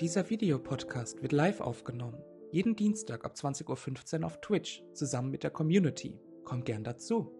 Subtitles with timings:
[0.00, 2.22] Dieser Videopodcast wird live aufgenommen.
[2.50, 6.18] Jeden Dienstag ab 20.15 Uhr auf Twitch, zusammen mit der Community.
[6.44, 7.38] Komm gern dazu.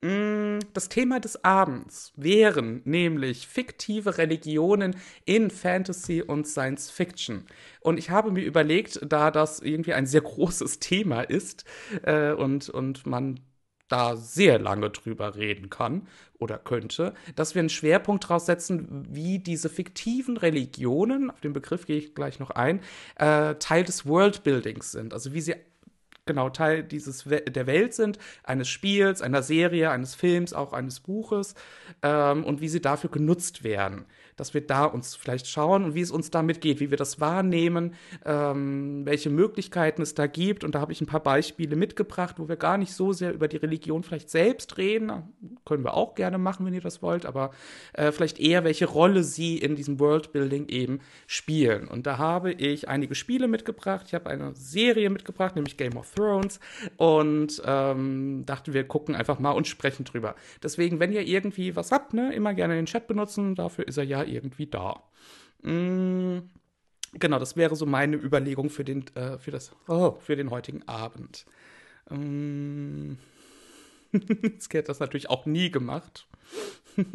[0.00, 7.46] Mm, das Thema des Abends wären nämlich fiktive Religionen in Fantasy und Science Fiction.
[7.80, 11.64] Und ich habe mir überlegt, da das irgendwie ein sehr großes Thema ist
[12.02, 13.40] äh, und, und man
[13.88, 16.06] da sehr lange drüber reden kann
[16.38, 21.86] oder könnte, dass wir einen Schwerpunkt draus setzen, wie diese fiktiven Religionen, auf den Begriff
[21.86, 22.80] gehe ich gleich noch ein,
[23.16, 25.12] äh, Teil des Worldbuildings sind.
[25.12, 25.54] Also wie sie
[26.26, 31.54] genau Teil dieses der Welt sind, eines Spiels, einer Serie, eines Films, auch eines Buches
[32.02, 34.04] ähm, und wie sie dafür genutzt werden
[34.38, 37.20] dass wir da uns vielleicht schauen und wie es uns damit geht, wie wir das
[37.20, 40.64] wahrnehmen, ähm, welche Möglichkeiten es da gibt.
[40.64, 43.48] Und da habe ich ein paar Beispiele mitgebracht, wo wir gar nicht so sehr über
[43.48, 45.12] die Religion vielleicht selbst reden.
[45.64, 47.50] Können wir auch gerne machen, wenn ihr das wollt, aber
[47.92, 51.88] äh, vielleicht eher, welche Rolle sie in diesem Worldbuilding eben spielen.
[51.88, 54.06] Und da habe ich einige Spiele mitgebracht.
[54.06, 56.60] Ich habe eine Serie mitgebracht, nämlich Game of Thrones.
[56.96, 60.34] Und ähm, dachte, wir gucken einfach mal und sprechen drüber.
[60.62, 63.54] Deswegen, wenn ihr irgendwie was habt, ne, immer gerne den Chat benutzen.
[63.54, 65.02] Dafür ist er ja irgendwie da.
[65.62, 66.38] Mm,
[67.14, 70.86] genau, das wäre so meine Überlegung für den, äh, für das, oh, für den heutigen
[70.86, 71.46] Abend.
[72.10, 73.14] Mm,
[74.60, 76.26] Sky hat das natürlich auch nie gemacht.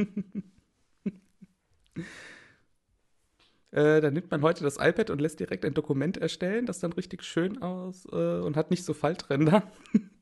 [3.73, 6.93] Äh, dann nimmt man heute das iPad und lässt direkt ein Dokument erstellen, das dann
[6.93, 9.63] richtig schön aus äh, und hat nicht so Faltränder.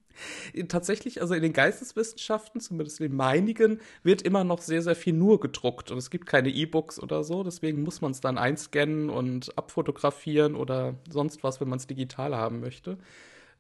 [0.67, 5.13] Tatsächlich, also in den Geisteswissenschaften, zumindest in den meinigen, wird immer noch sehr, sehr viel
[5.13, 7.43] nur gedruckt und es gibt keine E-Books oder so.
[7.43, 12.35] Deswegen muss man es dann einscannen und abfotografieren oder sonst was, wenn man es digital
[12.35, 12.97] haben möchte.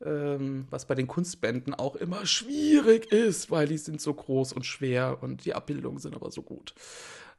[0.03, 4.65] Ähm, was bei den Kunstbänden auch immer schwierig ist, weil die sind so groß und
[4.65, 6.73] schwer und die Abbildungen sind aber so gut.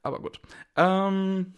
[0.02, 0.40] Aber gut.
[0.76, 1.54] Ähm.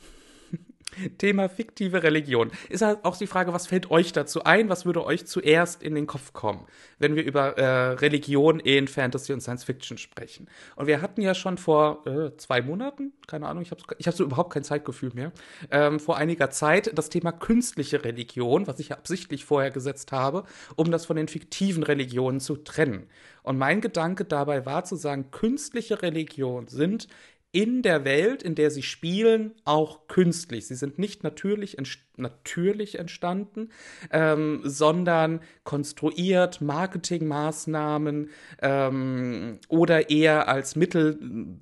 [1.18, 2.50] Thema fiktive Religion.
[2.68, 4.68] Ist halt auch die Frage, was fällt euch dazu ein?
[4.68, 6.66] Was würde euch zuerst in den Kopf kommen,
[6.98, 10.48] wenn wir über äh, Religion in Fantasy und Science Fiction sprechen?
[10.76, 14.14] Und wir hatten ja schon vor äh, zwei Monaten, keine Ahnung, ich habe ich hab
[14.14, 15.32] so überhaupt kein Zeitgefühl mehr,
[15.70, 20.44] ähm, vor einiger Zeit das Thema künstliche Religion, was ich ja absichtlich vorher gesetzt habe,
[20.76, 23.08] um das von den fiktiven Religionen zu trennen.
[23.42, 27.08] Und mein Gedanke dabei war zu sagen, künstliche Religionen sind
[27.54, 30.66] in der Welt, in der sie spielen, auch künstlich.
[30.66, 33.70] Sie sind nicht natürlich entstanden natürlich entstanden,
[34.10, 38.30] ähm, sondern konstruiert, Marketingmaßnahmen
[38.62, 41.18] ähm, oder eher als Mittel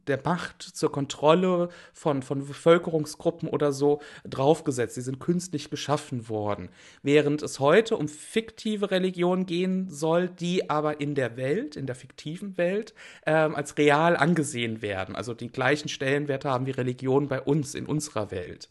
[0.07, 4.95] der Macht zur Kontrolle von, von Bevölkerungsgruppen oder so draufgesetzt.
[4.95, 6.69] Sie sind künstlich geschaffen worden.
[7.03, 11.95] Während es heute um fiktive Religion gehen soll, die aber in der Welt, in der
[11.95, 12.95] fiktiven Welt,
[13.27, 15.17] ähm, als real angesehen werden.
[15.17, 18.69] Also die gleichen Stellenwerte haben wie Religion bei uns, in unserer Welt.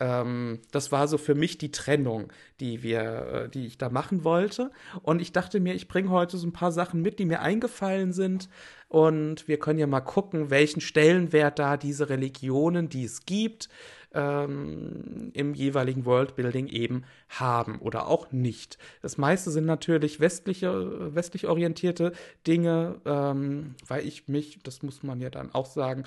[0.00, 4.24] Ähm, das war so für mich die Trennung, die wir, äh, die ich da machen
[4.24, 4.70] wollte.
[5.02, 8.12] Und ich dachte mir, ich bringe heute so ein paar Sachen mit, die mir eingefallen
[8.12, 8.48] sind.
[8.88, 13.68] Und wir können ja mal gucken, welchen Stellenwert da diese Religionen, die es gibt,
[14.14, 18.78] ähm, im jeweiligen Worldbuilding eben haben oder auch nicht.
[19.02, 22.12] Das meiste sind natürlich westliche, westlich orientierte
[22.46, 26.04] Dinge, ähm, weil ich mich, das muss man ja dann auch sagen,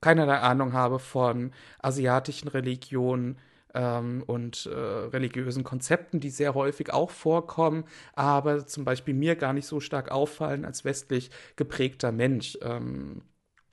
[0.00, 3.38] keinerlei Ahnung habe von asiatischen Religionen
[3.74, 9.52] ähm, und äh, religiösen Konzepten, die sehr häufig auch vorkommen, aber zum Beispiel mir gar
[9.52, 12.58] nicht so stark auffallen als westlich geprägter Mensch.
[12.62, 13.22] Ähm,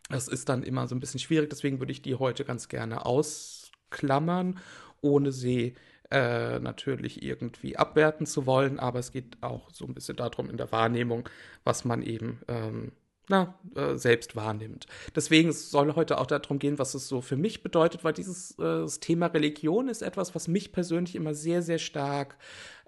[0.09, 3.05] das ist dann immer so ein bisschen schwierig, deswegen würde ich die heute ganz gerne
[3.05, 4.59] ausklammern,
[5.01, 5.75] ohne sie
[6.11, 10.57] äh, natürlich irgendwie abwerten zu wollen, aber es geht auch so ein bisschen darum in
[10.57, 11.27] der Wahrnehmung,
[11.63, 12.91] was man eben ähm,
[13.27, 14.85] na, äh, selbst wahrnimmt.
[15.15, 18.85] Deswegen soll heute auch darum gehen, was es so für mich bedeutet, weil dieses äh,
[18.99, 22.37] Thema Religion ist etwas, was mich persönlich immer sehr, sehr stark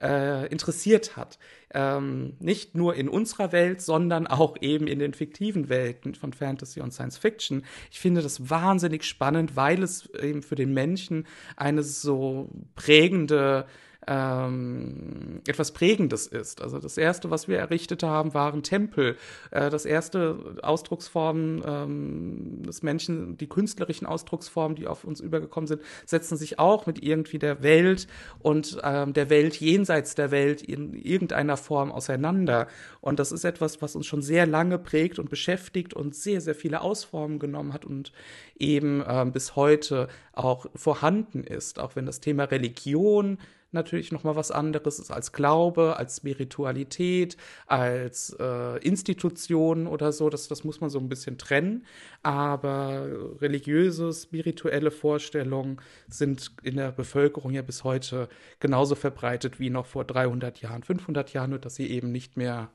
[0.01, 1.39] äh, interessiert hat.
[1.73, 6.81] Ähm, nicht nur in unserer Welt, sondern auch eben in den fiktiven Welten von Fantasy
[6.81, 7.63] und Science Fiction.
[7.91, 11.25] Ich finde das wahnsinnig spannend, weil es eben für den Menschen
[11.55, 13.65] eine so prägende
[14.07, 16.61] ähm, etwas Prägendes ist.
[16.61, 19.17] Also das erste, was wir errichtet haben, waren Tempel.
[19.51, 25.81] Äh, das erste Ausdrucksformen ähm, des Menschen, die künstlerischen Ausdrucksformen, die auf uns übergekommen sind,
[26.05, 28.07] setzen sich auch mit irgendwie der Welt
[28.39, 32.67] und ähm, der Welt jenseits der Welt in irgendeiner Form auseinander.
[33.01, 36.55] Und das ist etwas, was uns schon sehr lange prägt und beschäftigt und sehr, sehr
[36.55, 38.13] viele Ausformen genommen hat und
[38.57, 41.79] eben ähm, bis heute auch vorhanden ist.
[41.79, 43.37] Auch wenn das Thema Religion
[43.71, 50.29] natürlich noch mal was anderes ist als Glaube, als Spiritualität, als äh, Institution oder so.
[50.29, 51.85] Das, das muss man so ein bisschen trennen.
[52.23, 53.07] Aber
[53.41, 58.29] religiöse, spirituelle Vorstellungen sind in der Bevölkerung ja bis heute
[58.59, 62.71] genauso verbreitet wie noch vor 300 Jahren, 500 Jahren, nur dass sie eben nicht mehr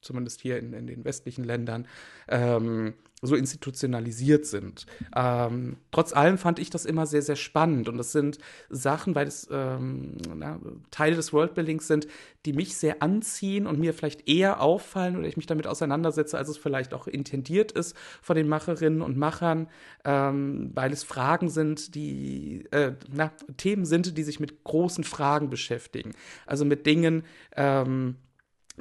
[0.00, 1.86] zumindest hier in, in den westlichen Ländern,
[2.28, 4.86] ähm, so institutionalisiert sind.
[5.14, 7.88] Ähm, trotz allem fand ich das immer sehr, sehr spannend.
[7.88, 8.38] Und das sind
[8.70, 10.60] Sachen, weil es ähm, na,
[10.90, 12.06] Teile des Worldbuildings sind,
[12.46, 16.48] die mich sehr anziehen und mir vielleicht eher auffallen oder ich mich damit auseinandersetze, als
[16.48, 19.68] es vielleicht auch intendiert ist von den Macherinnen und Machern,
[20.04, 25.50] ähm, weil es Fragen sind, die äh, na, Themen sind, die sich mit großen Fragen
[25.50, 26.12] beschäftigen.
[26.46, 27.24] Also mit Dingen,
[27.56, 28.16] ähm,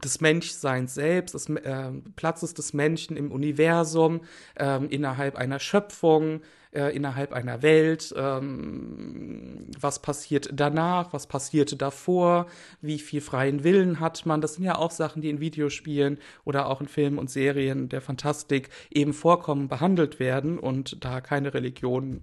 [0.04, 4.22] des Menschseins selbst, des äh, Platzes des Menschen im Universum,
[4.56, 6.42] äh, innerhalb einer Schöpfung,
[6.72, 12.48] äh, innerhalb einer Welt, ähm, was passiert danach, was passierte davor,
[12.82, 14.42] wie viel freien Willen hat man.
[14.42, 18.02] Das sind ja auch Sachen, die in Videospielen oder auch in Filmen und Serien der
[18.02, 22.22] Fantastik eben vorkommen, behandelt werden und da keine Religion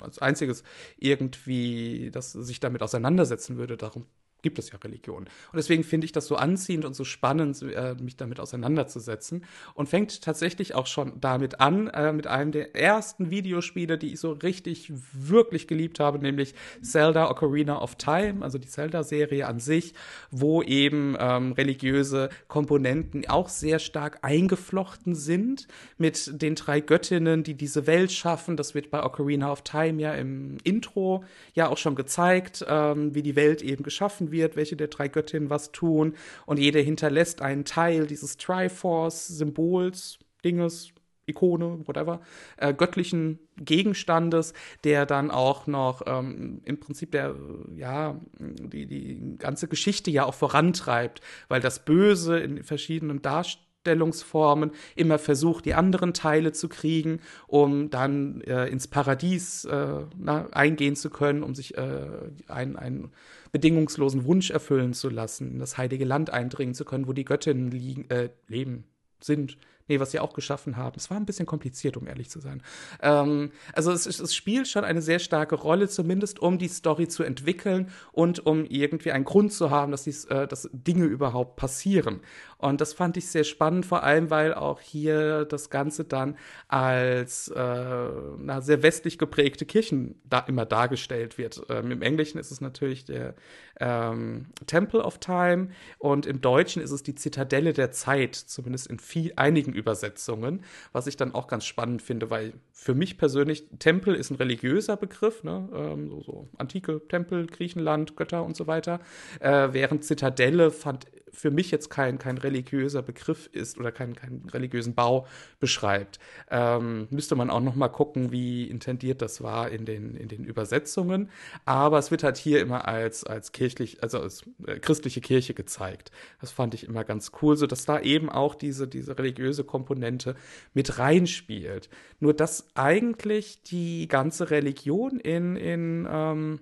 [0.00, 0.64] als einziges
[0.98, 3.76] irgendwie das sich damit auseinandersetzen würde.
[3.76, 4.06] Darum
[4.44, 5.24] gibt es ja Religion.
[5.24, 9.44] Und deswegen finde ich das so anziehend und so spannend, äh, mich damit auseinanderzusetzen.
[9.72, 14.20] Und fängt tatsächlich auch schon damit an, äh, mit einem der ersten Videospiele, die ich
[14.20, 19.94] so richtig, wirklich geliebt habe, nämlich Zelda Ocarina of Time, also die Zelda-Serie an sich,
[20.30, 27.54] wo eben ähm, religiöse Komponenten auch sehr stark eingeflochten sind mit den drei Göttinnen, die
[27.54, 28.58] diese Welt schaffen.
[28.58, 31.24] Das wird bei Ocarina of Time ja im Intro
[31.54, 35.48] ja auch schon gezeigt, ähm, wie die Welt eben geschaffen wird welche der drei Göttinnen
[35.48, 36.14] was tun.
[36.44, 40.90] Und jede hinterlässt einen Teil dieses Triforce-Symbols, Dinges,
[41.26, 42.20] Ikone, whatever,
[42.58, 44.52] äh, göttlichen Gegenstandes,
[44.84, 47.34] der dann auch noch ähm, im Prinzip der,
[47.74, 54.70] ja, die, die ganze Geschichte ja auch vorantreibt, weil das Böse in verschiedenen Darstellungen Darstellungsformen
[54.96, 60.96] immer versucht, die anderen Teile zu kriegen, um dann äh, ins Paradies äh, na, eingehen
[60.96, 62.06] zu können, um sich äh,
[62.48, 63.10] einen
[63.54, 67.70] bedingungslosen Wunsch erfüllen zu lassen, in das heilige Land eindringen zu können, wo die Göttinnen
[67.70, 68.82] liegen, äh, leben,
[69.20, 69.56] sind
[69.88, 70.94] nee, was sie auch geschaffen haben.
[70.96, 72.62] Es war ein bisschen kompliziert, um ehrlich zu sein.
[73.02, 77.22] Ähm, also es, es, spielt schon eine sehr starke Rolle, zumindest um die Story zu
[77.22, 82.20] entwickeln und um irgendwie einen Grund zu haben, dass, dies, äh, dass Dinge überhaupt passieren.
[82.56, 87.48] Und das fand ich sehr spannend, vor allem weil auch hier das Ganze dann als
[87.48, 88.08] äh,
[88.38, 91.60] na, sehr westlich geprägte Kirchen da immer dargestellt wird.
[91.68, 93.34] Ähm, Im Englischen ist es natürlich der
[93.80, 98.98] ähm, Temple of Time und im Deutschen ist es die Zitadelle der Zeit, zumindest in
[98.98, 104.14] viel, einigen Übersetzungen, was ich dann auch ganz spannend finde, weil für mich persönlich Tempel
[104.14, 105.68] ist ein religiöser Begriff, ne?
[105.74, 109.00] ähm, so, so, antike Tempel, Griechenland, Götter und so weiter,
[109.40, 114.42] äh, während Zitadelle fand für mich jetzt kein, kein religiöser Begriff ist oder keinen kein
[114.52, 115.26] religiösen Bau
[115.60, 116.18] beschreibt.
[116.50, 120.44] Ähm, müsste man auch noch mal gucken, wie intendiert das war in den, in den
[120.44, 121.30] Übersetzungen.
[121.64, 126.10] Aber es wird halt hier immer als, als kirchlich, also als äh, christliche Kirche gezeigt.
[126.40, 130.36] Das fand ich immer ganz cool, so dass da eben auch diese, diese religiöse Komponente
[130.72, 131.88] mit reinspielt.
[132.20, 136.60] Nur dass eigentlich die ganze Religion in, in ähm,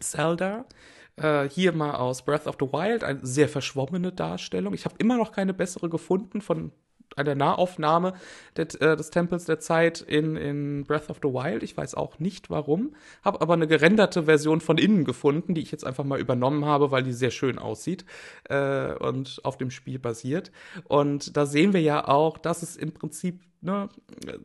[0.00, 0.64] Zelda
[1.16, 4.74] äh, hier mal aus Breath of the Wild, eine sehr verschwommene Darstellung.
[4.74, 6.72] Ich habe immer noch keine bessere gefunden von
[7.16, 8.14] einer Nahaufnahme
[8.56, 11.62] des, äh, des Tempels der Zeit in, in Breath of the Wild.
[11.62, 12.94] Ich weiß auch nicht warum.
[13.22, 16.90] Habe aber eine gerenderte Version von innen gefunden, die ich jetzt einfach mal übernommen habe,
[16.90, 18.04] weil die sehr schön aussieht
[18.44, 20.52] äh, und auf dem Spiel basiert.
[20.84, 23.88] Und da sehen wir ja auch, dass es im Prinzip ne,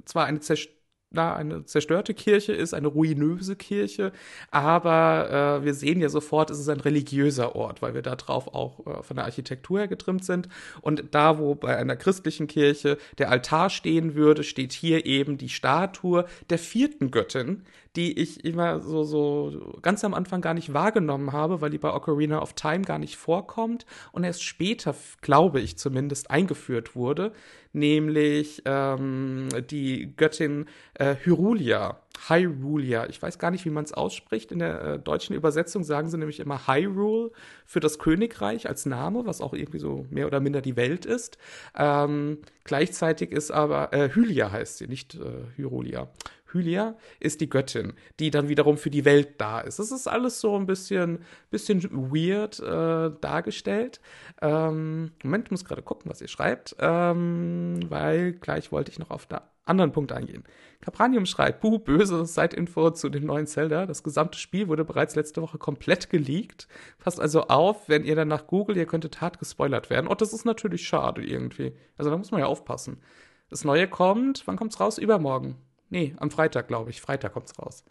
[0.05, 0.75] zwar eine Zerstörung
[1.15, 4.11] na, eine zerstörte Kirche ist, eine ruinöse Kirche,
[4.51, 8.53] aber äh, wir sehen ja sofort, es ist ein religiöser Ort, weil wir da drauf
[8.53, 10.49] auch äh, von der Architektur her getrimmt sind.
[10.81, 15.49] Und da, wo bei einer christlichen Kirche der Altar stehen würde, steht hier eben die
[15.49, 17.63] Statue der vierten Göttin,
[17.95, 21.93] die ich immer so, so ganz am Anfang gar nicht wahrgenommen habe, weil die bei
[21.93, 27.31] Ocarina of Time gar nicht vorkommt und erst später, glaube ich zumindest, eingeführt wurde,
[27.73, 31.99] nämlich ähm, die Göttin äh, Hyrulia.
[32.27, 33.07] Hyrulia.
[33.09, 34.51] Ich weiß gar nicht, wie man es ausspricht.
[34.51, 37.31] In der äh, deutschen Übersetzung sagen sie nämlich immer Hyrule
[37.65, 41.37] für das Königreich als Name, was auch irgendwie so mehr oder minder die Welt ist.
[41.75, 46.09] Ähm, gleichzeitig ist aber äh, Hylia heißt sie, nicht äh, Hyrulia.
[46.55, 49.77] Hylia ist die Göttin, die dann wiederum für die Welt da ist.
[49.77, 51.19] Das ist alles so ein bisschen,
[51.51, 53.99] bisschen weird äh, dargestellt.
[54.41, 59.11] Ähm, Moment, ich muss gerade gucken, was ihr schreibt, ähm, weil gleich wollte ich noch
[59.11, 60.43] auf einen anderen Punkt eingehen.
[60.81, 63.85] Capranium schreibt, puh, böse Side-Info zu dem neuen Zelda.
[63.85, 66.67] Das gesamte Spiel wurde bereits letzte Woche komplett geleakt.
[66.99, 70.07] Passt also auf, wenn ihr dann nach Google, ihr könntet hart gespoilert werden.
[70.07, 71.73] Und das ist natürlich schade irgendwie.
[71.97, 73.01] Also da muss man ja aufpassen.
[73.49, 74.97] Das Neue kommt, wann kommt's raus?
[74.97, 75.55] Übermorgen.
[75.89, 77.01] Nee, am Freitag, glaube ich.
[77.01, 77.83] Freitag kommt's raus.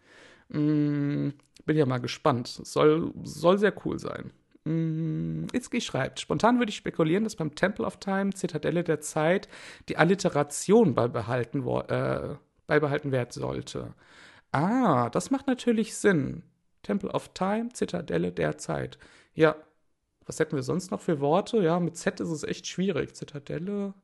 [0.49, 1.31] Mm,
[1.65, 2.49] bin ja mal gespannt.
[2.49, 4.33] Soll, soll sehr cool sein.
[4.65, 9.49] Mm, Itzki schreibt, spontan würde ich spekulieren, dass beim Temple of Time, Zitadelle der Zeit,
[9.89, 12.37] die Alliteration beibehalten, äh,
[12.67, 13.95] beibehalten werden sollte.
[14.53, 16.45] Ah, das macht natürlich Sinn.
[16.83, 18.99] Temple of Time, Zitadelle der Zeit.
[19.35, 19.57] Ja,
[20.27, 21.63] was hätten wir sonst noch für Worte?
[21.63, 23.15] Ja, mit Z ist es echt schwierig.
[23.17, 23.95] Zitadelle,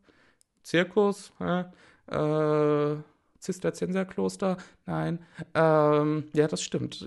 [0.62, 1.64] Zirkus, äh,
[2.08, 2.96] äh,
[3.40, 4.56] Zisterzienserkloster,
[4.86, 5.20] nein.
[5.54, 7.06] Ähm, ja, das stimmt.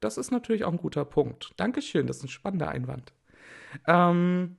[0.00, 1.50] Das ist natürlich auch ein guter Punkt.
[1.56, 3.12] Dankeschön, das ist ein spannender Einwand.
[3.86, 4.56] Ähm,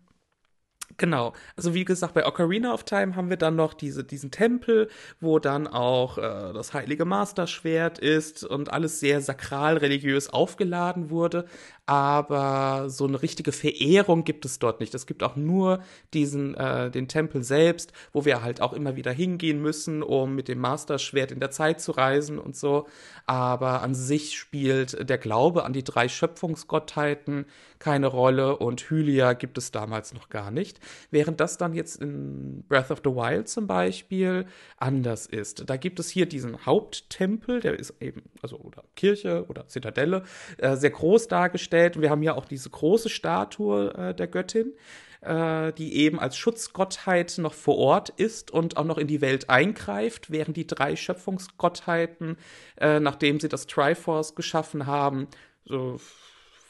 [0.97, 1.33] Genau.
[1.55, 5.39] Also wie gesagt, bei Ocarina of Time haben wir dann noch diese, diesen Tempel, wo
[5.39, 11.45] dann auch äh, das heilige Masterschwert ist und alles sehr sakral religiös aufgeladen wurde.
[11.91, 14.95] Aber so eine richtige Verehrung gibt es dort nicht.
[14.95, 15.81] Es gibt auch nur
[16.13, 20.47] diesen, äh, den Tempel selbst, wo wir halt auch immer wieder hingehen müssen, um mit
[20.47, 22.87] dem Masterschwert in der Zeit zu reisen und so.
[23.25, 27.45] Aber an sich spielt der Glaube an die drei Schöpfungsgottheiten
[27.81, 30.79] keine Rolle und Hylia gibt es damals noch gar nicht.
[31.09, 34.45] Während das dann jetzt in Breath of the Wild zum Beispiel
[34.77, 35.67] anders ist.
[35.69, 40.23] Da gibt es hier diesen Haupttempel, der ist eben, also oder Kirche oder Zitadelle,
[40.57, 41.80] äh, sehr groß dargestellt.
[41.95, 44.73] Wir haben hier auch diese große Statue äh, der Göttin
[45.21, 49.49] äh, die eben als Schutzgottheit noch vor Ort ist und auch noch in die Welt
[49.49, 52.37] eingreift, während die drei Schöpfungsgottheiten,
[52.77, 55.27] äh, nachdem sie das Triforce geschaffen haben,
[55.65, 55.99] so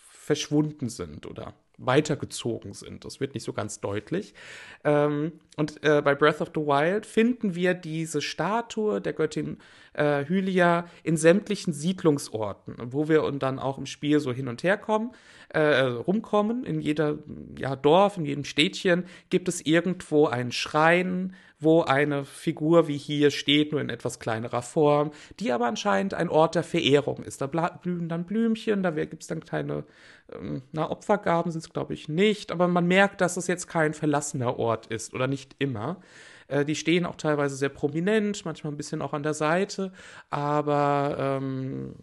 [0.09, 3.05] verschwunden sind oder weitergezogen sind.
[3.05, 4.33] Das wird nicht so ganz deutlich.
[4.83, 9.57] Ähm, und äh, bei Breath of the Wild finden wir diese Statue der Göttin
[9.93, 14.77] äh, Hylia in sämtlichen Siedlungsorten, wo wir dann auch im Spiel so hin und her
[14.77, 15.11] kommen,
[15.49, 16.65] äh, rumkommen.
[16.65, 17.17] In jeder
[17.57, 23.31] ja, Dorf, in jedem Städtchen gibt es irgendwo einen Schrein, wo eine Figur wie hier
[23.31, 27.41] steht, nur in etwas kleinerer Form, die aber anscheinend ein Ort der Verehrung ist.
[27.41, 29.85] Da blühen dann Blümchen, da gibt es dann kleine
[30.33, 33.93] ähm, na, Opfergaben sind es, glaube ich, nicht, aber man merkt, dass es jetzt kein
[33.93, 35.97] verlassener Ort ist oder nicht immer.
[36.47, 39.91] Äh, die stehen auch teilweise sehr prominent, manchmal ein bisschen auch an der Seite,
[40.29, 41.95] aber ähm,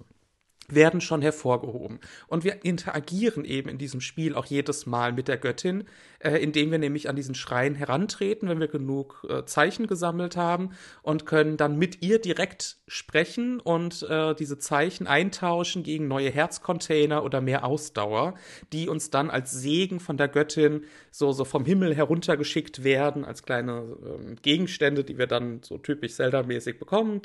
[0.71, 2.01] werden schon hervorgehoben.
[2.27, 5.85] Und wir interagieren eben in diesem Spiel auch jedes Mal mit der Göttin,
[6.21, 10.71] äh, indem wir nämlich an diesen Schrein herantreten, wenn wir genug äh, Zeichen gesammelt haben
[11.03, 17.23] und können dann mit ihr direkt sprechen und äh, diese Zeichen eintauschen gegen neue Herzcontainer
[17.23, 18.35] oder mehr Ausdauer,
[18.73, 23.43] die uns dann als Segen von der Göttin so, so vom Himmel heruntergeschickt werden, als
[23.43, 27.21] kleine ähm, Gegenstände, die wir dann so typisch Zelda-mäßig bekommen.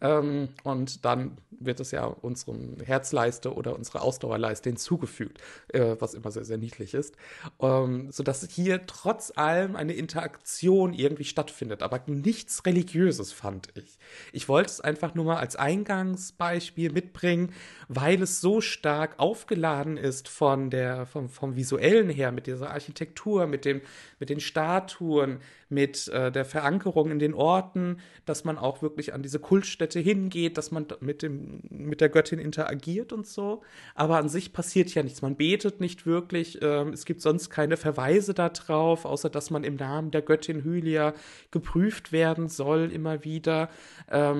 [0.00, 6.30] Ähm, und dann wird es ja unserem Herzleiste oder unserer Ausdauerleiste hinzugefügt, äh, was immer
[6.30, 7.16] sehr, sehr niedlich ist.
[7.60, 13.98] Ähm, sodass hier trotz allem eine Interaktion irgendwie stattfindet, aber nichts Religiöses fand ich.
[14.32, 17.52] Ich wollte es einfach nur mal als Eingangsbeispiel mitbringen,
[17.88, 23.46] weil es so stark aufgeladen ist von der, vom, vom visuellen her, mit dieser Architektur,
[23.46, 23.80] mit, dem,
[24.18, 29.22] mit den Statuen, mit äh, der Verankerung in den Orten, dass man auch wirklich an
[29.22, 33.62] diese Kultstätte hingeht, dass man mit, dem, mit der Göttin interagiert und so.
[33.94, 35.22] Aber an sich passiert ja nichts.
[35.22, 36.58] Man betet nicht wirklich.
[36.62, 41.14] Ähm, es gibt sonst keine Verweise darauf, außer dass man im Namen der Göttin Hylia
[41.50, 43.68] geprüft werden soll, immer wieder.
[44.10, 44.35] Ähm,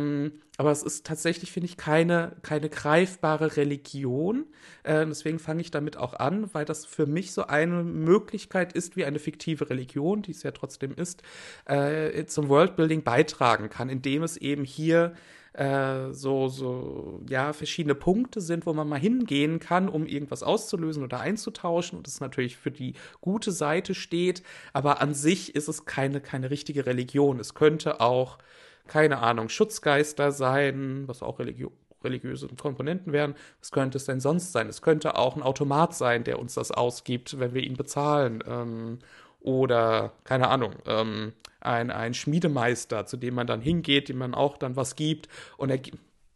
[0.58, 4.46] aber es ist tatsächlich, finde ich, keine, keine greifbare Religion.
[4.84, 8.96] Äh, deswegen fange ich damit auch an, weil das für mich so eine Möglichkeit ist,
[8.96, 11.22] wie eine fiktive Religion, die es ja trotzdem ist,
[11.66, 15.14] äh, zum Worldbuilding beitragen kann, indem es eben hier
[15.56, 21.02] äh, so, so, ja, verschiedene Punkte sind, wo man mal hingehen kann, um irgendwas auszulösen
[21.02, 24.42] oder einzutauschen und es natürlich für die gute Seite steht.
[24.74, 27.40] Aber an sich ist es keine, keine richtige Religion.
[27.40, 28.38] Es könnte auch
[28.86, 31.72] keine Ahnung, Schutzgeister sein, was auch Religion
[32.04, 33.34] religiöse Komponenten wären.
[33.60, 34.68] Was könnte es denn sonst sein?
[34.68, 38.44] Es könnte auch ein Automat sein, der uns das ausgibt, wenn wir ihn bezahlen.
[38.46, 38.98] Ähm,
[39.40, 44.56] oder, keine Ahnung, ähm, ein, ein Schmiedemeister, zu dem man dann hingeht, dem man auch
[44.56, 45.80] dann was gibt und er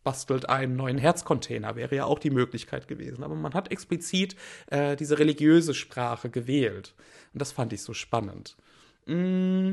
[0.02, 3.22] bastelt einen neuen Herzcontainer, wäre ja auch die Möglichkeit gewesen.
[3.22, 4.34] Aber man hat explizit
[4.68, 6.94] äh, diese religiöse Sprache gewählt.
[7.32, 8.56] Und das fand ich so spannend.
[9.06, 9.72] Mm.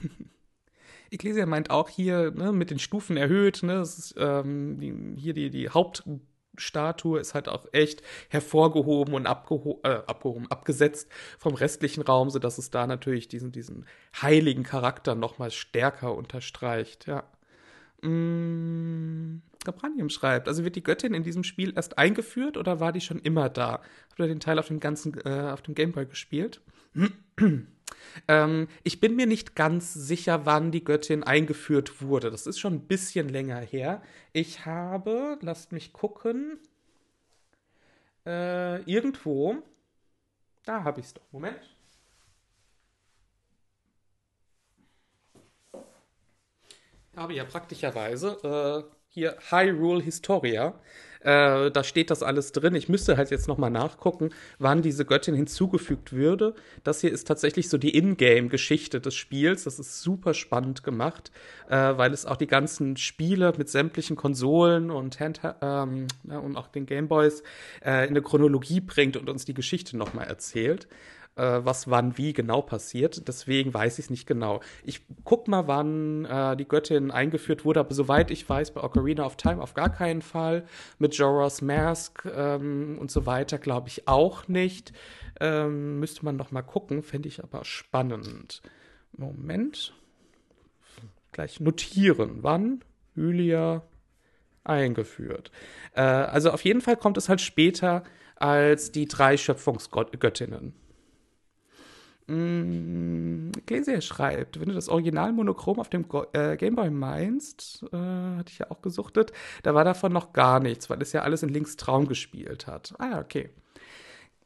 [1.10, 3.62] Ecclesia meint auch hier ne, mit den Stufen erhöht.
[3.62, 9.80] Ne, ist, ähm, die, hier die, die Hauptstatue ist halt auch echt hervorgehoben und abgeho
[9.84, 13.86] äh, abgehoben, abgesetzt vom restlichen Raum, sodass es da natürlich diesen, diesen
[14.20, 17.06] heiligen Charakter nochmal stärker unterstreicht.
[17.06, 17.24] Ja.
[18.02, 23.00] Mm, Gabranium schreibt, also wird die Göttin in diesem Spiel erst eingeführt oder war die
[23.00, 23.80] schon immer da?
[24.10, 26.60] Habt ihr den Teil auf dem ganzen, äh, auf dem Gameboy gespielt?
[28.26, 32.30] ähm, ich bin mir nicht ganz sicher, wann die Göttin eingeführt wurde.
[32.30, 34.02] Das ist schon ein bisschen länger her.
[34.32, 36.58] Ich habe, lasst mich gucken,
[38.26, 39.56] äh, irgendwo,
[40.64, 41.32] da habe ich es doch.
[41.32, 41.78] Moment.
[47.18, 50.80] habe ja praktischerweise äh, hier Hyrule Historia.
[51.20, 52.74] Äh, da steht das alles drin.
[52.74, 56.54] Ich müsste halt jetzt nochmal nachgucken, wann diese Göttin hinzugefügt würde.
[56.84, 59.64] Das hier ist tatsächlich so die Ingame-Geschichte des Spiels.
[59.64, 61.30] Das ist super spannend gemacht,
[61.68, 66.56] äh, weil es auch die ganzen Spiele mit sämtlichen Konsolen und, Hand ähm, ja, und
[66.56, 67.42] auch den Gameboys
[67.84, 70.88] äh, in eine Chronologie bringt und uns die Geschichte nochmal erzählt
[71.38, 73.28] äh, was wann wie genau passiert.
[73.28, 74.60] Deswegen weiß ich es nicht genau.
[74.84, 79.24] Ich guck mal, wann äh, die Göttin eingeführt wurde, aber soweit ich weiß, bei Ocarina
[79.24, 80.66] of Time auf gar keinen Fall.
[80.98, 84.92] Mit Jorah's Mask ähm, und so weiter glaube ich auch nicht.
[85.40, 88.60] Ähm, müsste man noch mal gucken, fände ich aber spannend.
[89.12, 89.94] Moment.
[91.32, 92.38] Gleich notieren.
[92.42, 93.82] Wann Hylia
[94.64, 95.52] eingeführt?
[95.94, 98.02] Äh, also auf jeden Fall kommt es halt später
[98.36, 100.74] als die drei Schöpfungsgöttinnen.
[102.28, 103.52] Mm,
[104.00, 106.04] schreibt, wenn du das Original Monochrom auf dem
[106.34, 109.32] äh, Gameboy meinst, äh, hatte ich ja auch gesuchtet,
[109.62, 112.94] da war davon noch gar nichts, weil es ja alles in Links Traum gespielt hat.
[112.98, 113.48] Ah ja, okay.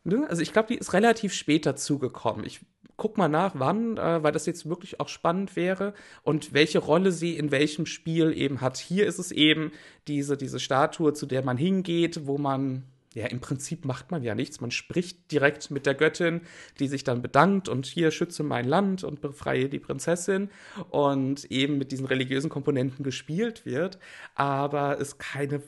[0.04, 0.26] Ne?
[0.28, 2.44] Also ich glaube, die ist relativ spät dazugekommen.
[2.46, 2.60] Ich
[2.96, 7.10] guck mal nach, wann, äh, weil das jetzt wirklich auch spannend wäre und welche Rolle
[7.10, 8.78] sie in welchem Spiel eben hat.
[8.78, 9.72] Hier ist es eben
[10.06, 14.34] diese, diese Statue, zu der man hingeht, wo man ja, im Prinzip macht man ja
[14.34, 14.60] nichts.
[14.60, 16.42] Man spricht direkt mit der Göttin,
[16.78, 20.50] die sich dann bedankt und hier schütze mein Land und befreie die Prinzessin
[20.90, 23.98] und eben mit diesen religiösen Komponenten gespielt wird,
[24.34, 25.62] aber es keine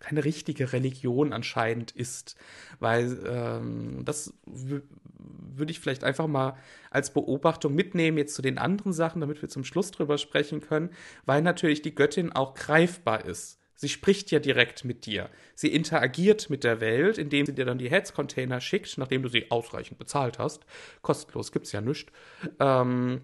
[0.00, 2.36] keine richtige Religion anscheinend ist,
[2.78, 6.56] weil ähm, das würde ich vielleicht einfach mal
[6.90, 10.90] als Beobachtung mitnehmen jetzt zu den anderen Sachen, damit wir zum Schluss drüber sprechen können,
[11.26, 13.57] weil natürlich die Göttin auch greifbar ist.
[13.80, 15.30] Sie spricht ja direkt mit dir.
[15.54, 19.52] Sie interagiert mit der Welt, indem sie dir dann die Heads-Container schickt, nachdem du sie
[19.52, 20.66] ausreichend bezahlt hast.
[21.00, 22.10] Kostenlos gibt's ja nichts.
[22.58, 23.20] Ähm,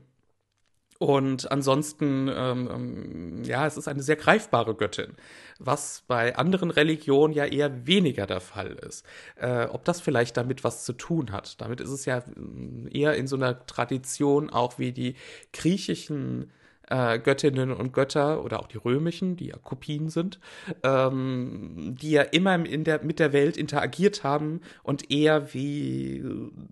[1.01, 5.17] und ansonsten, ähm, ähm, ja, es ist eine sehr greifbare Göttin,
[5.59, 9.05] was bei anderen Religionen ja eher weniger der Fall ist.
[9.35, 11.61] Äh, ob das vielleicht damit was zu tun hat.
[11.61, 15.17] Damit ist es ja äh, eher in so einer Tradition auch wie die
[15.53, 16.53] griechischen
[16.89, 20.39] äh, Göttinnen und Götter oder auch die römischen, die ja Kopien sind,
[20.83, 26.25] ähm, die ja immer in der, mit der Welt interagiert haben und eher wie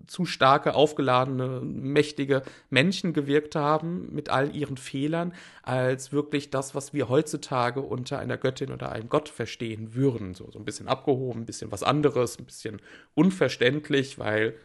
[0.07, 6.93] zu starke, aufgeladene, mächtige Menschen gewirkt haben mit all ihren Fehlern, als wirklich das, was
[6.93, 10.33] wir heutzutage unter einer Göttin oder einem Gott verstehen würden.
[10.33, 12.81] So, so ein bisschen abgehoben, ein bisschen was anderes, ein bisschen
[13.15, 14.55] unverständlich, weil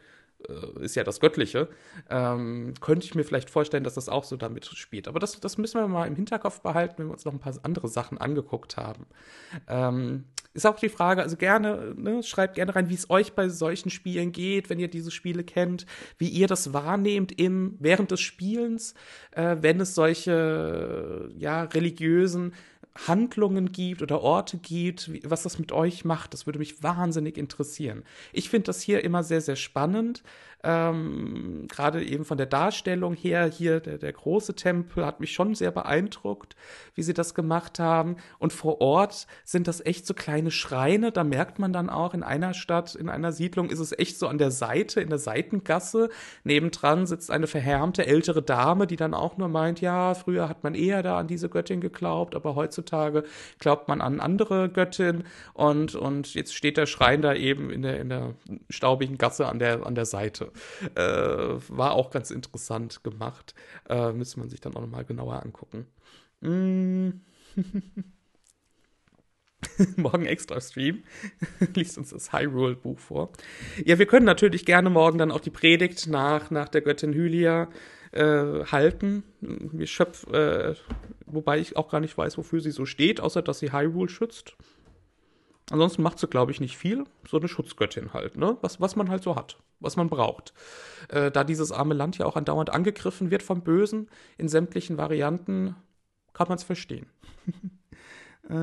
[0.81, 1.69] ist ja das Göttliche,
[2.09, 5.09] ähm, könnte ich mir vielleicht vorstellen, dass das auch so damit spielt.
[5.09, 7.55] Aber das, das müssen wir mal im Hinterkopf behalten, wenn wir uns noch ein paar
[7.63, 9.07] andere Sachen angeguckt haben.
[9.67, 10.25] Ähm,
[10.55, 13.91] ist auch die Frage, also gerne, ne, schreibt gerne rein, wie es euch bei solchen
[13.91, 15.87] Spielen geht, wenn ihr diese Spiele kennt,
[16.19, 18.95] wie ihr das wahrnehmt im, während des Spielens,
[19.33, 22.55] äh, wenn es solche ja, religiösen
[23.07, 26.33] Handlungen gibt oder Orte gibt, was das mit euch macht.
[26.33, 28.03] Das würde mich wahnsinnig interessieren.
[28.33, 30.23] Ich finde das hier immer sehr, sehr spannend.
[30.65, 35.55] Ähm, Gerade eben von der Darstellung her, hier der, der große Tempel hat mich schon
[35.55, 36.57] sehr beeindruckt,
[36.95, 38.17] wie sie das gemacht haben.
[38.41, 41.13] Und vor Ort sind das echt so kleine Schreine.
[41.13, 44.27] Da merkt man dann auch in einer Stadt, in einer Siedlung ist es echt so
[44.27, 46.09] an der Seite, in der Seitengasse.
[46.43, 50.75] Nebendran sitzt eine verhärmte ältere Dame, die dann auch nur meint, ja, früher hat man
[50.75, 53.23] eher da an diese Göttin geglaubt, aber heutzutage
[53.61, 55.23] glaubt man an andere Göttin.
[55.55, 58.35] Und, und jetzt steht der Schrein da eben in der, in der
[58.71, 60.48] staubigen Gasse an der, an der Seite.
[60.95, 63.55] Äh, war auch ganz interessant gemacht.
[63.89, 65.87] Äh, müsste man sich dann auch nochmal genauer angucken.
[66.41, 67.11] Mm.
[69.97, 71.03] morgen extra Stream.
[71.75, 73.33] Liest uns das Hyrule-Buch vor.
[73.85, 77.69] Ja, wir können natürlich gerne morgen dann auch die Predigt nach, nach der Göttin Hylia
[78.13, 79.25] äh, halten.
[79.41, 80.75] Wir schöpf, äh,
[81.27, 84.57] wobei ich auch gar nicht weiß, wofür sie so steht, außer dass sie Hyrule schützt.
[85.71, 87.05] Ansonsten macht sie, glaube ich, nicht viel.
[87.29, 88.57] So eine Schutzgöttin halt, ne?
[88.63, 90.55] Was, was man halt so hat, was man braucht.
[91.09, 95.77] Äh, da dieses arme Land ja auch andauernd angegriffen wird vom Bösen in sämtlichen Varianten,
[96.33, 97.07] kann man es verstehen.
[98.49, 98.55] äh,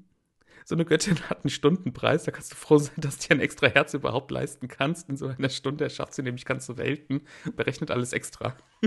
[0.65, 3.41] so eine Göttin hat einen Stundenpreis, da kannst du froh sein, dass du dir ein
[3.41, 5.11] extra Herz überhaupt leisten kannst.
[5.11, 7.21] In so einer Stunde erschafft sie nämlich ganze Welten,
[7.57, 8.57] berechnet alles extra.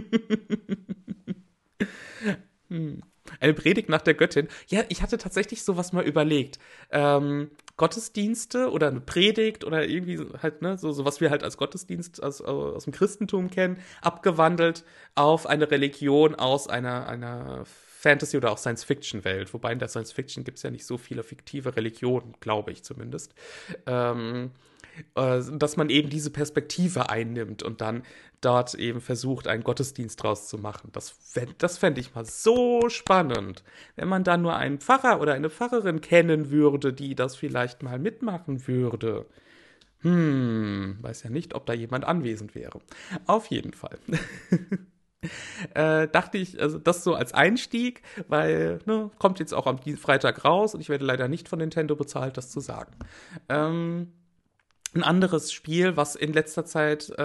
[2.69, 3.03] hm.
[3.39, 4.47] Eine Predigt nach der Göttin.
[4.67, 6.59] Ja, ich hatte tatsächlich sowas mal überlegt.
[6.91, 11.57] Ähm, Gottesdienste oder eine Predigt oder irgendwie halt, ne, so, so was wir halt als
[11.57, 18.51] Gottesdienst aus, aus dem Christentum kennen, abgewandelt auf eine Religion aus einer, einer Fantasy- oder
[18.51, 19.53] auch Science-Fiction-Welt.
[19.53, 23.33] Wobei in der Science-Fiction gibt es ja nicht so viele fiktive Religionen, glaube ich zumindest.
[23.85, 24.51] Ähm,
[25.15, 28.03] äh, dass man eben diese Perspektive einnimmt und dann
[28.41, 30.89] dort eben versucht, einen Gottesdienst draus zu machen.
[30.91, 31.15] Das,
[31.57, 33.63] das fände ich mal so spannend,
[33.95, 37.99] wenn man dann nur einen Pfarrer oder eine Pfarrerin kennen würde, die das vielleicht mal
[37.99, 39.25] mitmachen würde.
[40.01, 42.79] Hm, weiß ja nicht, ob da jemand anwesend wäre.
[43.25, 43.97] Auf jeden Fall.
[45.73, 50.45] äh, dachte ich, also das so als Einstieg, weil ne, kommt jetzt auch am Freitag
[50.45, 52.93] raus und ich werde leider nicht von Nintendo bezahlt, das zu sagen.
[53.49, 54.13] Ähm,
[54.97, 57.21] ein anderes Spiel, was in letzter Zeit äh,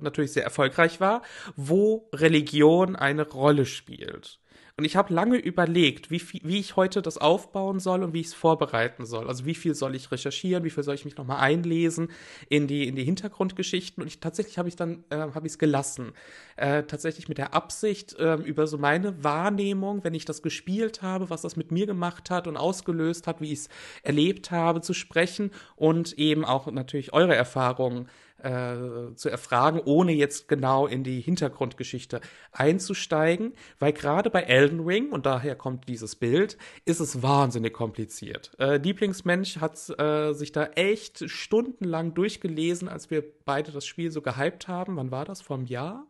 [0.00, 1.22] natürlich sehr erfolgreich war,
[1.56, 4.40] wo Religion eine Rolle spielt.
[4.76, 8.26] Und ich habe lange überlegt, wie, wie ich heute das aufbauen soll und wie ich
[8.26, 9.28] es vorbereiten soll.
[9.28, 12.08] Also wie viel soll ich recherchieren, wie viel soll ich mich nochmal einlesen
[12.48, 14.02] in die, in die Hintergrundgeschichten.
[14.02, 16.10] Und ich, tatsächlich habe ich dann äh, habe ich es gelassen.
[16.56, 21.30] Äh, tatsächlich mit der Absicht, äh, über so meine Wahrnehmung, wenn ich das gespielt habe,
[21.30, 23.68] was das mit mir gemacht hat und ausgelöst hat, wie ich es
[24.02, 28.08] erlebt habe, zu sprechen und eben auch natürlich eure Erfahrungen
[28.44, 32.20] äh, zu erfragen, ohne jetzt genau in die Hintergrundgeschichte
[32.52, 38.52] einzusteigen, weil gerade bei Elden Ring, und daher kommt dieses Bild, ist es wahnsinnig kompliziert.
[38.58, 44.22] Äh, Lieblingsmensch hat äh, sich da echt stundenlang durchgelesen, als wir beide das Spiel so
[44.22, 44.96] gehypt haben.
[44.96, 45.40] Wann war das?
[45.40, 46.06] Vom Jahr?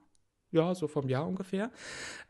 [0.54, 1.70] Ja, so vom Jahr ungefähr,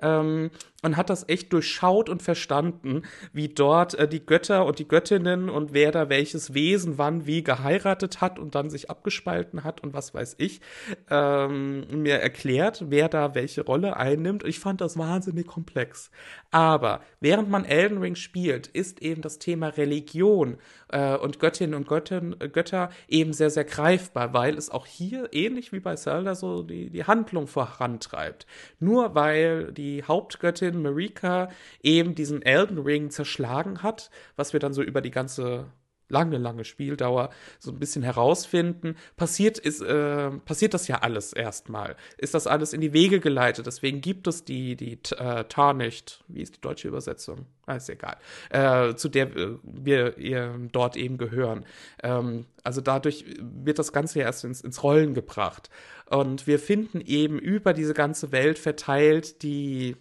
[0.00, 0.50] ähm,
[0.82, 5.48] und hat das echt durchschaut und verstanden, wie dort äh, die Götter und die Göttinnen
[5.48, 9.94] und wer da welches Wesen wann wie geheiratet hat und dann sich abgespalten hat und
[9.94, 10.60] was weiß ich,
[11.10, 14.44] ähm, mir erklärt, wer da welche Rolle einnimmt.
[14.44, 16.10] Ich fand das wahnsinnig komplex.
[16.50, 20.58] Aber während man Elden Ring spielt, ist eben das Thema Religion
[20.88, 25.72] äh, und Göttinnen und Göttin, Götter eben sehr, sehr greifbar, weil es auch hier, ähnlich
[25.72, 28.13] wie bei Zelda, so die, die Handlung vorantreibt.
[28.78, 31.48] Nur weil die Hauptgöttin Marika
[31.82, 35.66] eben diesen Elden Ring zerschlagen hat, was wir dann so über die ganze
[36.08, 38.96] lange, lange Spieldauer so ein bisschen herausfinden.
[39.16, 41.96] Passiert ist, äh, passiert das ja alles erstmal.
[42.18, 43.66] Ist das alles in die Wege geleitet.
[43.66, 47.46] Deswegen gibt es die, die äh, Tarnished, wie ist die deutsche Übersetzung?
[47.66, 48.16] Ah, ist egal.
[48.50, 51.64] Äh, zu der äh, wir ihr dort eben gehören.
[52.02, 55.70] Ähm, also dadurch wird das Ganze ja erst ins, ins Rollen gebracht.
[56.10, 59.96] Und wir finden eben über diese ganze Welt verteilt die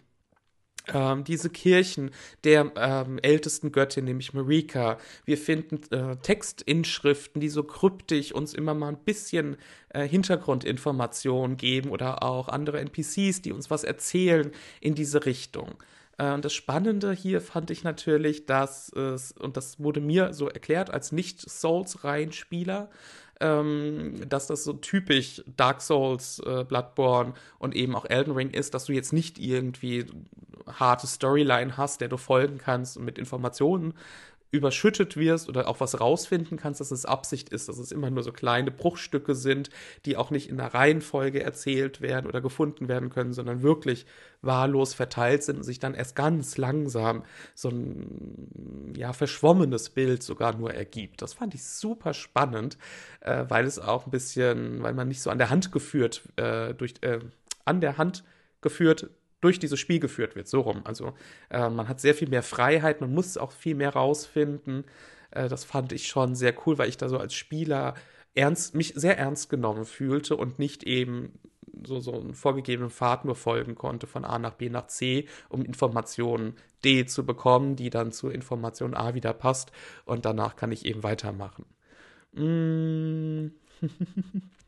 [0.93, 2.11] ähm, diese Kirchen
[2.43, 4.97] der ähm, ältesten Göttin, nämlich Marika.
[5.25, 9.57] Wir finden äh, Textinschriften, die so kryptisch uns immer mal ein bisschen
[9.89, 15.81] äh, Hintergrundinformationen geben oder auch andere NPCs, die uns was erzählen in diese Richtung.
[16.17, 20.89] Äh, das Spannende hier fand ich natürlich, dass es, und das wurde mir so erklärt
[20.89, 22.89] als Nicht-Souls-Reihenspieler,
[23.39, 28.73] ähm, dass das so typisch Dark Souls, äh, Bloodborne und eben auch Elden Ring ist,
[28.73, 30.05] dass du jetzt nicht irgendwie
[30.67, 33.93] harte Storyline hast, der du folgen kannst und mit Informationen
[34.53, 38.21] überschüttet wirst oder auch was rausfinden kannst, dass es Absicht ist, dass es immer nur
[38.21, 39.71] so kleine Bruchstücke sind,
[40.05, 44.05] die auch nicht in der Reihenfolge erzählt werden oder gefunden werden können, sondern wirklich
[44.43, 47.23] wahllos verteilt sind und sich dann erst ganz langsam
[47.55, 51.23] so ein ja verschwommenes Bild sogar nur ergibt.
[51.23, 52.77] Das fand ich super spannend,
[53.21, 56.75] äh, weil es auch ein bisschen, weil man nicht so an der Hand geführt äh,
[56.75, 57.21] durch äh,
[57.65, 58.23] an der Hand
[58.61, 59.09] geführt
[59.43, 60.81] durch dieses Spiel geführt wird, so rum.
[60.85, 61.13] Also
[61.49, 64.85] äh, man hat sehr viel mehr Freiheit, man muss auch viel mehr rausfinden.
[65.31, 67.95] Äh, das fand ich schon sehr cool, weil ich da so als Spieler
[68.35, 71.39] ernst, mich sehr ernst genommen fühlte und nicht eben
[71.85, 75.65] so, so einen vorgegebenen Pfad nur folgen konnte von A nach B nach C, um
[75.65, 79.71] Information D zu bekommen, die dann zur Information A wieder passt
[80.05, 81.65] und danach kann ich eben weitermachen.
[82.33, 83.51] Mm.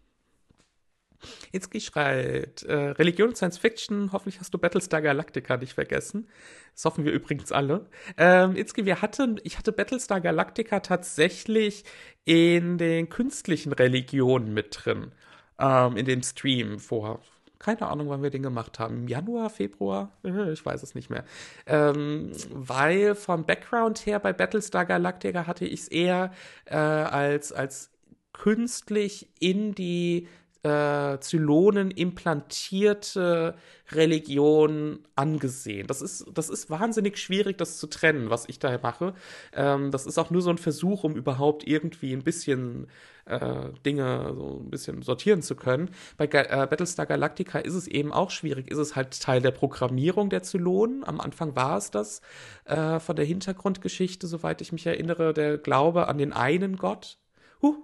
[1.52, 6.28] Itzki schreibt, äh, Religion und Science Fiction, hoffentlich hast du Battlestar Galactica nicht vergessen.
[6.74, 7.86] Das hoffen wir übrigens alle.
[8.18, 11.86] Ähm, Itzki, wir hatten, ich hatte Battlestar Galactica tatsächlich
[12.26, 15.12] in den künstlichen Religionen mit drin.
[15.60, 17.22] Ähm, in dem Stream vor
[17.60, 18.98] Keine Ahnung, wann wir den gemacht haben.
[18.98, 20.12] Im Januar, Februar?
[20.24, 21.24] Äh, ich weiß es nicht mehr.
[21.66, 26.32] Ähm, weil vom Background her bei Battlestar Galactica hatte ich es eher
[26.66, 27.92] äh, als, als
[28.34, 30.28] künstlich in die
[30.66, 33.54] äh, Zylonen implantierte
[33.92, 35.86] Religion angesehen.
[35.86, 39.14] Das ist, das ist wahnsinnig schwierig, das zu trennen, was ich da mache.
[39.54, 42.88] Ähm, das ist auch nur so ein Versuch, um überhaupt irgendwie ein bisschen
[43.26, 45.92] äh, Dinge so ein bisschen sortieren zu können.
[46.18, 48.72] Bei Ga äh, Battlestar Galactica ist es eben auch schwierig.
[48.72, 51.04] Ist es halt Teil der Programmierung der Zylonen?
[51.04, 52.22] Am Anfang war es das.
[52.66, 57.20] Äh, von der Hintergrundgeschichte, soweit ich mich erinnere, der Glaube an den einen Gott.
[57.62, 57.84] Huh,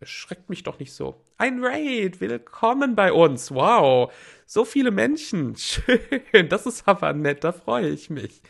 [0.00, 1.20] erschreckt mich doch nicht so.
[1.38, 3.50] Ein Raid, willkommen bei uns.
[3.50, 4.12] Wow,
[4.46, 5.56] so viele Menschen.
[5.56, 8.42] Schön, das ist aber nett, da freue ich mich.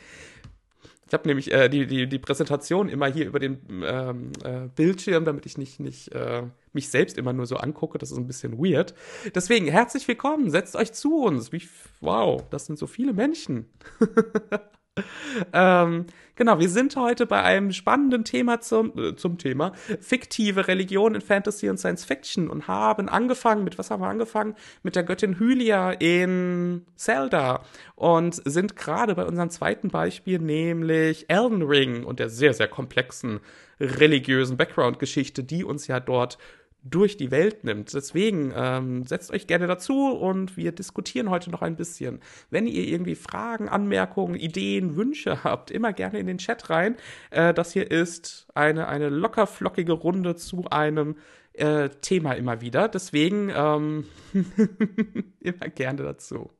[1.06, 5.24] Ich habe nämlich äh, die, die, die Präsentation immer hier über den ähm, äh, Bildschirm,
[5.24, 6.42] damit ich nicht, nicht äh,
[6.74, 7.96] mich selbst immer nur so angucke.
[7.96, 8.94] Das ist ein bisschen weird.
[9.34, 11.50] Deswegen herzlich willkommen, setzt euch zu uns.
[11.50, 11.66] Wie,
[12.02, 13.70] wow, das sind so viele Menschen.
[15.54, 16.04] ähm,
[16.38, 21.20] genau, wir sind heute bei einem spannenden Thema zum, äh, zum Thema fiktive Religion in
[21.20, 24.54] Fantasy und Science Fiction und haben angefangen mit, was haben wir angefangen?
[24.82, 27.62] Mit der Göttin Hylia in Zelda
[27.96, 33.40] und sind gerade bei unserem zweiten Beispiel, nämlich Elden Ring und der sehr, sehr komplexen
[33.80, 36.38] religiösen Background-Geschichte, die uns ja dort
[36.82, 37.92] durch die Welt nimmt.
[37.92, 42.20] Deswegen ähm, setzt euch gerne dazu und wir diskutieren heute noch ein bisschen.
[42.50, 46.96] Wenn ihr irgendwie Fragen, Anmerkungen, Ideen, Wünsche habt, immer gerne in den Chat rein.
[47.30, 51.16] Äh, das hier ist eine, eine locker flockige Runde zu einem
[51.54, 52.88] äh, Thema immer wieder.
[52.88, 54.04] Deswegen ähm,
[55.40, 56.50] immer gerne dazu.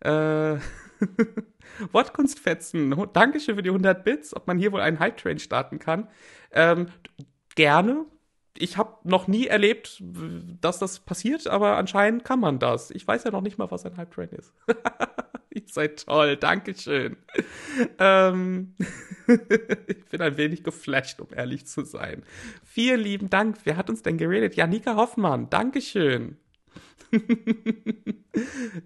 [0.00, 0.56] Äh,
[1.92, 6.08] Wortkunstfetzen, Dankeschön für die 100 Bits, ob man hier wohl einen Hype Train starten kann.
[6.52, 6.86] Ähm,
[7.54, 8.06] gerne,
[8.56, 10.02] ich habe noch nie erlebt,
[10.60, 12.90] dass das passiert, aber anscheinend kann man das.
[12.90, 14.52] Ich weiß ja noch nicht mal, was ein Hype Train ist.
[15.50, 17.16] Ihr seid toll, Dankeschön.
[17.98, 18.74] ähm,
[19.86, 22.22] ich bin ein wenig geflasht, um ehrlich zu sein.
[22.64, 23.58] Vielen lieben Dank.
[23.64, 24.54] Wer hat uns denn geredet?
[24.56, 26.38] Janika Hoffmann, Dankeschön.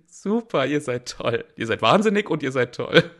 [0.07, 1.45] Super, ihr seid toll.
[1.57, 3.11] Ihr seid wahnsinnig und ihr seid toll.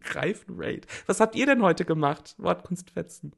[0.00, 0.86] Greifen Raid.
[1.06, 2.34] Was habt ihr denn heute gemacht?
[2.38, 3.32] Wortkunstfetzen.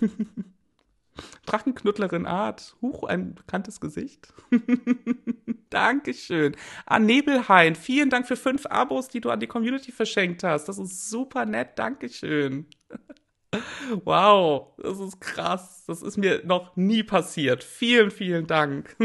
[1.46, 2.76] Drachenknuddlerin Art.
[2.82, 4.32] Huch, ein bekanntes Gesicht.
[5.70, 6.56] Dankeschön.
[6.84, 10.66] Ah, Nebelhain, vielen Dank für fünf Abos, die du an die Community verschenkt hast.
[10.66, 11.78] Das ist super nett.
[11.78, 12.66] Dankeschön.
[14.04, 15.84] wow, das ist krass.
[15.86, 17.64] Das ist mir noch nie passiert.
[17.64, 18.96] Vielen, vielen Dank.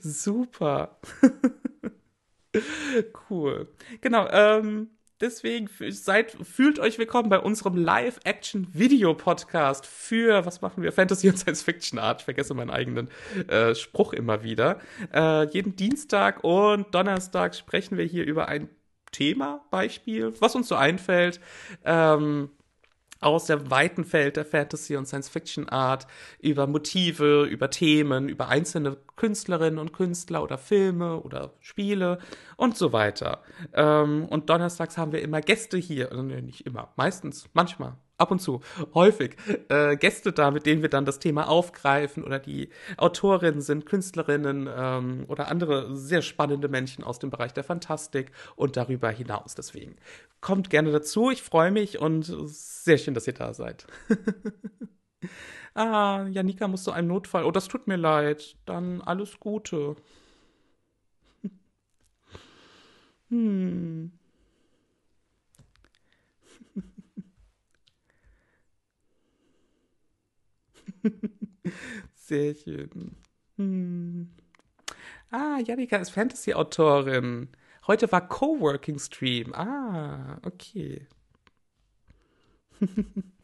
[0.00, 1.00] super.
[3.30, 3.68] cool.
[4.00, 4.90] Genau, ähm,
[5.20, 10.92] Deswegen seid, fühlt euch willkommen bei unserem Live-Action-Video-Podcast für, was machen wir?
[10.92, 12.22] Fantasy und Science-Fiction-Art.
[12.22, 13.10] Ich vergesse meinen eigenen
[13.48, 14.80] äh, Spruch immer wieder.
[15.12, 18.70] Äh, jeden Dienstag und Donnerstag sprechen wir hier über ein
[19.12, 21.38] Thema, Beispiel, was uns so einfällt.
[21.84, 22.48] Ähm,
[23.20, 26.06] aus dem weiten Feld der Fantasy- und Science-Fiction-Art
[26.40, 32.18] über Motive, über Themen, über einzelne Künstlerinnen und Künstler oder Filme oder Spiele
[32.56, 33.42] und so weiter.
[33.74, 38.40] Ähm, und donnerstags haben wir immer Gäste hier, also nicht immer, meistens, manchmal, ab und
[38.40, 38.60] zu,
[38.94, 39.36] häufig
[39.68, 44.68] äh, Gäste da, mit denen wir dann das Thema aufgreifen oder die Autorinnen sind Künstlerinnen
[44.74, 49.54] ähm, oder andere sehr spannende Menschen aus dem Bereich der Fantastik und darüber hinaus.
[49.54, 49.96] Deswegen
[50.40, 53.86] kommt gerne dazu, ich freue mich und sehr schön, dass ihr da seid.
[55.74, 57.44] Ah, Janika muss zu einem Notfall.
[57.44, 58.56] Oh, das tut mir leid.
[58.66, 59.96] Dann alles Gute.
[63.30, 64.19] Hm.
[72.14, 73.16] Sehr schön.
[73.56, 74.30] Hm.
[75.30, 77.48] Ah, Janika ist Fantasy-Autorin.
[77.86, 79.54] Heute war Coworking-Stream.
[79.54, 81.06] Ah, okay.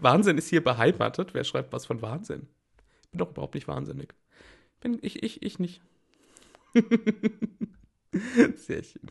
[0.00, 1.34] Wahnsinn ist hier beheimatet.
[1.34, 2.48] Wer schreibt was von Wahnsinn?
[3.04, 4.14] Ich bin doch überhaupt nicht wahnsinnig.
[4.80, 5.82] Bin ich, ich, ich nicht.
[8.56, 9.10] Sehr schön.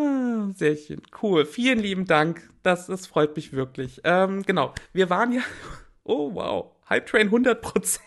[0.00, 1.02] Ah, sehr schön.
[1.20, 1.44] Cool.
[1.44, 2.48] Vielen lieben Dank.
[2.62, 4.00] Das, das freut mich wirklich.
[4.04, 4.74] Ähm, genau.
[4.92, 5.42] Wir waren ja.
[6.02, 6.72] Oh, wow.
[6.88, 8.00] Hype Train 100%.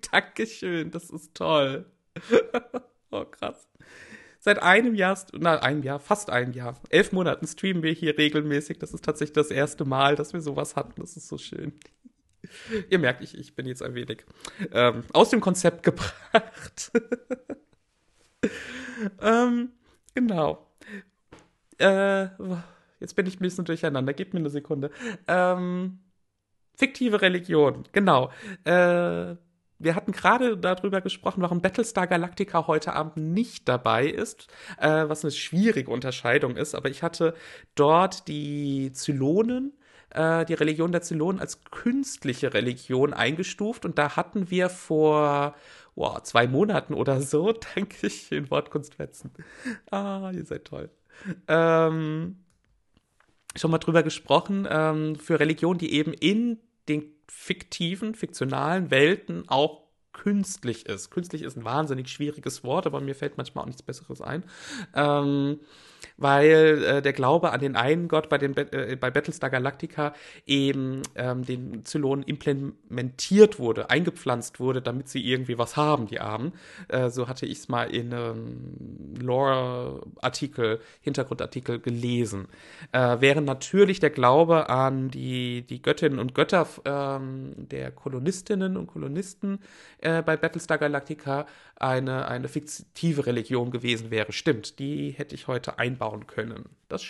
[0.12, 0.90] Dankeschön.
[0.92, 1.84] Das ist toll.
[3.10, 3.68] oh, krass.
[4.38, 8.78] Seit einem Jahr, na, einem Jahr, fast einem Jahr, elf Monaten streamen wir hier regelmäßig.
[8.78, 11.02] Das ist tatsächlich das erste Mal, dass wir sowas hatten.
[11.02, 11.72] Das ist so schön.
[12.88, 14.24] Ihr merkt, ich, ich bin jetzt ein wenig
[14.72, 16.92] ähm, aus dem Konzept gebracht.
[19.20, 19.72] ähm,
[20.14, 20.69] genau.
[21.80, 22.28] Äh,
[23.00, 24.12] Jetzt bin ich ein bisschen durcheinander.
[24.12, 24.90] Gib mir eine Sekunde.
[25.26, 26.00] Ähm,
[26.76, 28.30] fiktive Religion, genau.
[28.64, 29.36] Äh,
[29.82, 35.24] wir hatten gerade darüber gesprochen, warum Battlestar Galactica heute Abend nicht dabei ist, äh, was
[35.24, 36.74] eine schwierige Unterscheidung ist.
[36.74, 37.34] Aber ich hatte
[37.74, 39.72] dort die Zylonen,
[40.10, 43.86] äh, die Religion der Zylonen als künstliche Religion eingestuft.
[43.86, 45.54] Und da hatten wir vor
[45.94, 49.32] wow, zwei Monaten oder so, danke ich, in Wortkunstfetzen.
[49.90, 50.90] Ah, ihr seid toll.
[51.48, 52.44] Ähm,
[53.56, 59.82] schon mal drüber gesprochen, ähm, für Religionen, die eben in den fiktiven, fiktionalen Welten auch
[60.12, 61.10] künstlich ist.
[61.10, 64.44] Künstlich ist ein wahnsinnig schwieriges Wort, aber mir fällt manchmal auch nichts Besseres ein.
[64.94, 65.60] Ähm,
[66.16, 70.14] weil äh, der Glaube an den einen Gott bei, den, äh, bei Battlestar Galactica
[70.46, 76.52] eben ähm, den Zylonen implementiert wurde, eingepflanzt wurde, damit sie irgendwie was haben, die Armen.
[76.88, 82.48] Äh, so hatte ich es mal in einem Lore-Artikel, Hintergrundartikel gelesen.
[82.92, 88.86] Äh, während natürlich der Glaube an die, die Göttinnen und Götter ähm, der Kolonistinnen und
[88.86, 89.60] Kolonisten
[89.98, 94.32] äh, bei Battlestar Galactica eine, eine fiktive Religion gewesen wäre.
[94.32, 96.64] Stimmt, die hätte ich heute einbauen können.
[96.88, 97.02] Das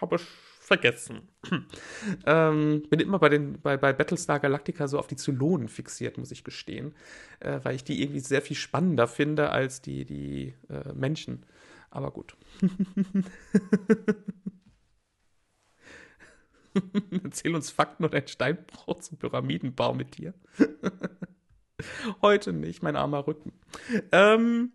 [0.00, 1.28] habe ich vergessen.
[2.26, 6.30] ähm, bin immer bei, den, bei, bei Battlestar Galactica so auf die Zylonen fixiert, muss
[6.30, 6.94] ich gestehen.
[7.40, 11.44] Äh, weil ich die irgendwie sehr viel spannender finde als die, die äh, Menschen.
[11.90, 12.36] Aber gut.
[17.24, 20.34] Erzähl uns Fakten und ein Steinbruch zum Pyramidenbau mit dir.
[22.22, 23.52] Heute nicht, mein armer Rücken.
[24.12, 24.70] Ähm,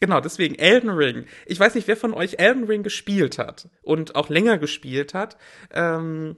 [0.00, 1.26] genau, deswegen Elden Ring.
[1.46, 5.36] Ich weiß nicht, wer von euch Elden Ring gespielt hat und auch länger gespielt hat.
[5.72, 6.36] Ähm,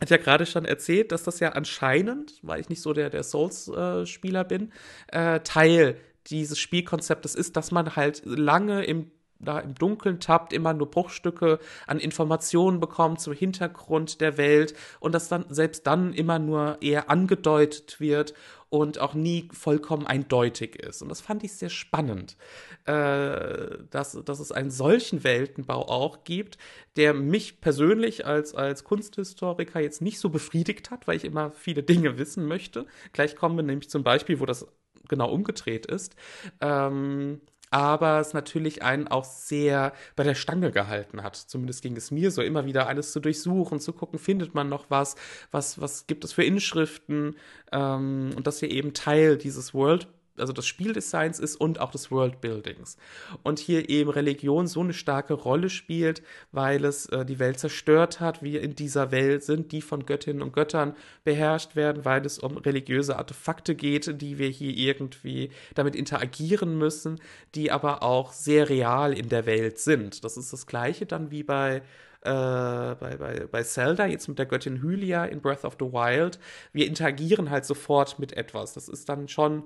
[0.00, 3.22] hat ja gerade schon erzählt, dass das ja anscheinend, weil ich nicht so der, der
[3.22, 4.72] Souls-Spieler äh, bin,
[5.08, 9.10] äh, Teil dieses Spielkonzeptes ist, dass man halt lange im
[9.42, 15.12] da im Dunkeln tappt, immer nur Bruchstücke an Informationen bekommt zum Hintergrund der Welt und
[15.12, 18.34] das dann selbst dann immer nur eher angedeutet wird
[18.72, 21.02] und auch nie vollkommen eindeutig ist.
[21.02, 22.38] Und das fand ich sehr spannend,
[22.86, 26.56] äh, dass, dass es einen solchen Weltenbau auch gibt,
[26.96, 31.82] der mich persönlich als, als Kunsthistoriker jetzt nicht so befriedigt hat, weil ich immer viele
[31.82, 32.86] Dinge wissen möchte.
[33.12, 34.66] Gleich kommen wir nämlich zum Beispiel, wo das
[35.06, 36.16] genau umgedreht ist.
[36.62, 41.36] Ähm, aber es natürlich einen auch sehr bei der Stange gehalten hat.
[41.36, 44.86] Zumindest ging es mir so, immer wieder alles zu durchsuchen, zu gucken, findet man noch
[44.90, 45.16] was,
[45.50, 47.36] was, was gibt es für Inschriften
[47.72, 50.06] ähm, und dass wir eben Teil dieses World
[50.38, 52.96] also des Spieldesigns ist und auch des Worldbuildings.
[53.42, 58.20] Und hier eben Religion so eine starke Rolle spielt, weil es äh, die Welt zerstört
[58.20, 62.38] hat, wir in dieser Welt sind, die von Göttinnen und Göttern beherrscht werden, weil es
[62.38, 67.20] um religiöse Artefakte geht, die wir hier irgendwie damit interagieren müssen,
[67.54, 70.24] die aber auch sehr real in der Welt sind.
[70.24, 71.82] Das ist das gleiche dann wie bei
[72.24, 76.38] äh, bei, bei, bei Zelda, jetzt mit der Göttin Hylia in Breath of the Wild.
[76.72, 78.74] Wir interagieren halt sofort mit etwas.
[78.74, 79.64] Das ist dann schon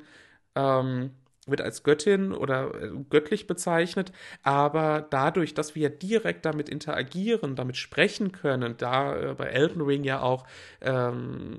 [0.56, 1.12] ähm,
[1.46, 7.76] wird als Göttin oder äh, göttlich bezeichnet, aber dadurch, dass wir direkt damit interagieren, damit
[7.76, 10.44] sprechen können, da äh, bei Elden Ring ja auch
[10.80, 11.58] ähm,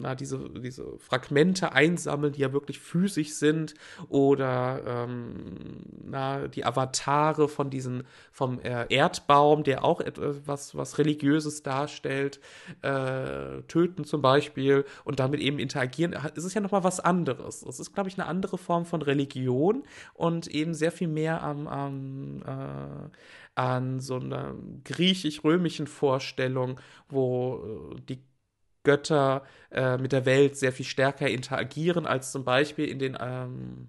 [0.00, 3.74] na, diese, diese Fragmente einsammeln, die ja wirklich physisch sind,
[4.08, 11.62] oder ähm, na, die Avatare von diesen, vom äh, Erdbaum, der auch etwas was Religiöses
[11.62, 12.40] darstellt,
[12.80, 17.60] äh, töten zum Beispiel und damit eben interagieren, ist es ja nochmal was anderes.
[17.60, 19.82] Das ist, glaube ich, eine andere Form von Religion Religion
[20.14, 23.10] und eben sehr viel mehr am, am äh,
[23.54, 24.54] an so einer
[24.84, 28.22] griechisch-römischen Vorstellung, wo äh, die
[28.84, 33.88] Götter äh, mit der Welt sehr viel stärker interagieren als zum Beispiel in den ähm,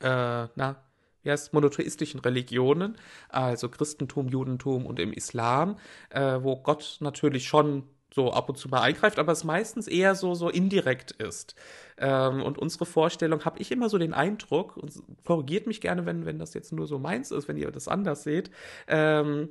[0.00, 0.76] äh, na,
[1.22, 2.96] wie heißt, monotheistischen Religionen,
[3.28, 5.76] also Christentum, Judentum und im Islam,
[6.10, 7.84] äh, wo Gott natürlich schon
[8.16, 11.54] so ab und zu mal eingreift, aber es meistens eher so, so indirekt ist.
[11.98, 16.24] Ähm, und unsere Vorstellung habe ich immer so den Eindruck, und korrigiert mich gerne, wenn,
[16.24, 18.50] wenn das jetzt nur so meins ist, wenn ihr das anders seht,
[18.88, 19.50] ähm,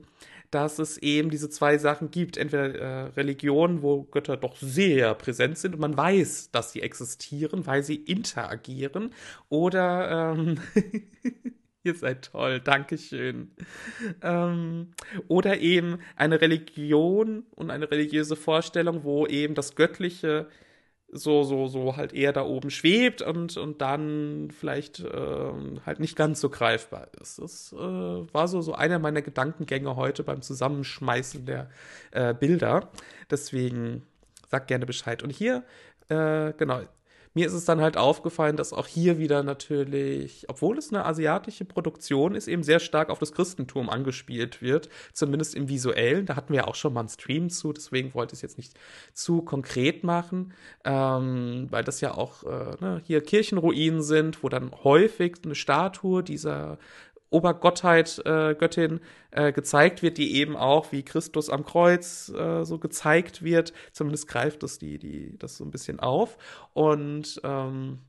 [0.50, 2.38] dass es eben diese zwei Sachen gibt.
[2.38, 7.68] Entweder äh, Religionen, wo Götter doch sehr präsent sind und man weiß, dass sie existieren,
[7.68, 9.12] weil sie interagieren,
[9.48, 10.60] oder ähm,
[11.86, 13.52] Ihr seid toll, Dankeschön.
[14.24, 14.94] Ähm,
[15.28, 20.48] oder eben eine Religion und eine religiöse Vorstellung, wo eben das Göttliche
[21.12, 25.54] so, so, so halt eher da oben schwebt und, und dann vielleicht äh,
[25.86, 27.38] halt nicht ganz so greifbar ist.
[27.38, 31.70] Das äh, war so, so einer meiner Gedankengänge heute beim Zusammenschmeißen der
[32.12, 32.90] äh, Bilder.
[33.30, 34.02] Deswegen
[34.50, 35.22] sagt gerne Bescheid.
[35.22, 35.64] Und hier,
[36.10, 36.82] äh, genau,
[37.36, 41.66] mir ist es dann halt aufgefallen, dass auch hier wieder natürlich, obwohl es eine asiatische
[41.66, 46.26] Produktion ist, eben sehr stark auf das Christentum angespielt wird, zumindest im visuellen.
[46.26, 48.74] Da hatten wir auch schon mal einen Stream zu, deswegen wollte ich es jetzt nicht
[49.14, 50.54] zu konkret machen,
[50.86, 56.24] ähm, weil das ja auch äh, ne, hier Kirchenruinen sind, wo dann häufig eine Statue
[56.24, 56.78] dieser
[57.36, 62.80] Obergottheit, äh, Göttin äh, gezeigt wird, die eben auch wie Christus am Kreuz äh, so
[62.80, 63.74] gezeigt wird.
[63.92, 66.38] Zumindest greift das die, die, das so ein bisschen auf.
[66.74, 68.00] Und ähm,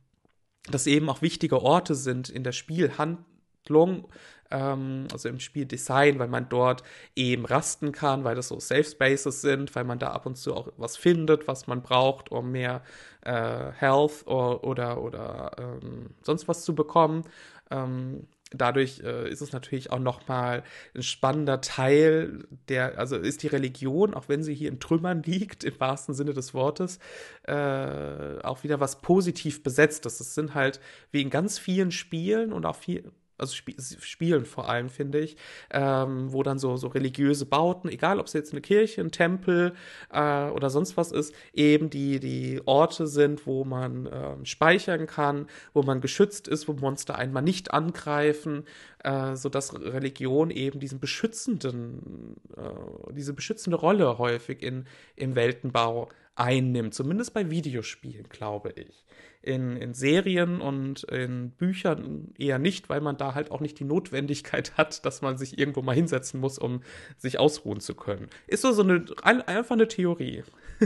[0.70, 4.09] dass eben auch wichtige Orte sind in der Spielhandlung,
[4.51, 6.83] ähm, also im Spieldesign, weil man dort
[7.14, 10.55] eben rasten kann, weil das so Safe Spaces sind, weil man da ab und zu
[10.55, 12.83] auch was findet, was man braucht, um mehr
[13.22, 17.24] äh, Health or, oder, oder ähm, sonst was zu bekommen.
[17.70, 20.62] Ähm, dadurch äh, ist es natürlich auch nochmal
[20.94, 25.64] ein spannender Teil der, also ist die Religion, auch wenn sie hier in Trümmern liegt,
[25.64, 26.99] im wahrsten Sinne des Wortes,
[27.44, 30.18] äh, auch wieder was positiv besetztes.
[30.18, 30.80] Das sind halt
[31.11, 35.37] wie in ganz vielen Spielen und auch viel, also Sp Spielen vor allem, finde ich,
[35.70, 39.74] ähm, wo dann so, so religiöse Bauten, egal ob es jetzt eine Kirche, ein Tempel
[40.12, 45.47] äh, oder sonst was ist, eben die, die Orte sind, wo man ähm, speichern kann,
[45.72, 48.64] wo man geschützt ist, wo Monster einmal nicht angreifen,
[49.05, 56.95] äh, sodass Religion eben diesen beschützenden, äh, diese beschützende Rolle häufig in, im Weltenbau einnimmt,
[56.95, 59.07] zumindest bei Videospielen, glaube ich
[59.47, 63.84] in, in Serien und in Büchern eher nicht, weil man da halt auch nicht die
[63.84, 66.82] Notwendigkeit hat, dass man sich irgendwo mal hinsetzen muss, um
[67.16, 68.28] sich ausruhen zu können.
[68.47, 70.42] Ist so, so eine, einfach eine Theorie.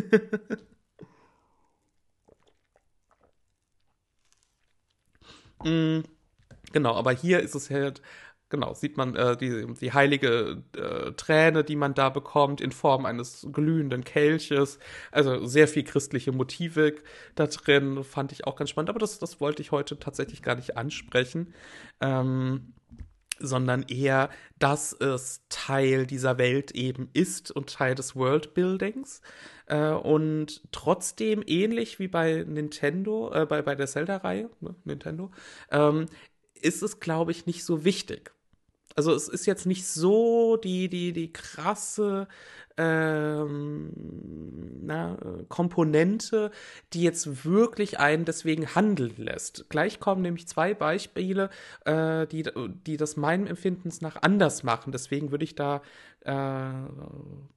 [5.64, 6.00] mm,
[6.72, 8.02] genau, aber hier ist es halt
[8.50, 13.06] genau, sieht man äh, die, die heilige äh, Träne, die man da bekommt, in Form
[13.06, 14.78] eines glühenden Kelches.
[15.10, 16.96] Also sehr viel christliche Motive
[17.34, 18.90] da drin, fand ich auch ganz spannend.
[18.90, 21.54] Aber das, das wollte ich heute tatsächlich gar nicht ansprechen.
[22.00, 22.74] Ähm,
[23.42, 24.28] sondern eher,
[24.58, 29.22] dass es Teil dieser Welt eben ist und Teil des Worldbuildings.
[29.66, 35.30] Äh, und trotzdem ähnlich wie bei Nintendo, äh, bei, bei der Zelda-Reihe, ne, Nintendo,
[35.70, 36.06] ähm,
[36.54, 38.32] ist es, glaube ich, nicht so wichtig.
[38.96, 42.26] Also es ist jetzt nicht so die, die, die krasse
[42.76, 43.90] ähm,
[44.82, 45.16] na,
[45.48, 46.50] Komponente,
[46.92, 49.68] die jetzt wirklich einen deswegen handeln lässt.
[49.68, 51.50] Gleich kommen nämlich zwei Beispiele,
[51.84, 52.44] äh, die,
[52.86, 54.92] die das meinem Empfindens nach anders machen.
[54.92, 55.82] Deswegen würde ich da
[56.24, 56.70] äh,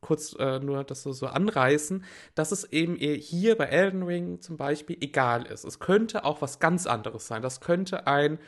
[0.01, 2.03] kurz äh, nur das so, so anreißen,
[2.35, 5.63] dass es eben hier bei Elden Ring zum Beispiel egal ist.
[5.63, 7.41] Es könnte auch was ganz anderes sein.
[7.41, 8.39] Das könnte ein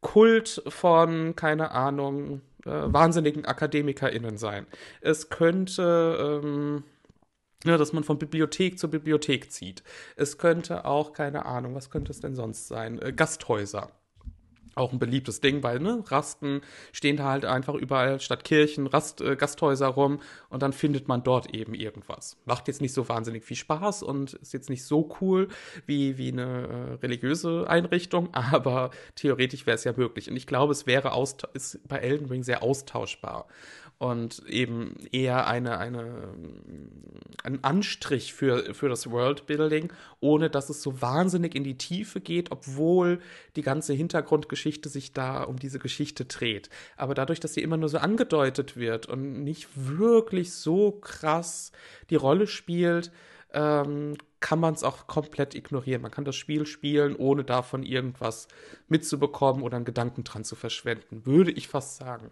[0.00, 4.66] Kult von, keine Ahnung, äh, wahnsinnigen AkademikerInnen sein.
[5.00, 6.84] Es könnte, ähm,
[7.64, 9.82] ja, dass man von Bibliothek zu Bibliothek zieht.
[10.16, 13.00] Es könnte auch, keine Ahnung, was könnte es denn sonst sein?
[13.00, 13.90] Äh, Gasthäuser
[14.78, 16.62] auch ein beliebtes Ding, weil ne, Rasten
[16.92, 21.22] stehen da halt einfach überall statt Kirchen, Rast, äh, Gasthäuser rum und dann findet man
[21.22, 22.36] dort eben irgendwas.
[22.44, 25.48] Macht jetzt nicht so wahnsinnig viel Spaß und ist jetzt nicht so cool
[25.86, 30.30] wie, wie eine äh, religiöse Einrichtung, aber theoretisch wäre es ja möglich.
[30.30, 31.12] Und ich glaube, es wäre
[31.52, 33.46] ist bei Elden Ring sehr austauschbar
[33.98, 36.32] und eben eher eine, eine,
[37.42, 42.52] ein Anstrich für, für das Worldbuilding, ohne dass es so wahnsinnig in die Tiefe geht,
[42.52, 43.18] obwohl
[43.56, 46.70] die ganze Hintergrundgeschichte sich da um diese Geschichte dreht.
[46.96, 51.72] Aber dadurch, dass sie immer nur so angedeutet wird und nicht wirklich so krass
[52.08, 53.10] die Rolle spielt,
[53.52, 56.02] ähm, kann man es auch komplett ignorieren.
[56.02, 58.46] Man kann das Spiel spielen, ohne davon irgendwas
[58.86, 62.30] mitzubekommen oder einen Gedanken dran zu verschwenden, würde ich fast sagen.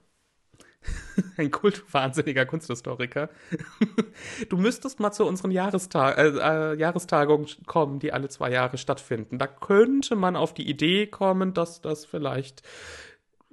[1.37, 3.30] Ein kultwahnsinniger Kunsthistoriker.
[4.49, 9.39] Du müsstest mal zu unseren Jahrestag äh, äh, Jahrestagungen kommen, die alle zwei Jahre stattfinden.
[9.39, 12.62] Da könnte man auf die Idee kommen, dass das vielleicht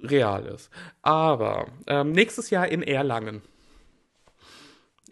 [0.02, 0.70] real ist.
[1.02, 3.42] Aber ähm, nächstes Jahr in Erlangen.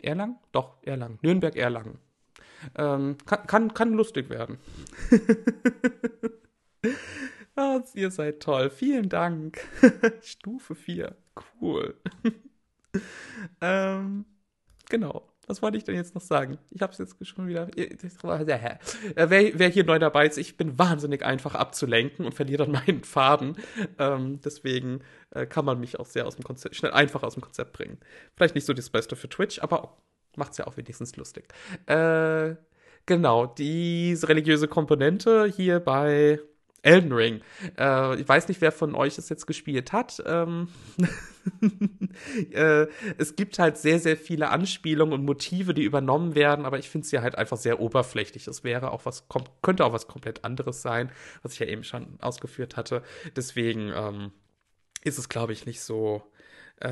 [0.01, 0.39] Erlangen?
[0.53, 1.19] Doch, Erlangen.
[1.23, 1.99] Nürnberg-Erlangen.
[2.77, 4.59] Ähm, kann, kann, kann lustig werden.
[7.57, 8.71] oh, ihr seid toll.
[8.71, 9.61] Vielen Dank.
[10.23, 11.17] Stufe 4.
[11.61, 11.95] Cool.
[13.61, 14.25] ähm,
[14.89, 15.33] genau.
[15.49, 16.59] Was wollte ich denn jetzt noch sagen?
[16.71, 17.69] Ich habe es jetzt schon wieder.
[17.77, 17.97] Äh,
[19.17, 23.03] wer, wer, hier neu dabei ist, ich bin wahnsinnig einfach abzulenken und verliere dann meinen
[23.03, 23.57] Faden.
[23.99, 27.43] Ähm, deswegen äh, kann man mich auch sehr aus dem Konzept, schnell einfach aus dem
[27.43, 27.99] Konzept bringen.
[28.37, 29.97] Vielleicht nicht so das Beste für Twitch, aber
[30.37, 31.53] macht es ja auch wenigstens lustig.
[31.87, 32.55] Äh,
[33.07, 36.41] genau, diese religiöse Komponente hier bei
[36.83, 37.41] Elden Ring.
[37.79, 40.23] Äh, ich weiß nicht, wer von euch es jetzt gespielt hat.
[40.27, 40.69] Ähm
[42.53, 42.87] äh,
[43.19, 47.07] es gibt halt sehr, sehr viele Anspielungen und Motive, die übernommen werden, aber ich finde
[47.07, 48.47] sie halt einfach sehr oberflächlich.
[48.49, 49.27] Es wäre auch was,
[49.63, 51.11] könnte auch was komplett anderes sein,
[51.43, 53.03] was ich ja eben schon ausgeführt hatte.
[53.37, 54.33] Deswegen ähm,
[55.05, 56.23] ist es, glaube ich, nicht so
[56.81, 56.89] äh,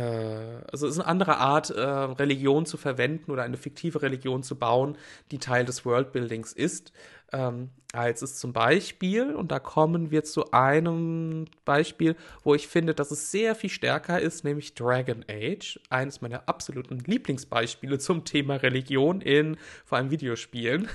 [0.70, 4.56] also es ist eine andere Art, äh, Religion zu verwenden oder eine fiktive Religion zu
[4.56, 4.96] bauen,
[5.30, 6.92] die Teil des Worldbuildings ist,
[7.32, 12.94] ähm, als es zum Beispiel, und da kommen wir zu einem Beispiel, wo ich finde,
[12.94, 18.56] dass es sehr viel stärker ist, nämlich Dragon Age, eines meiner absoluten Lieblingsbeispiele zum Thema
[18.56, 20.88] Religion in vor allem Videospielen.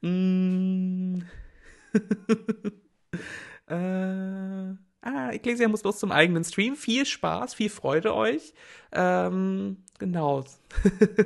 [0.02, 1.22] mm.
[3.68, 6.76] äh Ah, Ecclesia muss los zum eigenen Stream.
[6.76, 8.52] Viel Spaß, viel Freude euch.
[8.92, 10.44] Ähm, genau.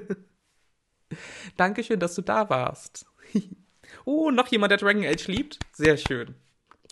[1.56, 3.06] Dankeschön, dass du da warst.
[4.04, 5.58] oh, noch jemand, der Dragon Age liebt?
[5.72, 6.36] Sehr schön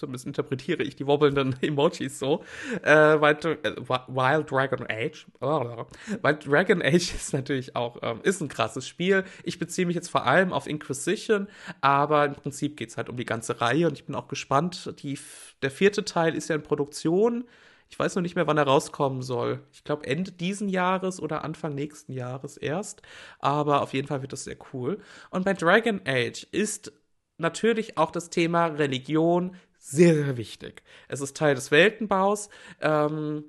[0.02, 2.42] zumindest interpretiere ich die wobbelnden Emojis so,
[2.82, 2.90] äh,
[3.20, 8.88] weil, äh, Wild Dragon Age, weil Dragon Age ist natürlich auch, ähm, ist ein krasses
[8.88, 9.22] Spiel.
[9.44, 11.46] Ich beziehe mich jetzt vor allem auf Inquisition,
[11.80, 14.92] aber im Prinzip geht es halt um die ganze Reihe und ich bin auch gespannt.
[15.04, 15.16] Die,
[15.62, 17.44] der vierte Teil ist ja in Produktion.
[17.88, 19.60] Ich weiß noch nicht mehr, wann er rauskommen soll.
[19.70, 23.02] Ich glaube Ende diesen Jahres oder Anfang nächsten Jahres erst.
[23.38, 24.98] Aber auf jeden Fall wird das sehr cool.
[25.30, 26.92] Und bei Dragon Age ist
[27.38, 30.82] natürlich auch das Thema Religion, sehr, sehr wichtig.
[31.08, 32.48] Es ist Teil des Weltenbaus.
[32.80, 33.44] Ähm,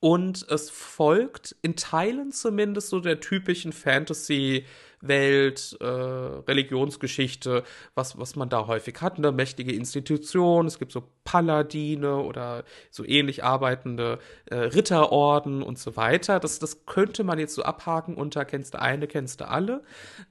[0.00, 4.64] und es folgt in Teilen zumindest so der typischen Fantasy-
[5.00, 9.18] Welt, äh, Religionsgeschichte, was, was man da häufig hat.
[9.18, 15.96] Eine mächtige Institution, es gibt so Paladine oder so ähnlich arbeitende äh, Ritterorden und so
[15.96, 16.40] weiter.
[16.40, 19.82] Das, das könnte man jetzt so abhaken unter kennst du eine, kennst du alle.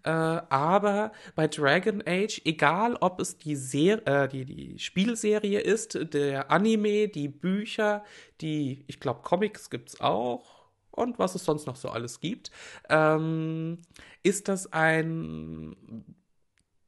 [0.04, 6.14] Äh, aber bei Dragon Age, egal ob es die, Ser äh, die, die Spielserie ist,
[6.14, 8.04] der Anime, die Bücher,
[8.42, 10.55] die, ich glaube, Comics gibt es auch
[10.96, 12.52] und was es sonst noch so alles gibt,
[12.90, 13.80] ähm,
[14.24, 15.76] ist das ein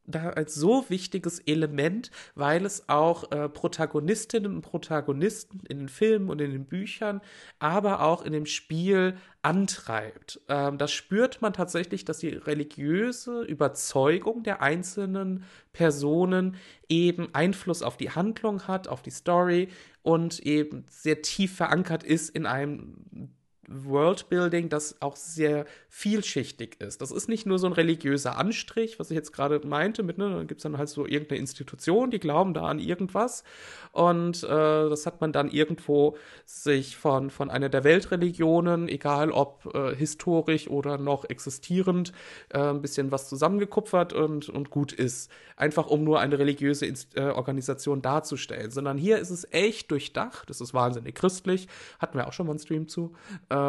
[0.08, 6.40] da so wichtiges Element, weil es auch äh, Protagonistinnen und Protagonisten in den Filmen und
[6.40, 7.22] in den Büchern,
[7.60, 10.40] aber auch in dem Spiel antreibt.
[10.48, 15.44] Ähm, das spürt man tatsächlich, dass die religiöse Überzeugung der einzelnen
[15.74, 16.56] Personen
[16.88, 19.68] eben Einfluss auf die Handlung hat, auf die Story
[20.04, 23.36] und eben sehr tief verankert ist in einem
[23.68, 27.02] Worldbuilding, das auch sehr vielschichtig ist.
[27.02, 30.30] Das ist nicht nur so ein religiöser Anstrich, was ich jetzt gerade meinte, mit, ne,
[30.30, 33.44] dann gibt es dann halt so irgendeine Institution, die glauben da an irgendwas.
[33.92, 39.70] Und äh, das hat man dann irgendwo sich von, von einer der Weltreligionen, egal ob
[39.74, 42.14] äh, historisch oder noch existierend,
[42.50, 45.30] äh, ein bisschen was zusammengekupfert und, und gut ist.
[45.58, 48.72] Einfach um nur eine religiöse Inst äh, Organisation darzustellen.
[48.72, 51.68] Sondern hier ist es echt durchdacht, es ist wahnsinnig christlich,
[52.00, 53.16] hatten wir auch schon mal einen Stream zu.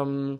[0.01, 0.39] Ähm,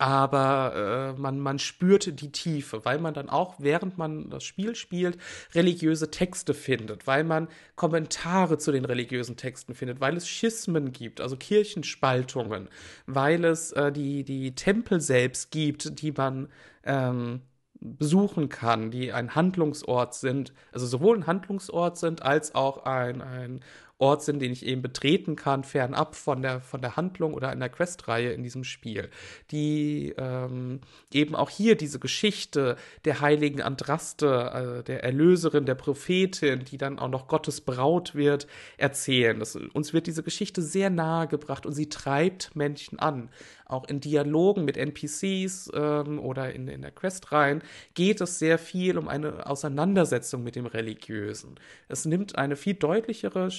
[0.00, 4.74] aber äh, man, man spürt die Tiefe, weil man dann auch, während man das Spiel
[4.74, 5.18] spielt,
[5.54, 11.20] religiöse Texte findet, weil man Kommentare zu den religiösen Texten findet, weil es Schismen gibt,
[11.20, 12.70] also Kirchenspaltungen,
[13.04, 16.48] weil es äh, die, die Tempel selbst gibt, die man
[16.84, 17.42] ähm,
[17.74, 23.60] besuchen kann, die ein Handlungsort sind, also sowohl ein Handlungsort sind als auch ein, ein
[24.00, 27.68] Ort sind, den ich eben betreten kann, fernab von der, von der Handlung oder einer
[27.68, 29.10] Questreihe in diesem Spiel.
[29.50, 30.80] Die ähm,
[31.12, 36.98] eben auch hier diese Geschichte der heiligen Andraste, äh, der Erlöserin, der Prophetin, die dann
[36.98, 38.46] auch noch Gottes Braut wird,
[38.78, 39.38] erzählen.
[39.38, 43.28] Das, uns wird diese Geschichte sehr nahe gebracht und sie treibt Menschen an.
[43.66, 47.62] Auch in Dialogen mit NPCs ähm, oder in, in der Questreihen
[47.94, 51.60] geht es sehr viel um eine Auseinandersetzung mit dem Religiösen.
[51.88, 53.50] Es nimmt eine viel deutlichere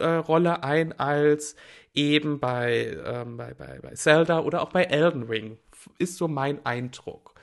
[0.00, 1.56] Rolle ein als
[1.94, 5.58] eben bei, ähm, bei, bei, bei Zelda oder auch bei Elden Ring,
[5.98, 7.34] ist so mein Eindruck.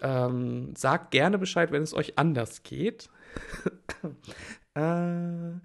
[0.00, 3.08] Ähm, sagt gerne Bescheid, wenn es euch anders geht.
[4.74, 5.58] äh,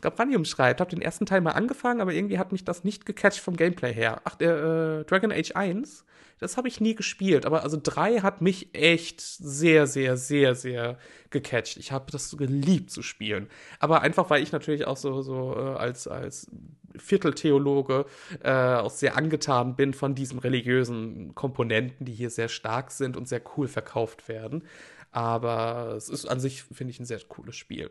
[0.00, 3.40] Gabranium schreibt, habe den ersten Teil mal angefangen, aber irgendwie hat mich das nicht gecatcht
[3.40, 4.20] vom Gameplay her.
[4.24, 4.56] Ach, der
[5.00, 6.04] äh, Dragon Age 1,
[6.44, 10.98] das habe ich nie gespielt, aber also 3 hat mich echt sehr, sehr, sehr, sehr
[11.30, 11.78] gecatcht.
[11.78, 13.48] Ich habe das so geliebt zu spielen.
[13.78, 16.50] Aber einfach, weil ich natürlich auch so, so äh, als, als
[16.96, 18.04] Vierteltheologe
[18.42, 23.26] äh, auch sehr angetan bin von diesen religiösen Komponenten, die hier sehr stark sind und
[23.26, 24.64] sehr cool verkauft werden.
[25.10, 27.90] Aber es ist an sich, finde ich, ein sehr cooles Spiel.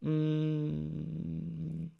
[0.00, 1.90] Mm.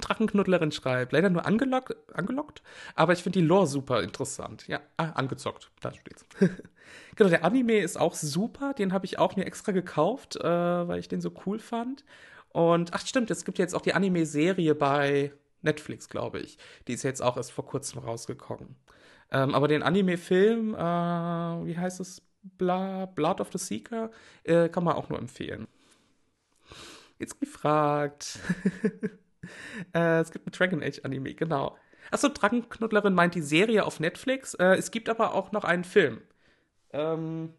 [0.00, 2.62] Drachenknuddlerin schreibt, leider nur angelockt, angelockt
[2.94, 4.66] aber ich finde die Lore super interessant.
[4.68, 6.24] Ja, ah, angezockt, da steht's.
[7.16, 10.98] genau, der Anime ist auch super, den habe ich auch mir extra gekauft, äh, weil
[10.98, 12.04] ich den so cool fand.
[12.50, 15.32] Und ach stimmt, es gibt jetzt auch die Anime-Serie bei
[15.62, 16.58] Netflix, glaube ich.
[16.86, 18.76] Die ist jetzt auch erst vor kurzem rausgekommen.
[19.32, 22.22] Ähm, aber den Anime-Film, äh, wie heißt es?
[22.42, 24.10] Bla, Blood of the Seeker,
[24.44, 25.66] äh, kann man auch nur empfehlen.
[27.18, 28.38] Jetzt gefragt.
[29.94, 31.76] äh, es gibt ein Dragon Age Anime, genau.
[32.10, 34.54] Achso, Drachenknuddlerin meint die Serie auf Netflix.
[34.54, 36.20] Äh, es gibt aber auch noch einen Film.
[36.92, 37.54] Ähm,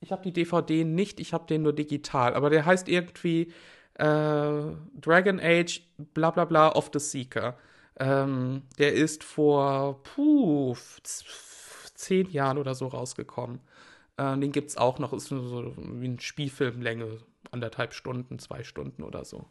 [0.00, 2.34] ich habe die DVD nicht, ich habe den nur digital.
[2.34, 3.52] Aber der heißt irgendwie
[3.94, 4.04] äh,
[5.00, 5.82] Dragon Age
[6.14, 7.58] bla bla bla of the Seeker.
[7.98, 10.76] Ähm, der ist vor puh,
[11.94, 13.60] zehn Jahren oder so rausgekommen.
[14.18, 17.18] Äh, den gibt es auch noch, ist so wie ein Spielfilmlänge,
[17.50, 19.46] anderthalb Stunden, zwei Stunden oder so.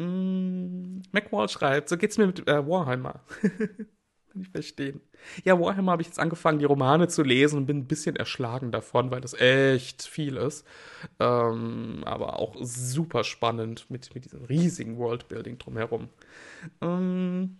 [0.00, 3.20] Mm, McWall schreibt, so geht's mir mit äh, Warhammer.
[4.32, 5.00] Kann ich verstehen.
[5.44, 8.70] Ja, Warhammer habe ich jetzt angefangen, die Romane zu lesen und bin ein bisschen erschlagen
[8.70, 10.64] davon, weil das echt viel ist.
[11.18, 16.08] Ähm, aber auch super spannend mit, mit diesem riesigen Worldbuilding drumherum.
[16.80, 17.58] Ähm,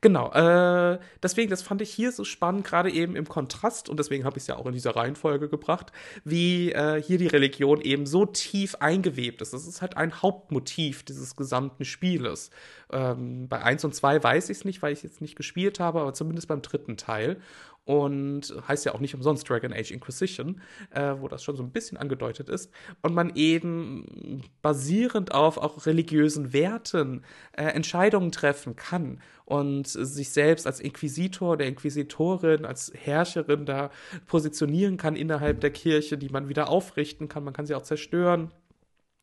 [0.00, 4.24] Genau, äh, deswegen, das fand ich hier so spannend, gerade eben im Kontrast, und deswegen
[4.24, 5.92] habe ich es ja auch in dieser Reihenfolge gebracht,
[6.24, 9.52] wie äh, hier die Religion eben so tief eingewebt ist.
[9.52, 12.50] Das ist halt ein Hauptmotiv dieses gesamten Spieles.
[12.92, 15.80] Ähm, bei 1 und 2 weiß ich es nicht, weil ich es jetzt nicht gespielt
[15.80, 17.40] habe, aber zumindest beim dritten Teil
[17.88, 20.60] und heißt ja auch nicht umsonst Dragon Age Inquisition,
[20.90, 22.70] äh, wo das schon so ein bisschen angedeutet ist.
[23.00, 30.66] Und man eben basierend auf auch religiösen Werten äh, Entscheidungen treffen kann und sich selbst
[30.66, 33.90] als Inquisitor, der Inquisitorin, als Herrscherin da
[34.26, 37.42] positionieren kann innerhalb der Kirche, die man wieder aufrichten kann.
[37.42, 38.52] Man kann sie auch zerstören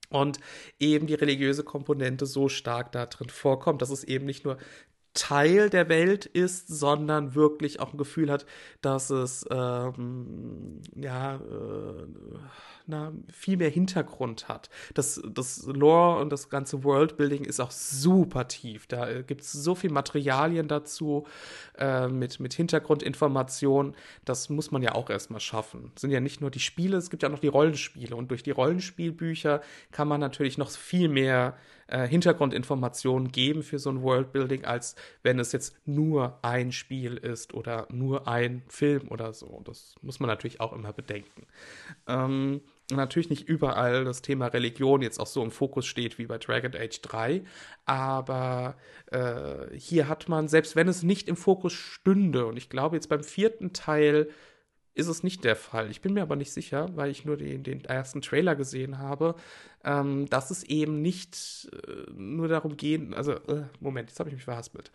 [0.09, 0.39] und
[0.79, 4.57] eben die religiöse Komponente so stark da drin vorkommt, dass es eben nicht nur
[5.15, 8.45] Teil der Welt ist, sondern wirklich auch ein Gefühl hat,
[8.81, 12.05] dass es ähm, ja äh,
[12.87, 14.69] na, viel mehr Hintergrund hat.
[14.93, 18.87] Das, das Lore und das ganze Worldbuilding ist auch super tief.
[18.87, 21.25] Da gibt es so viel Materialien dazu
[21.77, 23.95] äh, mit, mit Hintergrundinformationen.
[24.23, 25.91] Das muss man ja auch erstmal schaffen.
[25.95, 28.15] Es sind ja nicht nur die Spiele, es gibt ja noch die Rollenspiele.
[28.15, 29.61] Und durch die Rollenspielbücher
[29.91, 31.57] kann man natürlich noch viel mehr
[31.87, 37.53] äh, Hintergrundinformationen geben für so ein Worldbuilding, als wenn es jetzt nur ein Spiel ist
[37.53, 39.61] oder nur ein Film oder so.
[39.65, 41.45] Das muss man natürlich auch immer bedenken.
[42.07, 42.61] Ähm,
[42.91, 46.73] natürlich nicht überall das Thema Religion jetzt auch so im Fokus steht wie bei Dragon
[46.75, 47.43] Age 3,
[47.85, 48.77] aber
[49.11, 53.09] äh, hier hat man, selbst wenn es nicht im Fokus stünde, und ich glaube jetzt
[53.09, 54.29] beim vierten Teil
[54.95, 55.91] ist es nicht der Fall.
[55.91, 59.35] Ich bin mir aber nicht sicher, weil ich nur den, den ersten Trailer gesehen habe,
[59.83, 64.35] ähm, dass es eben nicht äh, nur darum geht, also, äh, Moment, jetzt habe ich
[64.35, 64.91] mich verhaspelt.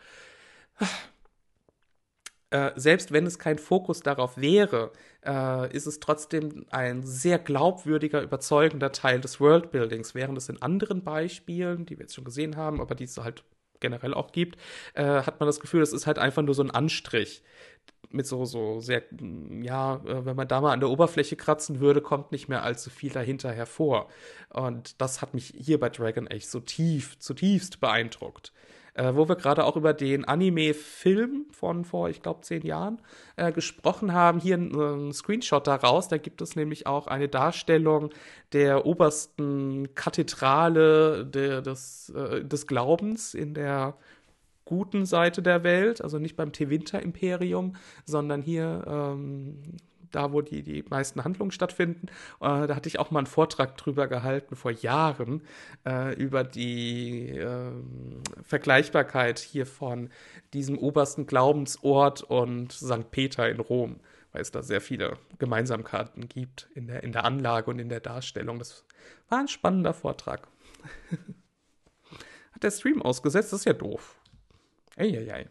[2.52, 4.90] Äh, selbst wenn es kein Fokus darauf wäre,
[5.24, 11.04] äh, ist es trotzdem ein sehr glaubwürdiger, überzeugender Teil des Worldbuildings, während es in anderen
[11.04, 13.44] Beispielen, die wir jetzt schon gesehen haben, aber die es halt
[13.78, 14.58] generell auch gibt,
[14.94, 17.44] äh, hat man das Gefühl, es ist halt einfach nur so ein Anstrich
[18.10, 19.02] mit so, so sehr,
[19.62, 22.90] ja, äh, wenn man da mal an der Oberfläche kratzen würde, kommt nicht mehr allzu
[22.90, 24.08] viel dahinter hervor.
[24.50, 28.52] Und das hat mich hier bei Dragon Age so tief, zutiefst beeindruckt.
[28.94, 33.00] Äh, wo wir gerade auch über den Anime-Film von vor, ich glaube, zehn Jahren
[33.36, 34.40] äh, gesprochen haben.
[34.40, 36.08] Hier ein, ein, Screenshot daraus.
[36.08, 38.10] Da gibt es nämlich auch eine Darstellung
[38.52, 43.94] der obersten Kathedrale de, des, äh, des Glaubens in der
[44.70, 49.58] guten Seite der Welt, also nicht beim Tevinter-Imperium, sondern hier ähm,
[50.12, 52.06] da, wo die, die meisten Handlungen stattfinden.
[52.40, 55.42] Äh, da hatte ich auch mal einen Vortrag drüber gehalten vor Jahren
[55.84, 57.72] äh, über die äh,
[58.44, 60.10] Vergleichbarkeit hier von
[60.52, 63.10] diesem obersten Glaubensort und St.
[63.10, 63.98] Peter in Rom,
[64.30, 68.00] weil es da sehr viele Gemeinsamkeiten gibt in der, in der Anlage und in der
[68.00, 68.60] Darstellung.
[68.60, 68.84] Das
[69.28, 70.46] war ein spannender Vortrag.
[72.52, 73.52] Hat der Stream ausgesetzt?
[73.52, 74.19] Das ist ja doof.
[75.00, 75.48] Eieiei.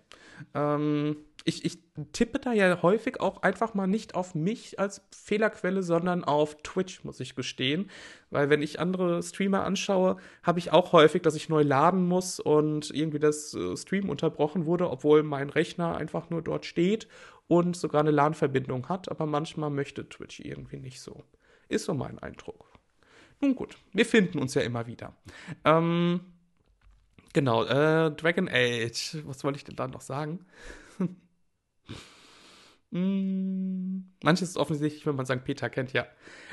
[0.54, 1.80] Ähm, ich, ich
[2.12, 7.04] tippe da ja häufig auch einfach mal nicht auf mich als Fehlerquelle, sondern auf Twitch,
[7.04, 7.90] muss ich gestehen.
[8.30, 12.40] Weil wenn ich andere Streamer anschaue, habe ich auch häufig, dass ich neu laden muss
[12.40, 17.08] und irgendwie das äh, Stream unterbrochen wurde, obwohl mein Rechner einfach nur dort steht
[17.48, 19.10] und sogar eine LAN-Verbindung hat.
[19.10, 21.24] Aber manchmal möchte Twitch irgendwie nicht so.
[21.68, 22.66] Ist so mein Eindruck.
[23.42, 25.16] Nun gut, wir finden uns ja immer wieder.
[25.64, 26.20] Ähm,
[27.34, 29.18] Genau, äh, Dragon Age.
[29.26, 30.46] Was wollte ich denn da noch sagen?
[32.92, 35.44] Mm, manches ist offensichtlich, wenn man St.
[35.44, 36.08] Peter kennt, ja.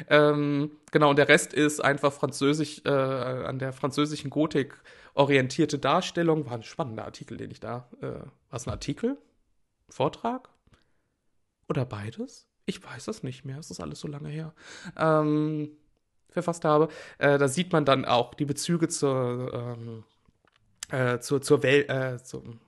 [0.09, 4.75] Ähm, genau, und der Rest ist einfach französisch, äh, an der französischen Gotik
[5.15, 6.47] orientierte Darstellung.
[6.47, 7.89] War ein spannender Artikel, den ich da.
[8.01, 9.17] Äh, war es ein Artikel?
[9.89, 10.51] Vortrag?
[11.69, 12.49] Oder beides?
[12.67, 14.53] Ich weiß es nicht mehr, es ist alles so lange her.
[14.97, 15.71] Ähm,
[16.29, 16.89] verfasst habe.
[17.19, 20.05] Äh, da sieht man dann auch die Bezüge zur, ähm,
[20.91, 22.61] äh, zur, zur Welt, äh, zum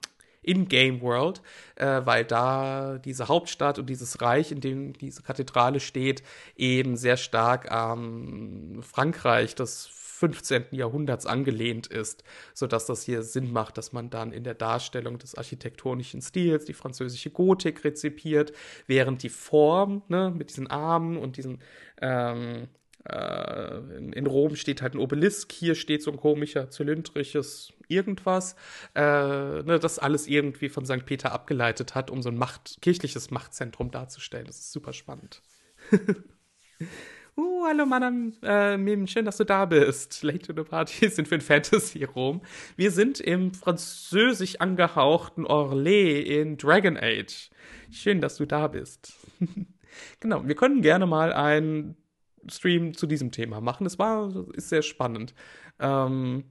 [0.42, 1.42] in-Game World,
[1.76, 6.22] äh, weil da diese Hauptstadt und dieses Reich, in dem diese Kathedrale steht,
[6.56, 9.86] eben sehr stark am ähm, Frankreich des
[10.18, 10.64] 15.
[10.72, 15.36] Jahrhunderts angelehnt ist, sodass das hier Sinn macht, dass man dann in der Darstellung des
[15.36, 18.52] architektonischen Stils die französische Gotik rezipiert,
[18.88, 21.60] während die Form ne, mit diesen Armen und diesen
[22.00, 22.66] ähm, äh,
[23.04, 28.54] in, in, Rom steht halt ein Obelisk, hier steht so ein komischer, zylindrisches irgendwas,
[28.94, 31.06] äh, ne, das alles irgendwie von St.
[31.06, 34.46] Peter abgeleitet hat, um so ein Macht, kirchliches Machtzentrum darzustellen.
[34.46, 35.42] Das ist super spannend.
[37.36, 40.22] uh, hallo Madame äh, Mim, schön, dass du da bist.
[40.22, 42.42] Late to the Party sind für ein Fantasy-Rom.
[42.76, 47.50] Wir sind im französisch angehauchten Orlais in Dragon Age.
[47.90, 49.14] Schön, dass du da bist.
[50.20, 51.96] genau, wir können gerne mal ein
[52.50, 53.84] Stream zu diesem Thema machen.
[53.84, 55.34] Das war, ist sehr spannend.
[55.78, 56.44] Ähm,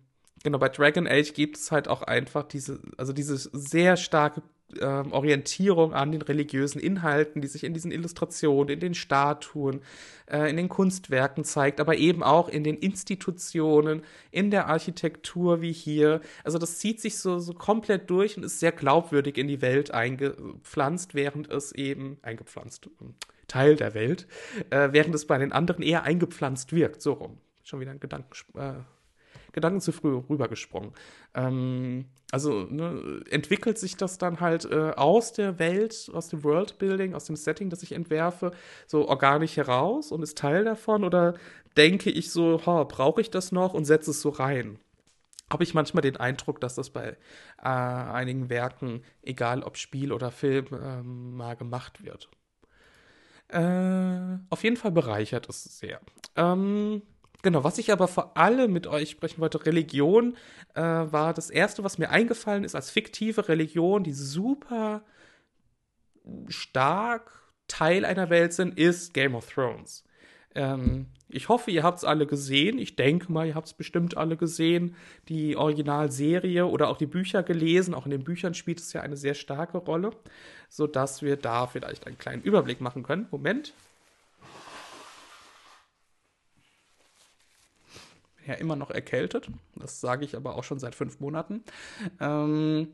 [0.44, 4.42] genau, bei Dragon Age gibt es halt auch einfach diese, also diese sehr starke
[4.82, 9.82] ähm, Orientierung an den religiösen Inhalten, die sich in diesen Illustrationen, in den Statuen,
[10.30, 15.72] äh, in den Kunstwerken zeigt, aber eben auch in den Institutionen, in der Architektur wie
[15.72, 16.20] hier.
[16.44, 19.92] Also das zieht sich so, so komplett durch und ist sehr glaubwürdig in die Welt
[19.92, 22.90] eingepflanzt, während es eben eingepflanzt.
[23.48, 24.28] Teil der Welt,
[24.70, 27.02] äh, während es bei den anderen eher eingepflanzt wirkt.
[27.02, 27.38] So rum.
[27.64, 28.74] Schon wieder ein Gedanken, äh,
[29.52, 30.92] Gedanken zu früh rübergesprungen.
[31.34, 37.16] Ähm, also ne, entwickelt sich das dann halt äh, aus der Welt, aus dem Worldbuilding,
[37.16, 38.52] aus dem Setting, das ich entwerfe,
[38.86, 41.04] so organisch heraus und ist Teil davon?
[41.04, 41.36] Oder
[41.76, 44.80] denke ich so, brauche ich das noch und setze es so rein?
[45.50, 47.18] habe ich manchmal den Eindruck, dass das bei
[47.62, 52.30] äh, einigen Werken, egal ob Spiel oder Film, äh, mal gemacht wird.
[53.50, 56.02] Äh, auf jeden Fall bereichert es sehr.
[56.36, 57.02] Ähm,
[57.42, 60.36] genau, was ich aber vor allem mit euch sprechen wollte, Religion,
[60.74, 65.04] äh, war das erste, was mir eingefallen ist als fiktive Religion, die super
[66.50, 67.32] stark
[67.68, 70.04] Teil einer Welt sind, ist Game of Thrones.
[70.56, 72.80] Ähm, ich hoffe, ihr habt es alle gesehen.
[72.80, 74.96] Ich denke mal, ihr habt es bestimmt alle gesehen.
[75.28, 77.94] Die Originalserie oder auch die Bücher gelesen.
[77.94, 80.12] Auch in den Büchern spielt es ja eine sehr starke Rolle,
[80.70, 83.28] sodass wir da vielleicht einen kleinen Überblick machen können.
[83.30, 83.74] Moment.
[88.46, 89.50] Ja, immer noch erkältet.
[89.76, 91.64] Das sage ich aber auch schon seit fünf Monaten.
[92.22, 92.88] Ähm,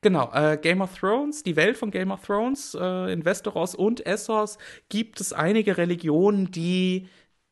[0.00, 4.04] Genau, äh, Game of Thrones, die Welt von Game of Thrones, äh, in Westeros und
[4.06, 4.58] Essos
[4.88, 7.08] gibt es einige Religionen, die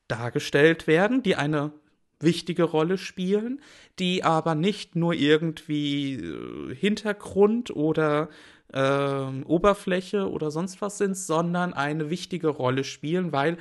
[0.09, 1.73] dargestellt werden, die eine
[2.21, 3.61] wichtige Rolle spielen,
[3.99, 8.29] die aber nicht nur irgendwie äh, Hintergrund oder
[8.73, 13.59] äh, Oberfläche oder sonst was sind, sondern eine wichtige Rolle spielen, weil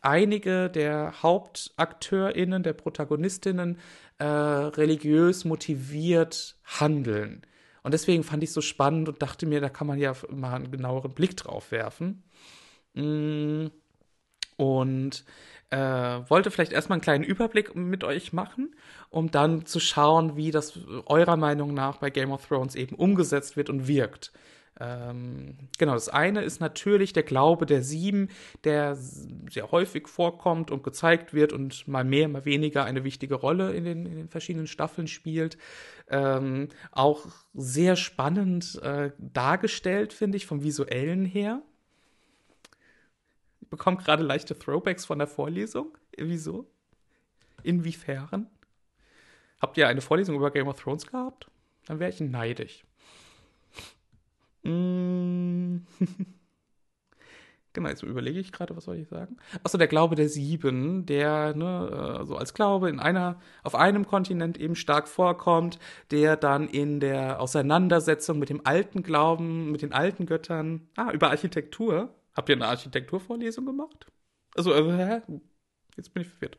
[0.00, 3.78] einige der HauptakteurInnen, der ProtagonistInnen
[4.18, 7.42] äh, religiös motiviert handeln.
[7.82, 10.54] Und deswegen fand ich es so spannend und dachte mir, da kann man ja mal
[10.54, 12.22] einen genaueren Blick drauf werfen.
[12.94, 13.68] Mm.
[14.56, 15.24] Und
[15.70, 18.74] äh, wollte vielleicht erstmal einen kleinen Überblick mit euch machen,
[19.08, 23.56] um dann zu schauen, wie das eurer Meinung nach bei Game of Thrones eben umgesetzt
[23.56, 24.32] wird und wirkt.
[24.80, 28.28] Ähm, genau, das eine ist natürlich der Glaube der Sieben,
[28.64, 33.74] der sehr häufig vorkommt und gezeigt wird und mal mehr, mal weniger eine wichtige Rolle
[33.74, 35.58] in den, in den verschiedenen Staffeln spielt.
[36.08, 41.62] Ähm, auch sehr spannend äh, dargestellt, finde ich, vom visuellen her.
[43.70, 45.96] Bekomme gerade leichte Throwbacks von der Vorlesung.
[46.16, 46.68] Wieso?
[47.62, 48.48] Inwiefern?
[49.60, 51.48] Habt ihr eine Vorlesung über Game of Thrones gehabt?
[51.86, 52.84] Dann wäre ich neidisch.
[54.62, 55.78] Mm.
[57.72, 59.36] genau, jetzt überlege ich gerade, was soll ich sagen?
[59.62, 64.06] Achso, der Glaube der Sieben, der ne, äh, so als Glaube in einer, auf einem
[64.06, 65.78] Kontinent eben stark vorkommt,
[66.10, 71.30] der dann in der Auseinandersetzung mit dem alten Glauben, mit den alten Göttern, ah, über
[71.30, 72.14] Architektur.
[72.34, 74.06] Habt ihr eine Architekturvorlesung gemacht?
[74.54, 75.20] Also, äh,
[75.96, 76.56] jetzt bin ich verwirrt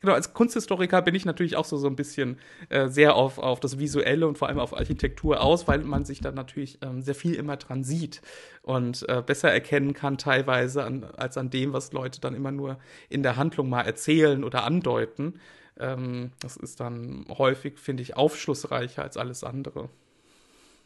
[0.00, 2.38] genau, als Kunsthistoriker bin ich natürlich auch so, so ein bisschen
[2.68, 6.20] äh, sehr auf, auf das Visuelle und vor allem auf Architektur aus, weil man sich
[6.20, 8.22] dann natürlich ähm, sehr viel immer dran sieht
[8.62, 12.78] und äh, besser erkennen kann teilweise an, als an dem, was Leute dann immer nur
[13.08, 15.40] in der Handlung mal erzählen oder andeuten.
[15.78, 19.88] Ähm, das ist dann häufig, finde ich, aufschlussreicher als alles andere.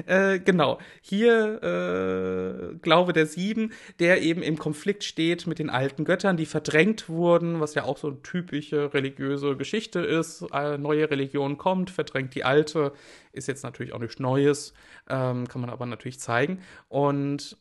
[0.07, 0.78] Äh, genau.
[1.01, 6.47] Hier äh, Glaube der Sieben, der eben im Konflikt steht mit den alten Göttern, die
[6.47, 10.53] verdrängt wurden, was ja auch so eine typische religiöse Geschichte ist.
[10.53, 12.93] Eine neue Religion kommt, verdrängt die alte,
[13.32, 14.74] ist jetzt natürlich auch nichts Neues,
[15.09, 16.61] ähm, kann man aber natürlich zeigen.
[16.88, 17.57] Und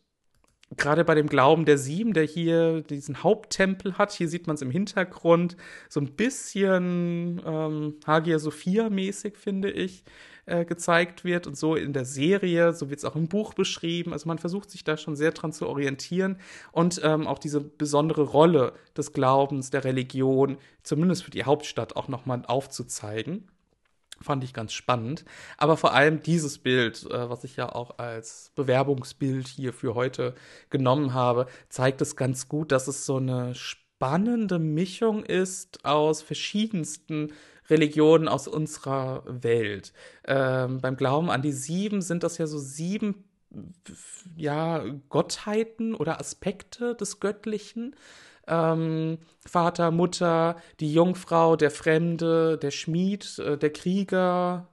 [0.78, 4.62] gerade bei dem Glauben der Sieben, der hier diesen Haupttempel hat, hier sieht man es
[4.62, 5.58] im Hintergrund,
[5.90, 10.04] so ein bisschen ähm, Hagia Sophia mäßig, finde ich,
[10.46, 14.14] äh, gezeigt wird und so in der Serie, so wird es auch im Buch beschrieben.
[14.14, 16.38] Also man versucht sich da schon sehr dran zu orientieren
[16.72, 22.08] und ähm, auch diese besondere Rolle des Glaubens, der Religion, zumindest für die Hauptstadt auch
[22.08, 23.48] nochmal aufzuzeigen.
[24.22, 25.26] Fand ich ganz spannend.
[25.58, 30.36] Aber vor allem dieses Bild, äh, was ich ja auch als Bewerbungsbild hier für heute
[30.70, 37.34] genommen habe, zeigt es ganz gut, dass es so eine spannende Mischung ist aus verschiedensten
[37.70, 39.94] Religionen aus unserer Welt.
[40.26, 43.24] Ähm, beim Glauben an die sieben sind das ja so sieben
[44.36, 47.96] ja, Gottheiten oder Aspekte des Göttlichen
[48.50, 54.68] ähm, Vater, Mutter, die Jungfrau, der Fremde, der Schmied, äh, der Krieger,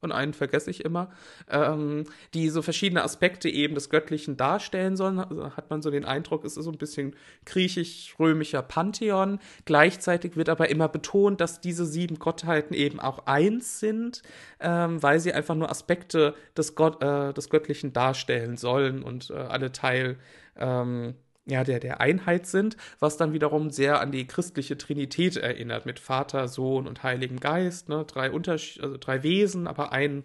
[0.00, 1.10] und einen vergesse ich immer,
[1.50, 5.18] ähm, die so verschiedene Aspekte eben des Göttlichen darstellen sollen.
[5.18, 7.16] Also hat man so den Eindruck, es ist so ein bisschen
[7.46, 9.40] griechisch-römischer Pantheon.
[9.64, 14.22] Gleichzeitig wird aber immer betont, dass diese sieben Gottheiten eben auch eins sind,
[14.60, 19.34] ähm, weil sie einfach nur Aspekte des, Gott, äh, des Göttlichen darstellen sollen und äh,
[19.34, 20.16] alle Teil
[20.56, 21.14] ähm,
[21.48, 25.98] ja, der, der Einheit sind, was dann wiederum sehr an die christliche Trinität erinnert, mit
[25.98, 28.04] Vater, Sohn und Heiligem Geist, ne?
[28.06, 30.24] drei, Unterschied also drei Wesen, aber ein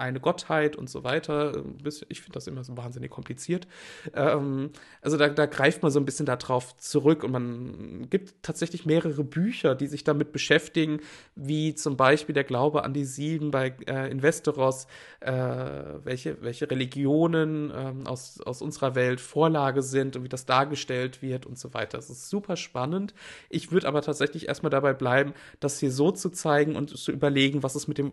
[0.00, 1.62] eine Gottheit und so weiter.
[2.08, 3.68] Ich finde das immer so wahnsinnig kompliziert.
[4.14, 4.70] Ähm,
[5.02, 9.22] also da, da, greift man so ein bisschen darauf zurück und man gibt tatsächlich mehrere
[9.24, 11.00] Bücher, die sich damit beschäftigen,
[11.34, 14.86] wie zum Beispiel der Glaube an die Sieben bei äh, Investeros,
[15.20, 21.22] äh, welche, welche Religionen äh, aus, aus unserer Welt Vorlage sind und wie das dargestellt
[21.22, 21.98] wird und so weiter.
[21.98, 23.14] Das ist super spannend.
[23.50, 27.62] Ich würde aber tatsächlich erstmal dabei bleiben, das hier so zu zeigen und zu überlegen,
[27.62, 28.12] was es mit dem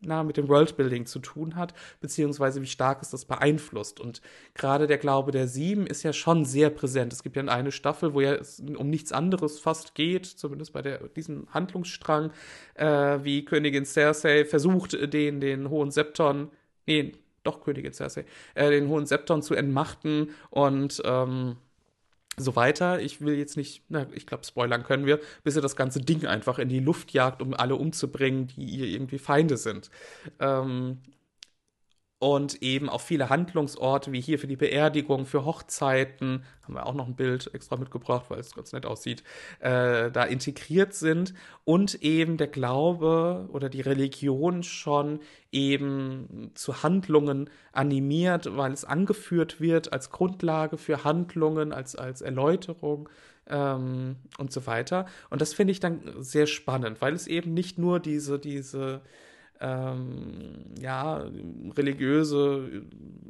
[0.00, 4.00] na, mit dem Worldbuilding zu tun hat, beziehungsweise wie stark es das beeinflusst.
[4.00, 4.20] Und
[4.54, 7.12] gerade der Glaube der Sieben ist ja schon sehr präsent.
[7.12, 10.82] Es gibt ja eine Staffel, wo ja es um nichts anderes fast geht, zumindest bei
[10.82, 12.30] der, diesem Handlungsstrang,
[12.74, 16.50] äh, wie Königin Cersei versucht, den, den hohen Septon,
[16.86, 18.24] nee, doch Königin Cersei,
[18.54, 21.56] äh, den hohen Septon zu entmachten und ähm,
[22.40, 23.00] so weiter.
[23.00, 26.26] Ich will jetzt nicht, na, ich glaube, spoilern können wir, bis er das ganze Ding
[26.26, 29.90] einfach in die Luft jagt, um alle umzubringen, die ihr irgendwie Feinde sind.
[30.40, 30.98] Ähm,
[32.18, 36.94] und eben auch viele Handlungsorte, wie hier für die Beerdigung, für Hochzeiten, haben wir auch
[36.94, 39.22] noch ein Bild extra mitgebracht, weil es ganz nett aussieht,
[39.60, 41.32] äh, da integriert sind
[41.64, 45.20] und eben der Glaube oder die Religion schon
[45.52, 53.08] eben zu Handlungen animiert, weil es angeführt wird als Grundlage für Handlungen, als, als Erläuterung
[53.46, 55.06] ähm, und so weiter.
[55.30, 59.02] Und das finde ich dann sehr spannend, weil es eben nicht nur diese, diese
[59.60, 61.26] ähm, ja,
[61.76, 62.82] religiöse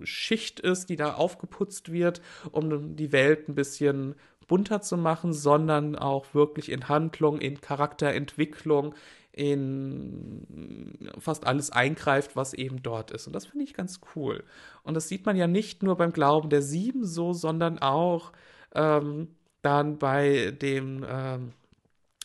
[0.03, 2.21] Schicht ist, die da aufgeputzt wird,
[2.51, 4.15] um die Welt ein bisschen
[4.47, 8.95] bunter zu machen, sondern auch wirklich in Handlung, in Charakterentwicklung,
[9.33, 13.27] in fast alles eingreift, was eben dort ist.
[13.27, 14.43] Und das finde ich ganz cool.
[14.83, 18.33] Und das sieht man ja nicht nur beim Glauben der Sieben so, sondern auch
[18.75, 19.29] ähm,
[19.63, 21.53] dann bei dem ähm,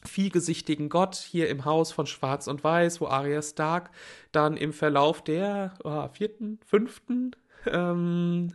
[0.07, 3.91] vielgesichtigen Gott hier im Haus von Schwarz und Weiß, wo Arya Stark
[4.31, 7.35] dann im Verlauf der oh, vierten, fünften
[7.65, 8.53] ähm,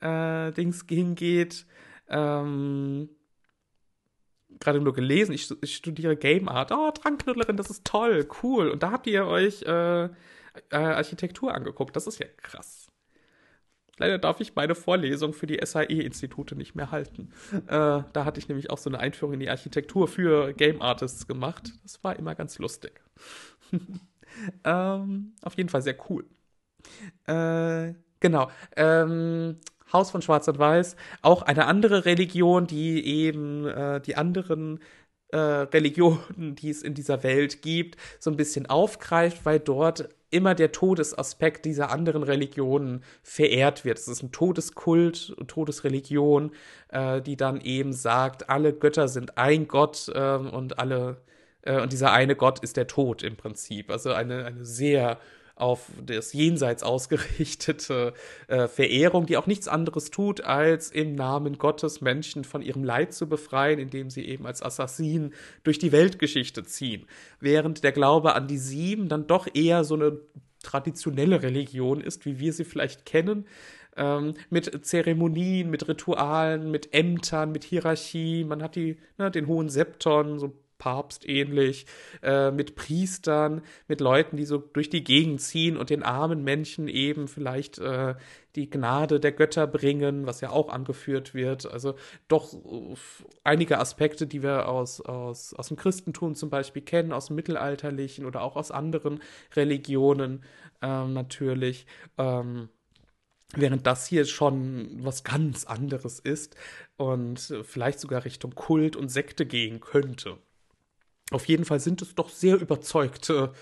[0.00, 1.66] äh, Dings hingeht.
[2.08, 3.08] Ähm,
[4.60, 6.72] gerade nur gelesen, ich, ich, studiere Game Art.
[6.72, 8.70] Oh, Drangknüttlerin, das ist toll, cool.
[8.70, 10.10] Und da habt ihr euch äh, äh,
[10.70, 11.96] Architektur angeguckt.
[11.96, 12.85] Das ist ja krass.
[13.98, 17.30] Leider darf ich meine Vorlesung für die SAE-Institute nicht mehr halten.
[17.52, 21.26] Äh, da hatte ich nämlich auch so eine Einführung in die Architektur für Game Artists
[21.26, 21.72] gemacht.
[21.82, 23.00] Das war immer ganz lustig.
[24.64, 26.26] ähm, auf jeden Fall sehr cool.
[27.26, 28.50] Äh, genau.
[28.76, 29.58] Ähm,
[29.92, 34.80] Haus von Schwarz und Weiß, auch eine andere Religion, die eben äh, die anderen
[35.28, 40.54] äh, Religionen, die es in dieser Welt gibt, so ein bisschen aufgreift, weil dort immer
[40.54, 43.98] der Todesaspekt dieser anderen Religionen verehrt wird.
[43.98, 46.52] Es ist ein Todeskult, Todesreligion,
[46.88, 51.18] äh, die dann eben sagt, alle Götter sind ein Gott äh, und alle
[51.62, 53.90] äh, und dieser eine Gott ist der Tod im Prinzip.
[53.90, 55.18] Also eine, eine sehr
[55.56, 58.12] auf das Jenseits ausgerichtete
[58.46, 63.14] äh, Verehrung, die auch nichts anderes tut, als im Namen Gottes Menschen von ihrem Leid
[63.14, 65.32] zu befreien, indem sie eben als Assassinen
[65.64, 67.06] durch die Weltgeschichte ziehen.
[67.40, 70.20] Während der Glaube an die Sieben dann doch eher so eine
[70.62, 73.46] traditionelle Religion ist, wie wir sie vielleicht kennen,
[73.96, 78.44] ähm, mit Zeremonien, mit Ritualen, mit Ämtern, mit Hierarchie.
[78.44, 81.86] Man hat die, ne, den hohen Septon, so papstähnlich,
[82.22, 86.88] äh, mit Priestern, mit Leuten, die so durch die Gegend ziehen und den armen Menschen
[86.88, 88.14] eben vielleicht äh,
[88.56, 91.70] die Gnade der Götter bringen, was ja auch angeführt wird.
[91.70, 91.94] Also
[92.26, 92.54] doch
[93.44, 98.24] einige Aspekte, die wir aus, aus, aus dem Christentum zum Beispiel kennen, aus dem Mittelalterlichen
[98.24, 99.20] oder auch aus anderen
[99.54, 100.42] Religionen
[100.82, 101.86] ähm, natürlich.
[102.18, 102.70] Ähm,
[103.54, 106.56] Während das hier schon was ganz anderes ist
[106.96, 110.38] und vielleicht sogar Richtung Kult und Sekte gehen könnte.
[111.30, 113.52] Auf jeden Fall sind es doch sehr überzeugte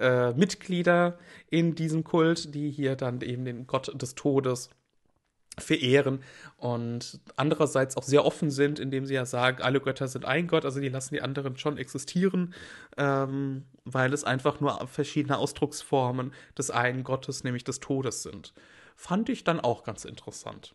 [0.00, 1.18] äh, Mitglieder
[1.50, 4.70] in diesem Kult, die hier dann eben den Gott des Todes
[5.58, 6.22] verehren
[6.56, 10.64] und andererseits auch sehr offen sind, indem sie ja sagen, alle Götter sind ein Gott,
[10.64, 12.54] also die lassen die anderen schon existieren,
[12.96, 18.54] ähm, weil es einfach nur verschiedene Ausdrucksformen des einen Gottes, nämlich des Todes sind.
[18.96, 20.74] Fand ich dann auch ganz interessant.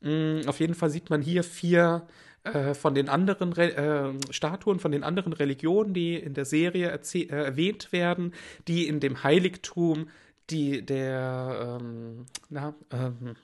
[0.00, 2.06] Mhm, auf jeden Fall sieht man hier vier
[2.44, 6.88] äh, von den anderen Re äh, Statuen von den anderen Religionen, die in der Serie
[6.90, 8.32] äh, erwähnt werden,
[8.66, 10.08] die in dem Heiligtum
[10.50, 13.36] die der ähm, na, ähm,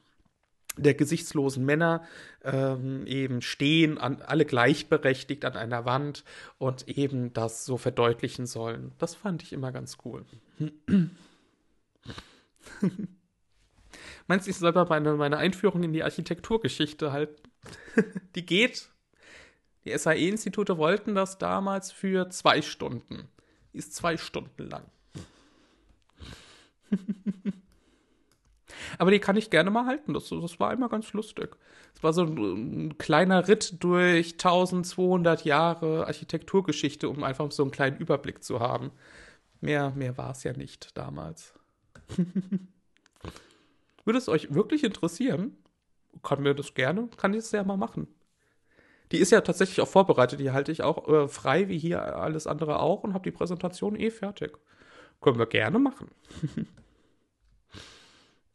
[0.76, 2.02] der gesichtslosen Männer
[2.42, 6.24] ähm, eben stehen, an, alle gleichberechtigt an einer Wand
[6.58, 8.90] und eben das so verdeutlichen sollen.
[8.98, 10.24] Das fand ich immer ganz cool.
[14.26, 17.40] Meinst du, ich soll mal meine, meine Einführung in die Architekturgeschichte halten?
[18.34, 18.90] die geht.
[19.84, 23.28] Die SAE-Institute wollten das damals für zwei Stunden.
[23.72, 24.84] Ist zwei Stunden lang.
[28.98, 30.14] Aber die kann ich gerne mal halten.
[30.14, 31.56] Das, das war immer ganz lustig.
[31.94, 32.36] Es war so ein,
[32.86, 38.90] ein, kleiner Ritt durch 1200 Jahre Architekturgeschichte, um einfach so einen kleinen Überblick zu haben.
[39.60, 41.54] Mehr, mehr war es ja nicht damals.
[44.04, 45.56] Würde es euch wirklich interessieren?
[46.22, 48.08] Kann mir das gerne, kann ich es ja mal machen.
[49.12, 52.46] Die ist ja tatsächlich auch vorbereitet, die halte ich auch äh, frei, wie hier alles
[52.46, 54.58] andere auch, und habe die Präsentation eh fertig.
[55.20, 56.10] Können wir gerne machen.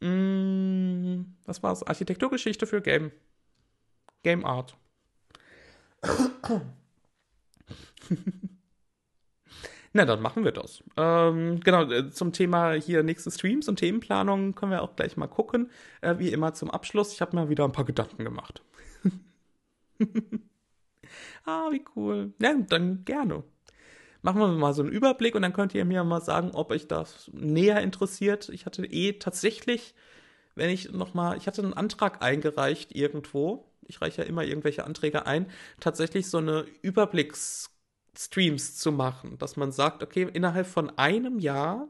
[0.00, 1.82] mm, was war's?
[1.82, 3.12] Architekturgeschichte für Game.
[4.22, 4.76] Game Art.
[9.92, 10.84] Na, dann machen wir das.
[10.96, 15.26] Ähm, genau, äh, zum Thema hier nächste Streams und Themenplanung können wir auch gleich mal
[15.26, 15.70] gucken.
[16.00, 17.12] Äh, wie immer zum Abschluss.
[17.12, 18.62] Ich habe mir wieder ein paar Gedanken gemacht.
[21.44, 22.32] ah, wie cool.
[22.40, 23.42] Ja, dann gerne.
[24.22, 26.86] Machen wir mal so einen Überblick und dann könnt ihr mir mal sagen, ob euch
[26.86, 28.48] das näher interessiert.
[28.50, 29.94] Ich hatte eh tatsächlich,
[30.54, 33.66] wenn ich noch mal, ich hatte einen Antrag eingereicht irgendwo.
[33.88, 35.46] Ich reiche ja immer irgendwelche Anträge ein.
[35.80, 37.70] Tatsächlich so eine Überblicks
[38.20, 41.88] Streams zu machen, dass man sagt, okay, innerhalb von einem Jahr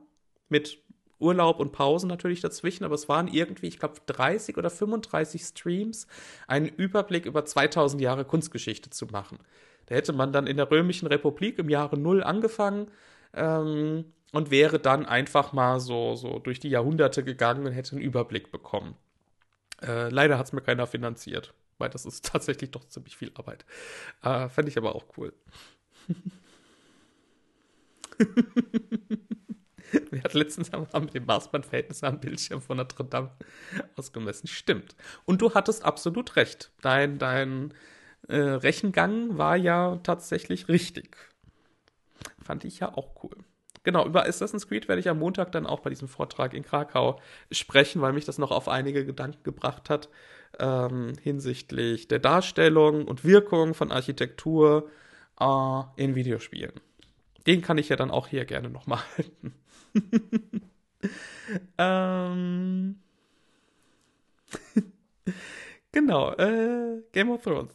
[0.49, 0.79] mit
[1.19, 6.07] Urlaub und Pausen natürlich dazwischen, aber es waren irgendwie, ich glaube, 30 oder 35 Streams,
[6.47, 9.39] einen Überblick über 2000 Jahre Kunstgeschichte zu machen.
[9.87, 12.93] Da hätte man dann in der Römischen Republik im Jahre Null angefangen
[13.35, 18.05] ähm, und wäre dann einfach mal so, so durch die Jahrhunderte gegangen und hätte einen
[18.05, 18.97] Überblick bekommen.
[19.83, 23.65] Äh, leider hat es mir keiner finanziert, weil das ist tatsächlich doch ziemlich viel Arbeit.
[24.23, 25.33] Äh, Fände ich aber auch cool.
[30.11, 33.31] Wer hat letztens einmal mit dem Maßbandverhältnis am Bildschirm von Notre Dame
[33.97, 34.47] ausgemessen?
[34.47, 34.95] Stimmt.
[35.25, 36.71] Und du hattest absolut recht.
[36.81, 37.75] Dein, dein
[38.29, 41.17] äh, Rechengang war ja tatsächlich richtig.
[42.43, 43.37] Fand ich ja auch cool.
[43.83, 47.19] Genau, über Assassin's Creed werde ich am Montag dann auch bei diesem Vortrag in Krakau
[47.51, 50.11] sprechen, weil mich das noch auf einige Gedanken gebracht hat
[50.59, 54.91] ähm, hinsichtlich der Darstellung und Wirkung von Architektur
[55.41, 56.73] äh, in Videospielen.
[57.47, 59.55] Den kann ich ja dann auch hier gerne nochmal halten.
[61.79, 63.01] ähm.
[65.93, 67.73] genau, äh, Game of Thrones.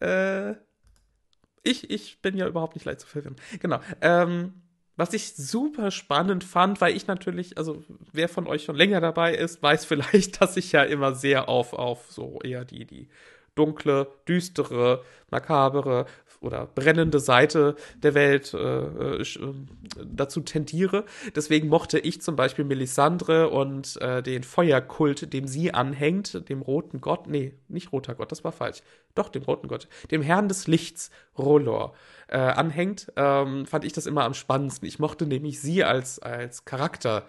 [0.00, 0.54] Äh,
[1.62, 3.36] ich, ich bin ja überhaupt nicht leicht zu verwirren.
[3.60, 3.80] Genau.
[4.00, 4.54] Ähm,
[4.96, 9.34] was ich super spannend fand, weil ich natürlich, also wer von euch schon länger dabei
[9.34, 13.08] ist, weiß vielleicht, dass ich ja immer sehr auf, auf so eher die, die
[13.54, 16.06] dunkle, düstere, makabere
[16.40, 19.54] oder brennende Seite der Welt äh, äh, äh,
[20.04, 21.04] dazu tendiere.
[21.34, 27.00] Deswegen mochte ich zum Beispiel Melisandre und äh, den Feuerkult, dem sie anhängt, dem roten
[27.00, 28.82] Gott, nee, nicht roter Gott, das war falsch,
[29.14, 31.94] doch dem roten Gott, dem Herrn des Lichts, Rolor,
[32.28, 34.86] äh, anhängt, ähm, fand ich das immer am spannendsten.
[34.86, 37.26] Ich mochte nämlich sie als, als Charakter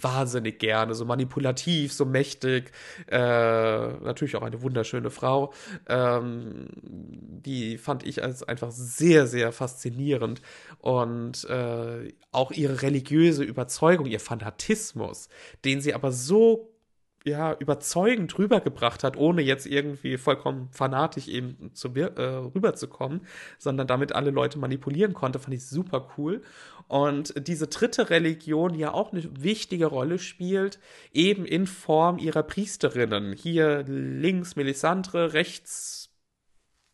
[0.00, 2.72] wahnsinnig gerne, so manipulativ, so mächtig.
[3.08, 5.52] Äh, natürlich auch eine wunderschöne Frau.
[5.88, 10.40] Ähm, die fand ich als einfach sehr, sehr faszinierend.
[10.78, 15.28] Und äh, auch ihre religiöse Überzeugung, ihr Fanatismus,
[15.64, 16.71] den sie aber so
[17.24, 22.22] ja, überzeugend rübergebracht hat, ohne jetzt irgendwie vollkommen fanatisch eben zu, äh,
[22.54, 23.22] rüberzukommen,
[23.58, 26.42] sondern damit alle Leute manipulieren konnte, fand ich super cool.
[26.88, 30.78] Und diese dritte Religion ja auch eine wichtige Rolle spielt,
[31.12, 33.32] eben in Form ihrer Priesterinnen.
[33.32, 36.11] Hier links Melisandre, rechts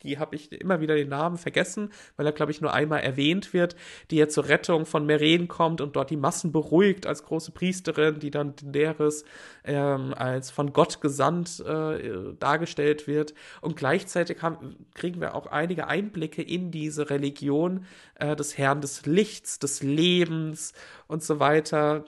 [0.02, 3.52] die habe ich immer wieder den Namen vergessen, weil er, glaube ich, nur einmal erwähnt
[3.52, 3.76] wird,
[4.10, 8.20] die ja zur Rettung von Meren kommt und dort die Massen beruhigt als große Priesterin,
[8.20, 9.24] die dann Daenerys
[9.64, 13.34] ähm, als von Gott gesandt äh, dargestellt wird.
[13.60, 17.84] Und gleichzeitig haben, kriegen wir auch einige Einblicke in diese Religion
[18.14, 20.72] äh, des Herrn des Lichts, des Lebens
[21.06, 22.04] und so weiter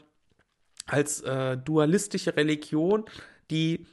[0.86, 3.04] als äh, dualistische Religion,
[3.50, 3.86] die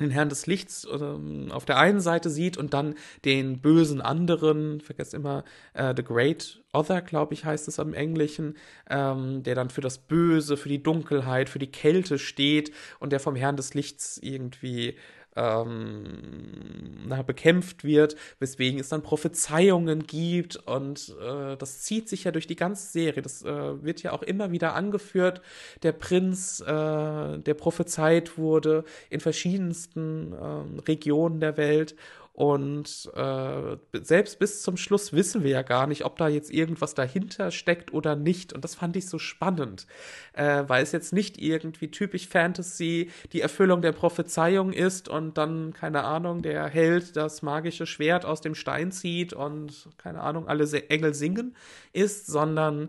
[0.00, 4.80] den Herrn des Lichts ähm, auf der einen Seite sieht und dann den bösen anderen,
[4.80, 8.56] vergesst immer, äh, The Great Other, glaube ich, heißt es im Englischen,
[8.88, 13.20] ähm, der dann für das Böse, für die Dunkelheit, für die Kälte steht und der
[13.20, 14.96] vom Herrn des Lichts irgendwie
[15.36, 22.30] ähm, na, bekämpft wird, weswegen es dann Prophezeiungen gibt und äh, das zieht sich ja
[22.30, 23.22] durch die ganze Serie.
[23.22, 25.40] Das äh, wird ja auch immer wieder angeführt.
[25.82, 31.94] Der Prinz, äh, der prophezeit wurde in verschiedensten ähm, Regionen der Welt
[32.34, 36.94] und äh, selbst bis zum Schluss wissen wir ja gar nicht, ob da jetzt irgendwas
[36.94, 38.54] dahinter steckt oder nicht.
[38.54, 39.86] Und das fand ich so spannend,
[40.32, 45.74] äh, weil es jetzt nicht irgendwie typisch Fantasy die Erfüllung der Prophezeiung ist und dann,
[45.74, 50.62] keine Ahnung, der Held das magische Schwert aus dem Stein zieht und, keine Ahnung, alle
[50.88, 51.54] Engel singen
[51.92, 52.88] ist, sondern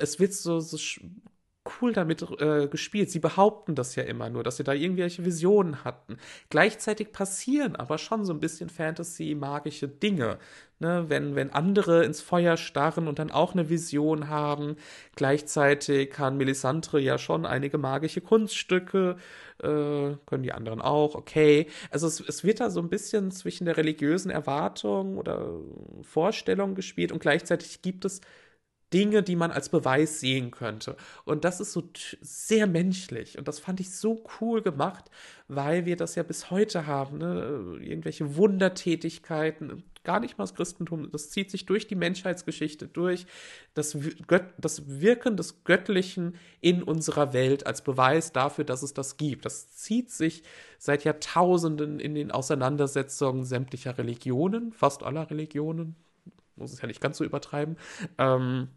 [0.00, 0.76] es wird so, so
[1.80, 3.10] cool damit äh, gespielt.
[3.10, 6.18] Sie behaupten das ja immer nur, dass sie da irgendwelche Visionen hatten.
[6.50, 10.38] Gleichzeitig passieren aber schon so ein bisschen Fantasy-magische Dinge.
[10.80, 11.06] Ne?
[11.08, 14.76] Wenn, wenn andere ins Feuer starren und dann auch eine Vision haben.
[15.16, 19.16] Gleichzeitig kann Melisandre ja schon einige magische Kunststücke,
[19.62, 19.66] äh,
[20.26, 21.68] können die anderen auch, okay.
[21.90, 25.48] Also es, es wird da so ein bisschen zwischen der religiösen Erwartung oder
[26.02, 28.20] Vorstellung gespielt und gleichzeitig gibt es
[28.92, 30.96] Dinge, die man als Beweis sehen könnte.
[31.24, 31.88] Und das ist so
[32.20, 33.38] sehr menschlich.
[33.38, 35.10] Und das fand ich so cool gemacht,
[35.48, 37.18] weil wir das ja bis heute haben.
[37.18, 37.78] Ne?
[37.80, 43.26] Irgendwelche Wundertätigkeiten, gar nicht mal das Christentum, das zieht sich durch die Menschheitsgeschichte durch.
[43.72, 49.16] Das, Gött das Wirken des Göttlichen in unserer Welt als Beweis dafür, dass es das
[49.16, 49.44] gibt.
[49.44, 50.42] Das zieht sich
[50.78, 55.96] seit Jahrtausenden in den Auseinandersetzungen sämtlicher Religionen, fast aller Religionen.
[56.56, 57.76] Muss es ja nicht ganz so übertreiben.
[58.18, 58.68] Ähm,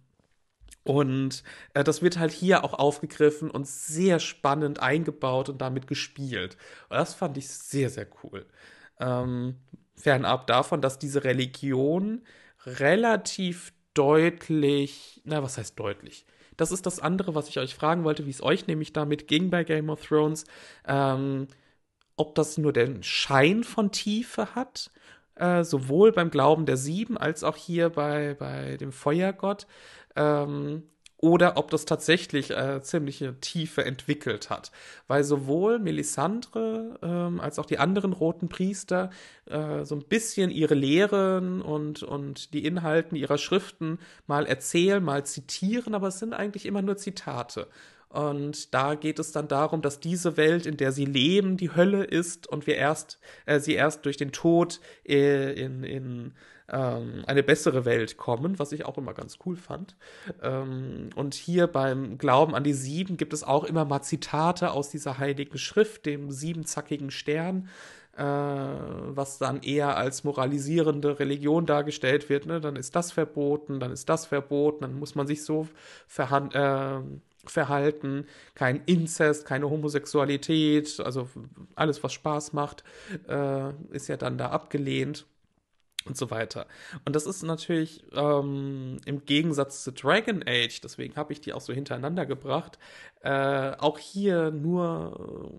[0.83, 6.57] und äh, das wird halt hier auch aufgegriffen und sehr spannend eingebaut und damit gespielt.
[6.89, 8.45] Und das fand ich sehr, sehr cool.
[8.99, 9.57] Ähm,
[9.95, 12.23] fernab davon, dass diese Religion
[12.65, 16.25] relativ deutlich, na, was heißt deutlich?
[16.55, 19.49] Das ist das andere, was ich euch fragen wollte, wie es euch nämlich damit ging
[19.49, 20.45] bei Game of Thrones.
[20.87, 21.47] Ähm,
[22.15, 24.89] ob das nur den Schein von Tiefe hat,
[25.39, 29.67] äh, sowohl beim Glauben der Sieben als auch hier bei, bei dem Feuergott
[30.15, 30.83] ähm,
[31.19, 34.71] oder ob das tatsächlich äh, ziemliche Tiefe entwickelt hat.
[35.07, 39.09] Weil sowohl Melisandre ähm, als auch die anderen roten Priester
[39.45, 45.25] äh, so ein bisschen ihre Lehren und, und die Inhalten ihrer Schriften mal erzählen, mal
[45.25, 47.67] zitieren, aber es sind eigentlich immer nur Zitate.
[48.09, 52.03] Und da geht es dann darum, dass diese Welt, in der sie leben, die Hölle
[52.03, 56.33] ist und wir erst, äh, sie erst durch den Tod äh, in, in
[56.69, 59.95] ähm, eine bessere Welt kommen, was ich auch immer ganz cool fand.
[60.41, 64.89] Ähm, und hier beim Glauben an die Sieben gibt es auch immer mal Zitate aus
[64.89, 67.69] dieser heiligen Schrift, dem siebenzackigen Stern,
[68.17, 72.45] äh, was dann eher als moralisierende Religion dargestellt wird.
[72.45, 72.59] Ne?
[72.59, 75.67] Dann ist das verboten, dann ist das verboten, dann muss man sich so
[76.07, 77.13] verhandeln.
[77.13, 78.25] Äh, Verhalten,
[78.55, 81.29] kein Inzest, keine Homosexualität, also
[81.75, 82.83] alles, was Spaß macht,
[83.27, 85.25] äh, ist ja dann da abgelehnt
[86.07, 86.67] und so weiter.
[87.05, 91.61] Und das ist natürlich ähm, im Gegensatz zu Dragon Age, deswegen habe ich die auch
[91.61, 92.79] so hintereinander gebracht,
[93.21, 95.51] äh, auch hier nur,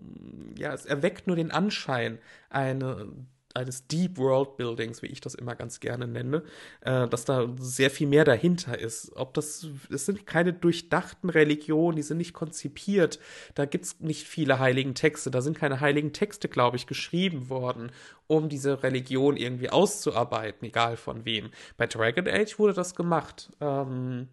[0.55, 2.19] äh, ja, es erweckt nur den Anschein,
[2.49, 3.07] eine
[3.53, 6.43] eines Deep World Buildings, wie ich das immer ganz gerne nenne,
[6.81, 9.11] äh, dass da sehr viel mehr dahinter ist.
[9.15, 13.19] Ob das, es sind keine durchdachten Religionen, die sind nicht konzipiert.
[13.55, 15.31] Da gibt es nicht viele heiligen Texte.
[15.31, 17.91] Da sind keine heiligen Texte, glaube ich, geschrieben worden,
[18.27, 21.49] um diese Religion irgendwie auszuarbeiten, egal von wem.
[21.77, 23.51] Bei Dragon Age wurde das gemacht.
[23.61, 24.27] Ähm,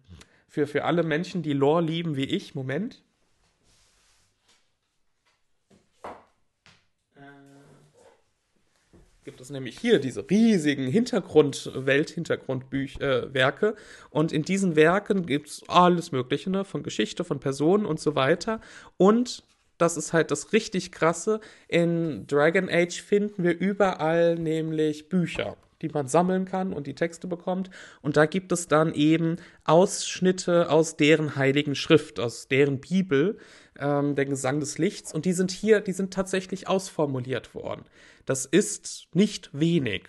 [0.47, 3.01] für, für alle Menschen, die Lore lieben wie ich, Moment.
[9.27, 13.67] Gibt es nämlich hier diese riesigen Hintergrund, Welthintergrundwerke.
[13.67, 13.73] Äh,
[14.09, 16.63] und in diesen Werken gibt es alles Mögliche, ne?
[16.63, 18.61] von Geschichte, von Personen und so weiter.
[18.95, 19.43] Und
[19.77, 21.41] das ist halt das richtig krasse.
[21.67, 27.27] In Dragon Age finden wir überall nämlich Bücher die man sammeln kann und die Texte
[27.27, 27.69] bekommt.
[28.01, 33.37] Und da gibt es dann eben Ausschnitte aus deren heiligen Schrift, aus deren Bibel,
[33.79, 35.13] ähm, der Gesang des Lichts.
[35.13, 37.83] Und die sind hier, die sind tatsächlich ausformuliert worden.
[38.25, 40.03] Das ist nicht wenig,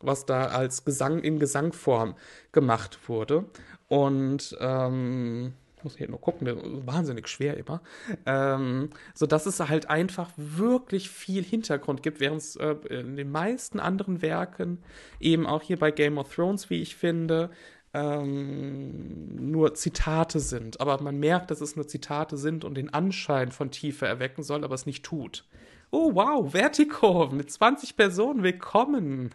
[0.00, 2.14] was da als Gesang in Gesangform
[2.52, 3.44] gemacht wurde.
[3.88, 5.54] Und ähm,
[5.86, 6.48] muss hier nur gucken,
[6.84, 7.80] wahnsinnig schwer immer.
[8.26, 13.30] Ähm, so dass es halt einfach wirklich viel Hintergrund gibt, während es äh, in den
[13.30, 14.78] meisten anderen Werken,
[15.20, 17.50] eben auch hier bei Game of Thrones, wie ich finde,
[17.94, 20.80] ähm, nur Zitate sind.
[20.80, 24.64] Aber man merkt, dass es nur Zitate sind und den Anschein von Tiefe erwecken soll,
[24.64, 25.44] aber es nicht tut.
[25.92, 29.30] Oh wow, Vertigo mit 20 Personen, willkommen.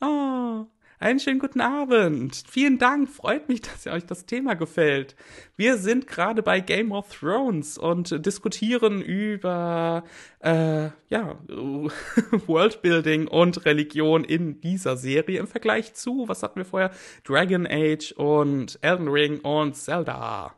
[0.00, 0.66] oh.
[1.02, 2.44] Einen schönen guten Abend.
[2.46, 3.08] Vielen Dank.
[3.08, 5.16] Freut mich, dass euch das Thema gefällt.
[5.56, 10.04] Wir sind gerade bei Game of Thrones und diskutieren über
[10.40, 16.90] äh, ja, Worldbuilding und Religion in dieser Serie im Vergleich zu, was hatten wir vorher?
[17.24, 20.54] Dragon Age und Elden Ring und Zelda.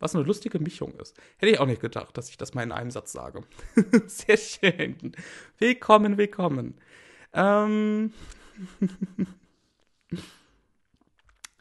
[0.00, 1.14] Was eine lustige Mischung ist.
[1.36, 3.42] Hätte ich auch nicht gedacht, dass ich das mal in einem Satz sage.
[4.06, 5.12] Sehr schön.
[5.58, 6.80] Willkommen, willkommen.
[7.34, 8.14] Ähm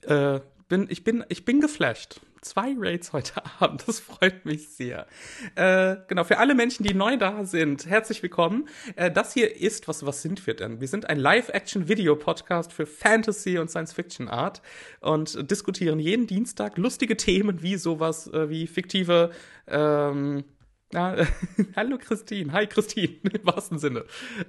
[0.04, 2.20] äh, bin, ich, bin, ich bin geflasht.
[2.42, 5.08] Zwei Raids heute Abend, das freut mich sehr.
[5.56, 8.70] Äh, genau, für alle Menschen, die neu da sind, herzlich willkommen.
[8.96, 10.80] Äh, das hier ist, was, was sind wir denn?
[10.80, 14.62] Wir sind ein Live-Action-Video-Podcast für Fantasy und Science-Fiction-Art
[15.02, 19.32] und diskutieren jeden Dienstag lustige Themen wie sowas äh, wie fiktive
[19.68, 20.44] ähm,
[20.94, 21.16] ja,
[21.76, 24.06] hallo Christine, hi Christine, im wahrsten Sinne.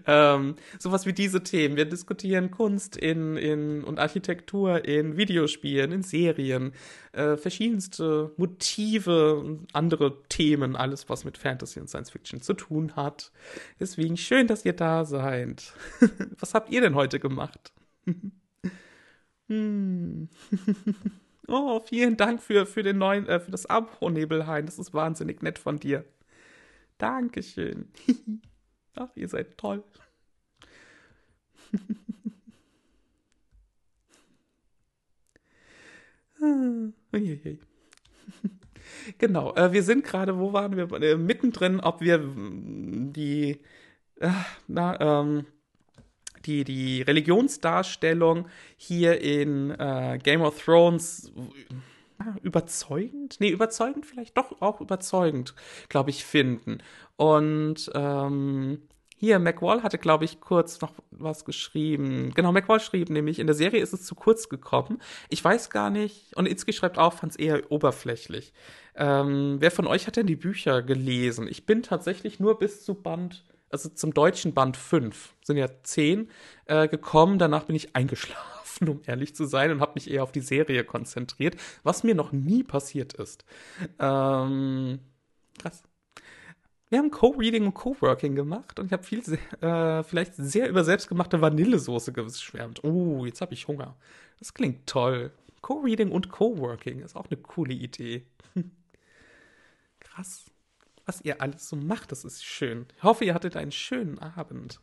[0.07, 1.77] Ähm, sowas wie diese Themen.
[1.77, 6.73] Wir diskutieren Kunst in, in, und Architektur in Videospielen, in Serien,
[7.13, 13.33] äh, verschiedenste Motive andere Themen, alles was mit Fantasy und Science Fiction zu tun hat.
[13.81, 15.73] Deswegen schön, dass ihr da seid.
[16.39, 17.73] was habt ihr denn heute gemacht?
[19.49, 20.29] hm.
[21.51, 24.67] Oh, vielen Dank für, für den neuen, äh, für das Abo, Nebelhain.
[24.67, 26.05] Das ist wahnsinnig nett von dir.
[26.99, 27.89] Dankeschön.
[28.95, 29.85] Ach, ihr seid toll.
[39.19, 40.91] genau, äh, wir sind gerade, wo waren wir?
[41.03, 43.61] Äh, mittendrin, ob wir die,
[44.21, 44.31] äh,
[44.67, 45.47] na, ähm,
[46.45, 51.33] die, die Religionsdarstellung hier in äh, Game of Thrones
[52.43, 53.37] überzeugend?
[53.41, 55.55] Nee, überzeugend vielleicht doch auch überzeugend,
[55.89, 56.79] glaube ich, finden.
[57.17, 58.83] Und ähm,
[59.21, 62.33] hier, McWall hatte, glaube ich, kurz noch was geschrieben.
[62.35, 65.01] Genau, McWall schrieb nämlich, in der Serie ist es zu kurz gekommen.
[65.29, 68.53] Ich weiß gar nicht, und Itzki schreibt auch, fand es eher oberflächlich.
[68.95, 71.49] Ähm, wer von euch hat denn die Bücher gelesen?
[71.49, 76.31] Ich bin tatsächlich nur bis zu Band, also zum deutschen Band 5, sind ja 10,
[76.67, 77.39] äh, gekommen.
[77.39, 80.41] Danach bin ich eingeschlafen geschlafen, um ehrlich zu sein, und habe mich eher auf die
[80.41, 83.45] Serie konzentriert, was mir noch nie passiert ist.
[83.99, 85.01] Ähm,
[85.59, 85.83] krass.
[86.91, 89.23] Wir haben Co-Reading und Co-Working gemacht und ich habe viel,
[89.61, 92.83] äh, vielleicht sehr über selbstgemachte Vanillesoße geschwärmt.
[92.83, 93.95] Oh, jetzt habe ich Hunger.
[94.39, 95.31] Das klingt toll.
[95.61, 98.25] Co-Reading und Co-Working ist auch eine coole Idee.
[100.01, 100.47] Krass.
[101.05, 102.87] Was ihr alles so macht, das ist schön.
[102.97, 104.81] Ich hoffe, ihr hattet einen schönen Abend.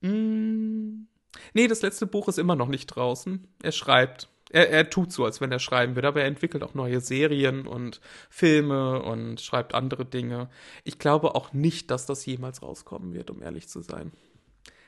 [0.00, 1.06] Mm.
[1.54, 3.46] Nee, das letzte Buch ist immer noch nicht draußen.
[3.62, 4.28] Er schreibt.
[4.52, 7.68] Er, er tut so, als wenn er schreiben würde, aber er entwickelt auch neue Serien
[7.68, 10.50] und Filme und schreibt andere Dinge.
[10.82, 14.10] Ich glaube auch nicht, dass das jemals rauskommen wird, um ehrlich zu sein.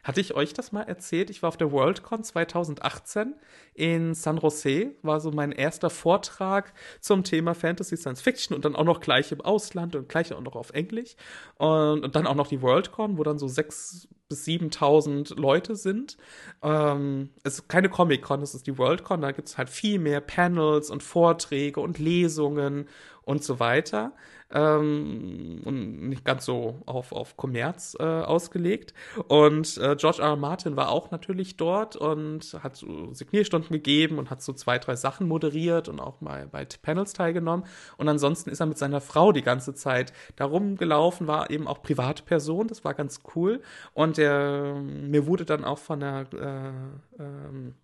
[0.02, 1.30] Hatte ich euch das mal erzählt?
[1.30, 3.36] Ich war auf der Worldcon 2018
[3.74, 8.74] in San Jose, war so mein erster Vortrag zum Thema Fantasy Science Fiction und dann
[8.74, 11.14] auch noch gleich im Ausland und gleich auch noch auf Englisch.
[11.54, 16.16] Und, und dann auch noch die Worldcon, wo dann so sechs bis 7000 Leute sind.
[16.62, 20.22] Ähm, es ist keine Comic-Con, es ist die Worldcon, da gibt es halt viel mehr
[20.22, 22.88] Panels und Vorträge und Lesungen
[23.24, 24.12] und so weiter
[24.52, 28.94] ähm, und nicht ganz so auf, auf Kommerz äh, ausgelegt.
[29.28, 30.28] Und äh, George R.
[30.28, 30.36] R.
[30.36, 34.96] Martin war auch natürlich dort und hat so Signierstunden gegeben und hat so zwei, drei
[34.96, 37.64] Sachen moderiert und auch mal bei Panels teilgenommen.
[37.96, 41.82] Und ansonsten ist er mit seiner Frau die ganze Zeit darum gelaufen, war eben auch
[41.82, 43.62] Privatperson, das war ganz cool.
[43.94, 47.74] Und der, mir wurde dann auch von der äh, ähm,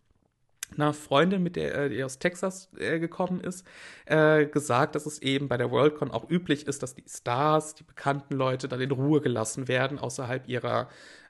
[0.76, 3.66] einer Freundin, mit der äh, die aus Texas äh, gekommen ist,
[4.06, 7.84] äh, gesagt, dass es eben bei der Worldcon auch üblich ist, dass die Stars, die
[7.84, 10.88] bekannten Leute, dann in Ruhe gelassen werden außerhalb ihrer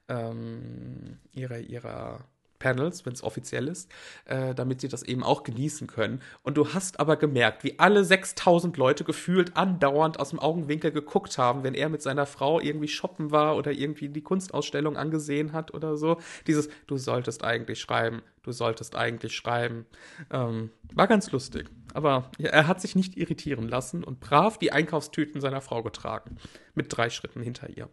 [0.09, 2.25] ähm, ihrer ihrer
[2.59, 3.91] Panels, wenn es offiziell ist,
[4.25, 6.21] äh, damit sie das eben auch genießen können.
[6.43, 11.39] Und du hast aber gemerkt, wie alle 6000 Leute gefühlt andauernd aus dem Augenwinkel geguckt
[11.39, 15.75] haben, wenn er mit seiner Frau irgendwie shoppen war oder irgendwie die Kunstausstellung angesehen hat
[15.75, 16.19] oder so.
[16.47, 19.87] Dieses, du solltest eigentlich schreiben, du solltest eigentlich schreiben.
[20.31, 21.69] Ähm, war ganz lustig.
[21.95, 26.37] Aber er hat sich nicht irritieren lassen und brav die Einkaufstüten seiner Frau getragen.
[26.75, 27.89] Mit drei Schritten hinter ihr.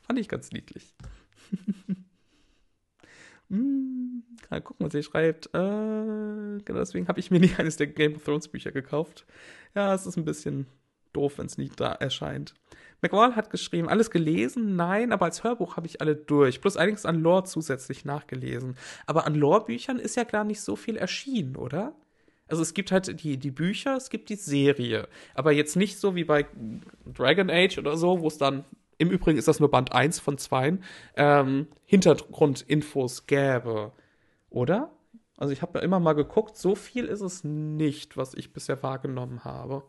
[0.00, 0.94] Fand ich ganz niedlich.
[3.50, 5.46] Hm, mal gucken, was sie schreibt.
[5.48, 9.26] Äh, genau deswegen habe ich mir nie eines der Game of Thrones Bücher gekauft.
[9.74, 10.66] Ja, es ist ein bisschen
[11.12, 12.54] doof, wenn es nicht da erscheint.
[13.02, 14.76] McWall hat geschrieben, alles gelesen?
[14.76, 16.60] Nein, aber als Hörbuch habe ich alle durch.
[16.60, 18.76] Plus einiges an Lore zusätzlich nachgelesen.
[19.06, 21.94] Aber an Lore-Büchern ist ja gar nicht so viel erschienen, oder?
[22.46, 25.08] Also es gibt halt die, die Bücher, es gibt die Serie.
[25.34, 26.46] Aber jetzt nicht so wie bei
[27.06, 28.64] Dragon Age oder so, wo es dann
[29.00, 30.78] im Übrigen ist das nur Band 1 von 2,
[31.16, 33.92] ähm, Hintergrundinfos gäbe.
[34.50, 34.90] Oder?
[35.38, 38.82] Also ich habe ja immer mal geguckt, so viel ist es nicht, was ich bisher
[38.82, 39.84] wahrgenommen habe.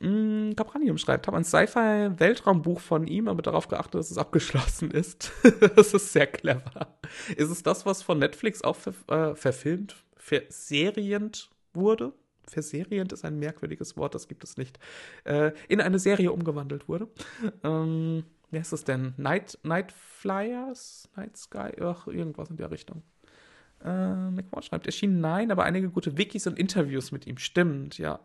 [0.00, 5.32] Mm, Capranium schreibt, habe ein Sci-Fi-Weltraumbuch von ihm, aber darauf geachtet, dass es abgeschlossen ist.
[5.76, 6.98] das ist sehr clever.
[7.34, 12.12] Ist es das, was von Netflix auch ver äh, verfilmt, verserient wurde?
[12.52, 14.78] Verserient ist ein merkwürdiges Wort, das gibt es nicht,
[15.24, 17.08] äh, in eine Serie umgewandelt wurde.
[17.64, 19.14] Ähm, wie heißt das denn?
[19.16, 21.08] Night, Night Flyers?
[21.16, 21.70] Night Sky?
[21.80, 23.02] Ach, irgendwas in der Richtung.
[23.84, 27.38] Äh, McMahon schreibt, erschien nein, aber einige gute Wikis und Interviews mit ihm.
[27.38, 28.20] Stimmt, ja.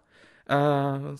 [0.48, 1.16] Äh,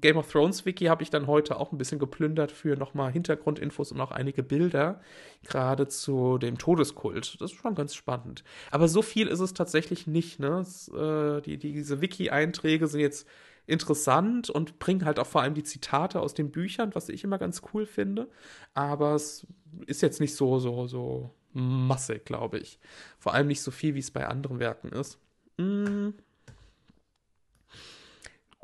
[0.00, 3.92] Game of Thrones Wiki habe ich dann heute auch ein bisschen geplündert für nochmal Hintergrundinfos
[3.92, 5.00] und auch einige Bilder,
[5.44, 7.40] gerade zu dem Todeskult.
[7.40, 8.42] Das ist schon ganz spannend.
[8.70, 10.40] Aber so viel ist es tatsächlich nicht.
[10.40, 10.58] Ne?
[10.58, 13.28] Es, äh, die, die, diese Wiki-Einträge sind jetzt
[13.66, 17.38] interessant und bringen halt auch vor allem die Zitate aus den Büchern, was ich immer
[17.38, 18.28] ganz cool finde.
[18.74, 19.46] Aber es
[19.86, 22.80] ist jetzt nicht so, so, so massig, glaube ich.
[23.18, 25.18] Vor allem nicht so viel, wie es bei anderen Werken ist.
[25.58, 26.10] Mm.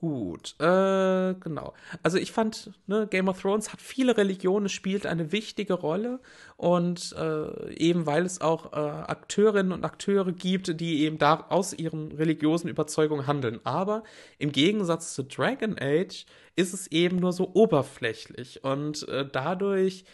[0.02, 1.74] Gut, äh, genau.
[2.02, 6.18] Also ich fand, ne, Game of Thrones hat viele Religionen, spielt eine wichtige Rolle
[6.56, 11.72] und äh, eben weil es auch äh, Akteurinnen und Akteure gibt, die eben da aus
[11.72, 13.60] ihren religiösen Überzeugungen handeln.
[13.62, 14.02] Aber
[14.40, 16.26] im Gegensatz zu Dragon Age
[16.56, 20.04] ist es eben nur so oberflächlich und äh, dadurch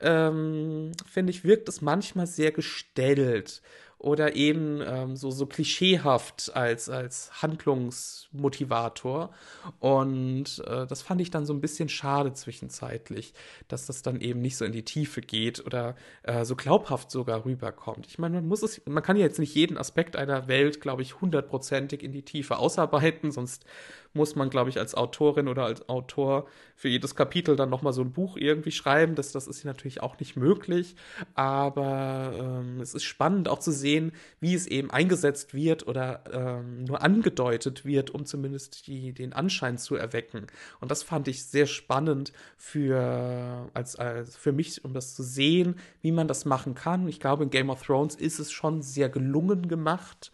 [0.00, 3.60] ähm, finde ich, wirkt es manchmal sehr gestellt
[4.02, 9.30] oder eben ähm, so, so klischeehaft als, als Handlungsmotivator.
[9.78, 13.32] Und äh, das fand ich dann so ein bisschen schade zwischenzeitlich,
[13.68, 17.44] dass das dann eben nicht so in die Tiefe geht oder äh, so glaubhaft sogar
[17.44, 18.08] rüberkommt.
[18.08, 21.02] Ich meine, man muss es, man kann ja jetzt nicht jeden Aspekt einer Welt, glaube
[21.02, 23.64] ich, hundertprozentig in die Tiefe ausarbeiten, sonst
[24.14, 28.02] muss man, glaube ich, als Autorin oder als Autor für jedes Kapitel dann nochmal so
[28.02, 29.14] ein Buch irgendwie schreiben.
[29.14, 30.96] Das, das ist natürlich auch nicht möglich.
[31.34, 36.84] Aber ähm, es ist spannend auch zu sehen, wie es eben eingesetzt wird oder ähm,
[36.84, 40.46] nur angedeutet wird, um zumindest die, den Anschein zu erwecken.
[40.80, 45.76] Und das fand ich sehr spannend für, als, als für mich, um das zu sehen,
[46.00, 47.08] wie man das machen kann.
[47.08, 50.32] Ich glaube, in Game of Thrones ist es schon sehr gelungen gemacht.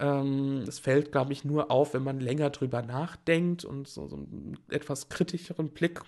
[0.00, 4.16] Ähm, es fällt, glaube ich, nur auf, wenn man länger drüber nachdenkt und so, so
[4.16, 6.02] einen etwas kritischeren Blick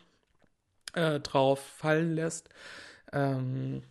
[0.94, 2.48] äh, drauf fallen lässt.
[3.12, 3.82] Ähm,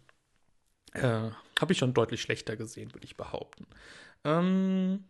[0.93, 3.67] äh, Habe ich schon deutlich schlechter gesehen, würde ich behaupten.
[4.23, 5.05] Ähm,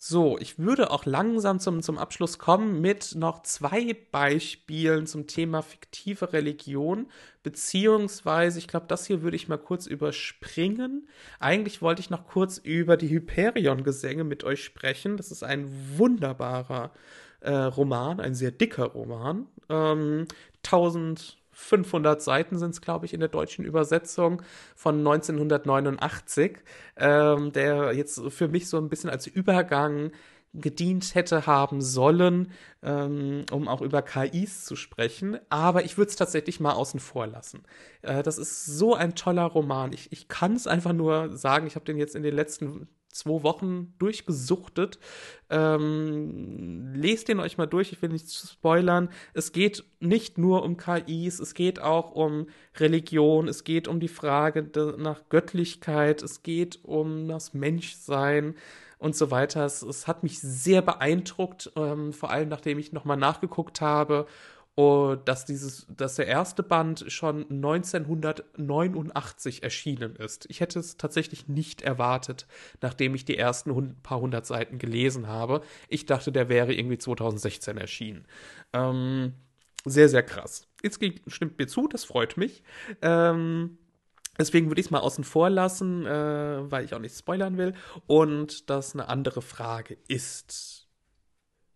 [0.00, 5.60] so, ich würde auch langsam zum, zum Abschluss kommen mit noch zwei Beispielen zum Thema
[5.62, 7.08] fiktive Religion,
[7.42, 11.08] beziehungsweise, ich glaube, das hier würde ich mal kurz überspringen.
[11.40, 15.16] Eigentlich wollte ich noch kurz über die Hyperion-Gesänge mit euch sprechen.
[15.16, 16.92] Das ist ein wunderbarer
[17.40, 19.46] äh, Roman, ein sehr dicker Roman.
[19.68, 20.26] Ähm,
[20.64, 24.42] 1000 500 Seiten sind es, glaube ich, in der deutschen Übersetzung
[24.76, 26.58] von 1989,
[26.96, 30.12] ähm, der jetzt für mich so ein bisschen als Übergang
[30.54, 32.52] gedient hätte haben sollen,
[32.82, 35.38] ähm, um auch über KIs zu sprechen.
[35.50, 37.64] Aber ich würde es tatsächlich mal außen vor lassen.
[38.02, 39.92] Äh, das ist so ein toller Roman.
[39.92, 43.42] Ich, ich kann es einfach nur sagen, ich habe den jetzt in den letzten zwei
[43.42, 44.98] Wochen durchgesuchtet.
[45.50, 49.08] Ähm, lest den euch mal durch, ich will nicht spoilern.
[49.34, 52.46] Es geht nicht nur um KIs, es geht auch um
[52.76, 58.54] Religion, es geht um die Frage nach Göttlichkeit, es geht um das Menschsein
[58.98, 59.64] und so weiter.
[59.64, 64.26] Es, es hat mich sehr beeindruckt, ähm, vor allem nachdem ich nochmal nachgeguckt habe
[65.24, 70.46] dass dieses, dass der erste Band schon 1989 erschienen ist.
[70.48, 72.46] Ich hätte es tatsächlich nicht erwartet,
[72.80, 75.62] nachdem ich die ersten paar hundert Seiten gelesen habe.
[75.88, 78.24] Ich dachte, der wäre irgendwie 2016 erschienen.
[78.72, 79.34] Ähm,
[79.84, 80.68] sehr, sehr krass.
[80.84, 82.62] Jetzt stimmt mir zu, das freut mich.
[83.02, 83.78] Ähm,
[84.38, 87.74] Deswegen würde ich es mal außen vor lassen, äh, weil ich auch nicht spoilern will.
[88.06, 90.87] Und das eine andere Frage ist.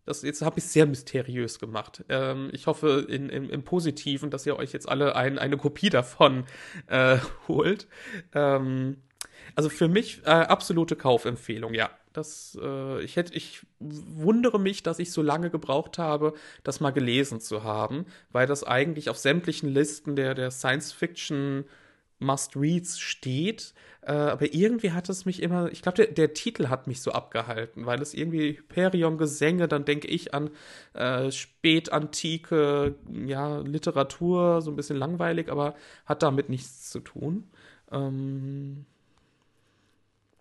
[0.04, 2.04] Das, jetzt habe ich sehr mysteriös gemacht.
[2.08, 5.90] Ähm, ich hoffe in, in, im Positiven, dass ihr euch jetzt alle ein, eine Kopie
[5.90, 6.44] davon
[6.88, 7.18] äh,
[7.48, 7.86] holt.
[8.34, 8.96] Ähm,
[9.54, 11.90] also für mich äh, absolute Kaufempfehlung, ja.
[12.12, 16.90] Das, äh, ich hätte, ich wundere mich, dass ich so lange gebraucht habe, das mal
[16.90, 21.64] gelesen zu haben, weil das eigentlich auf sämtlichen Listen der, der Science-Fiction-
[22.22, 23.74] Must-Reads steht.
[24.02, 27.12] Äh, aber irgendwie hat es mich immer, ich glaube, der, der, Titel hat mich so
[27.12, 30.50] abgehalten, weil es irgendwie Hyperion-Gesänge, dann denke ich an
[30.94, 32.96] äh, spätantike,
[33.26, 37.50] ja, Literatur, so ein bisschen langweilig, aber hat damit nichts zu tun.
[37.92, 38.86] Ähm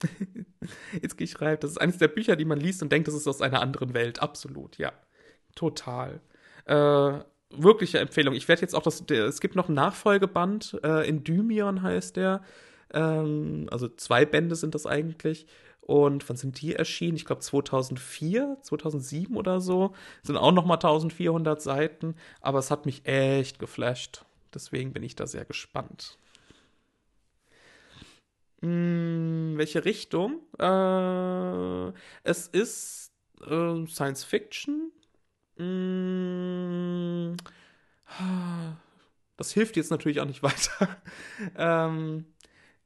[1.17, 1.57] ich rein.
[1.59, 3.93] Das ist eines der Bücher, die man liest und denkt, das ist aus einer anderen
[3.93, 4.21] Welt.
[4.21, 4.91] Absolut, ja.
[5.55, 6.21] Total.
[6.65, 7.19] Äh,
[7.55, 8.33] wirkliche Empfehlung.
[8.33, 12.43] Ich werde jetzt auch das, der, es gibt noch einen Nachfolgeband, äh, Endymion heißt der.
[12.93, 15.45] Ähm, also zwei Bände sind das eigentlich.
[15.81, 17.17] Und wann sind die erschienen?
[17.17, 19.93] Ich glaube 2004, 2007 oder so.
[20.23, 22.15] Sind auch noch mal 1400 Seiten.
[22.39, 24.23] Aber es hat mich echt geflasht.
[24.53, 26.17] Deswegen bin ich da sehr gespannt.
[28.61, 30.39] Hm, welche Richtung?
[30.59, 31.91] Äh,
[32.23, 33.11] es ist
[33.45, 34.91] äh, Science Fiction
[39.37, 40.97] das hilft jetzt natürlich auch nicht weiter.
[41.55, 42.25] ähm,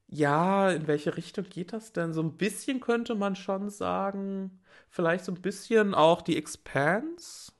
[0.08, 2.14] ja, in welche Richtung geht das denn?
[2.14, 7.52] So ein bisschen könnte man schon sagen, vielleicht so ein bisschen auch die Expanse.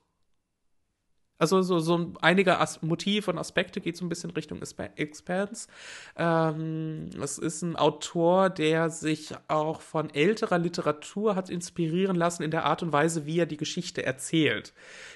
[1.38, 4.60] Also so, so einige As Motive und Aspekte geht so ein bisschen Richtung
[4.96, 5.68] Expanse.
[6.16, 12.50] Ähm, es ist ein Autor, der sich auch von älterer Literatur hat inspirieren lassen in
[12.50, 14.72] der Art und Weise, wie er die Geschichte erzählt.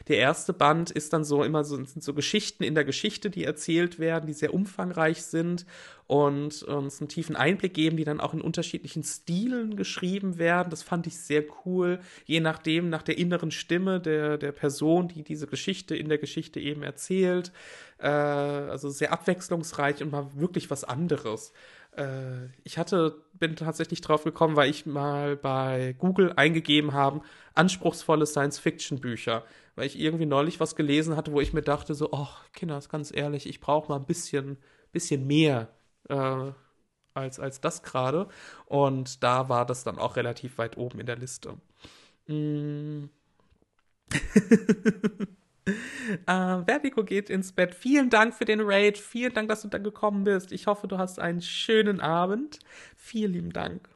[0.08, 3.44] Der erste Band ist dann so immer so, sind so Geschichten in der Geschichte, die
[3.44, 5.64] erzählt werden, die sehr umfangreich sind
[6.10, 10.68] und uns einen tiefen Einblick geben, die dann auch in unterschiedlichen Stilen geschrieben werden.
[10.68, 15.22] Das fand ich sehr cool, je nachdem, nach der inneren Stimme der, der Person, die
[15.22, 17.52] diese Geschichte in der Geschichte eben erzählt.
[17.98, 21.52] Äh, also sehr abwechslungsreich und mal wirklich was anderes.
[21.96, 27.20] Äh, ich hatte, bin tatsächlich drauf gekommen, weil ich mal bei Google eingegeben habe,
[27.54, 29.44] anspruchsvolle Science-Fiction-Bücher,
[29.76, 32.88] weil ich irgendwie neulich was gelesen hatte, wo ich mir dachte, so, ach, Kinder, ist
[32.88, 34.58] ganz ehrlich, ich brauche mal ein bisschen,
[34.90, 35.68] bisschen mehr
[36.10, 36.52] äh,
[37.14, 38.28] als, als das gerade.
[38.66, 41.56] Und da war das dann auch relativ weit oben in der Liste.
[42.26, 43.04] Mm.
[46.26, 47.74] Uh, Vertigo geht ins Bett.
[47.74, 48.98] Vielen Dank für den Raid.
[48.98, 50.50] Vielen Dank, dass du da gekommen bist.
[50.50, 52.58] Ich hoffe, du hast einen schönen Abend.
[52.96, 53.88] Vielen lieben Dank.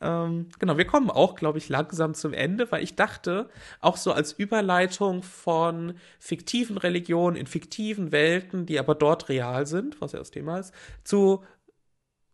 [0.00, 3.48] Ähm, genau, wir kommen auch, glaube ich, langsam zum Ende, weil ich dachte,
[3.80, 10.00] auch so als Überleitung von fiktiven Religionen in fiktiven Welten, die aber dort real sind,
[10.00, 11.44] was ja das Thema ist, zu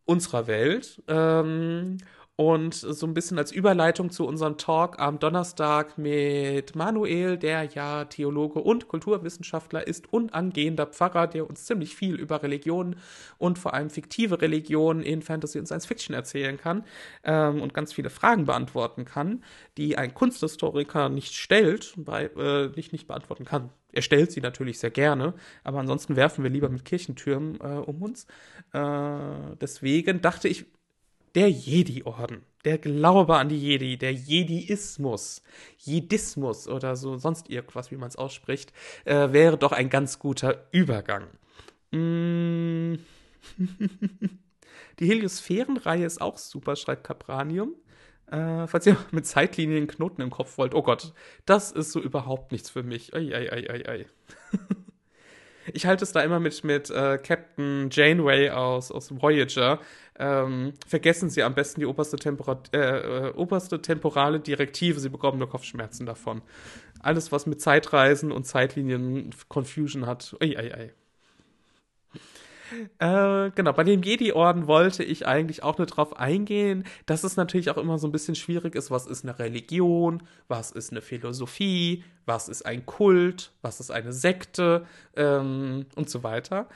[0.05, 1.03] unserer Welt.
[1.09, 1.99] Ähm,
[2.37, 8.07] und so ein bisschen als Überleitung zu unserem Talk am Donnerstag mit Manuel, der ja
[8.07, 12.97] Theologe und Kulturwissenschaftler ist und angehender Pfarrer, der uns ziemlich viel über Religion
[13.37, 16.85] und vor allem fiktive Religionen in Fantasy und Science Fiction erzählen kann
[17.23, 19.45] ähm, und ganz viele Fragen beantworten kann,
[19.77, 23.71] die ein Kunsthistoriker nicht stellt, bei, äh, nicht, nicht beantworten kann.
[23.93, 25.35] Er stellt sie natürlich sehr gerne,
[25.65, 28.27] aber ansonsten werfen wir lieber mit Kirchentürmen äh, um uns.
[28.73, 30.65] Äh, deswegen dachte ich,
[31.35, 35.43] der Jedi-Orden, der Glaube an die Jedi, der Jediismus,
[35.79, 38.73] Jedismus oder so sonst irgendwas, wie man es ausspricht,
[39.05, 41.29] äh, wäre doch ein ganz guter Übergang.
[41.91, 42.95] Mm.
[44.99, 47.75] die Heliosphärenreihe ist auch super, schreibt Capranium.
[48.31, 51.13] Äh, falls ihr mit Zeitlinien Knoten im Kopf wollt, oh Gott,
[51.45, 53.15] das ist so überhaupt nichts für mich.
[53.15, 54.07] Ei, ei, ei, ei, ei.
[55.73, 59.81] ich halte es da immer mit, mit äh, Captain Janeway aus, aus Voyager.
[60.19, 65.01] Ähm, vergessen Sie am besten die oberste, Tempora äh, äh, oberste temporale Direktive.
[65.01, 66.43] Sie bekommen nur Kopfschmerzen davon.
[67.01, 70.37] Alles, was mit Zeitreisen und Zeitlinien Confusion hat.
[70.41, 70.93] Ei, ei, ei.
[72.99, 77.71] Äh, genau, bei dem Jedi-Orden wollte ich eigentlich auch nur drauf eingehen, dass es natürlich
[77.71, 82.05] auch immer so ein bisschen schwierig ist, was ist eine Religion, was ist eine Philosophie,
[82.27, 84.87] was ist ein Kult, was ist eine Sekte
[85.17, 86.69] ähm, und so weiter.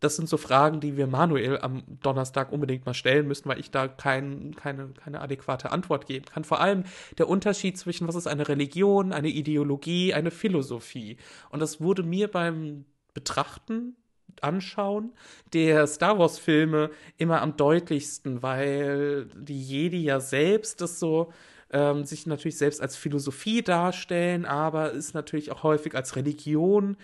[0.00, 3.70] das sind so Fragen, die wir Manuel am Donnerstag unbedingt mal stellen müssen, weil ich
[3.70, 6.44] da kein, keine, keine adäquate Antwort geben kann.
[6.44, 6.84] Vor allem
[7.18, 11.16] der Unterschied zwischen, was ist eine Religion, eine Ideologie, eine Philosophie.
[11.50, 13.96] Und das wurde mir beim Betrachten
[14.42, 15.12] anschauen,
[15.52, 21.32] der Star Wars Filme immer am deutlichsten, weil die Jedi ja selbst das so
[21.70, 26.96] ähm, sich natürlich selbst als Philosophie darstellen, aber ist natürlich auch häufig als Religion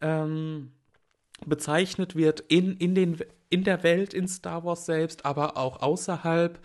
[0.00, 0.72] ähm,
[1.44, 3.18] bezeichnet wird in, in, den,
[3.50, 6.58] in der Welt in Star Wars selbst, aber auch außerhalb.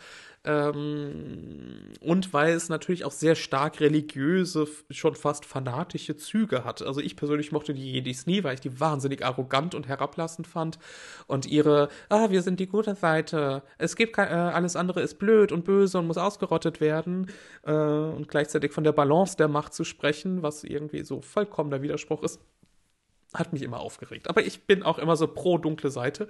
[0.47, 6.81] Ähm, und weil es natürlich auch sehr stark religiöse, schon fast fanatische Züge hat.
[6.81, 10.79] Also ich persönlich mochte die Jedis nie, weil ich die wahnsinnig arrogant und herablassend fand.
[11.27, 15.19] Und ihre, ah, wir sind die gute Seite, es gibt kein, äh, alles andere ist
[15.19, 17.27] blöd und böse und muss ausgerottet werden.
[17.63, 22.23] Äh, und gleichzeitig von der Balance der Macht zu sprechen, was irgendwie so vollkommener Widerspruch
[22.23, 22.39] ist
[23.33, 24.29] hat mich immer aufgeregt.
[24.29, 26.27] Aber ich bin auch immer so pro dunkle Seite.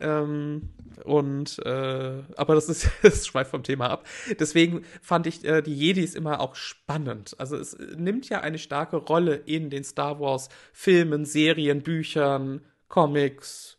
[0.00, 0.70] Ähm,
[1.04, 4.06] und äh, aber das ist das schweift vom Thema ab.
[4.38, 7.36] Deswegen fand ich äh, die Jedis immer auch spannend.
[7.38, 13.78] Also es nimmt ja eine starke Rolle in den Star Wars Filmen, Serien, Büchern, Comics.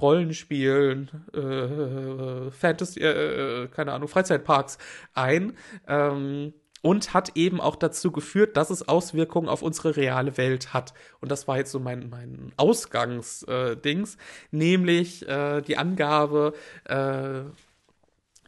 [0.00, 4.78] Rollenspielen, äh, Fantasy, äh, äh, keine Ahnung, Freizeitparks
[5.12, 5.52] ein.
[5.86, 10.94] Ähm, und hat eben auch dazu geführt, dass es Auswirkungen auf unsere reale Welt hat.
[11.20, 14.18] Und das war jetzt so mein, mein Ausgangsdings, äh,
[14.50, 16.54] nämlich äh, die Angabe,
[16.84, 17.42] äh,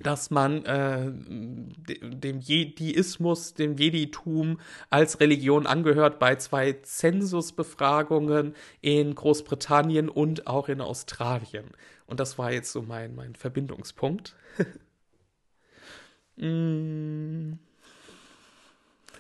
[0.02, 4.58] dass man äh, dem Jediismus, dem Jeditum
[4.90, 11.66] als Religion angehört bei zwei Zensusbefragungen in Großbritannien und auch in Australien.
[12.06, 14.34] Und das war jetzt so mein, mein Verbindungspunkt.
[16.36, 17.52] mm.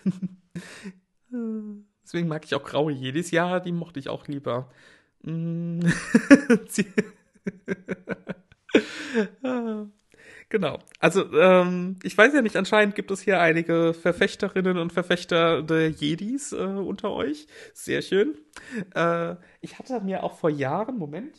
[2.04, 4.70] Deswegen mag ich auch graue jedes Jahr, die mochte ich auch lieber.
[5.22, 5.80] Mm.
[10.48, 10.78] genau.
[10.98, 15.88] Also, ähm, ich weiß ja nicht, anscheinend gibt es hier einige Verfechterinnen und Verfechter der
[15.90, 17.46] Jedis äh, unter euch.
[17.72, 18.36] Sehr schön.
[18.94, 21.36] Äh, ich hatte mir auch vor Jahren, Moment,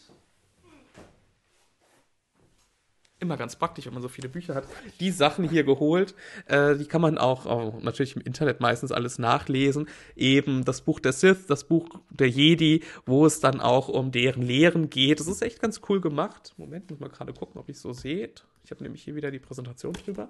[3.24, 4.66] immer ganz praktisch, wenn man so viele Bücher hat.
[5.00, 6.14] Die Sachen hier geholt,
[6.46, 9.88] äh, die kann man auch, auch, natürlich im Internet meistens alles nachlesen.
[10.16, 14.44] Eben das Buch der Sith, das Buch der Jedi, wo es dann auch um deren
[14.44, 15.20] Lehren geht.
[15.20, 16.54] Das ist echt ganz cool gemacht.
[16.58, 18.46] Moment, muss mal gerade gucken, ob ich so seht.
[18.64, 20.30] Ich habe nämlich hier wieder die Präsentation drüber.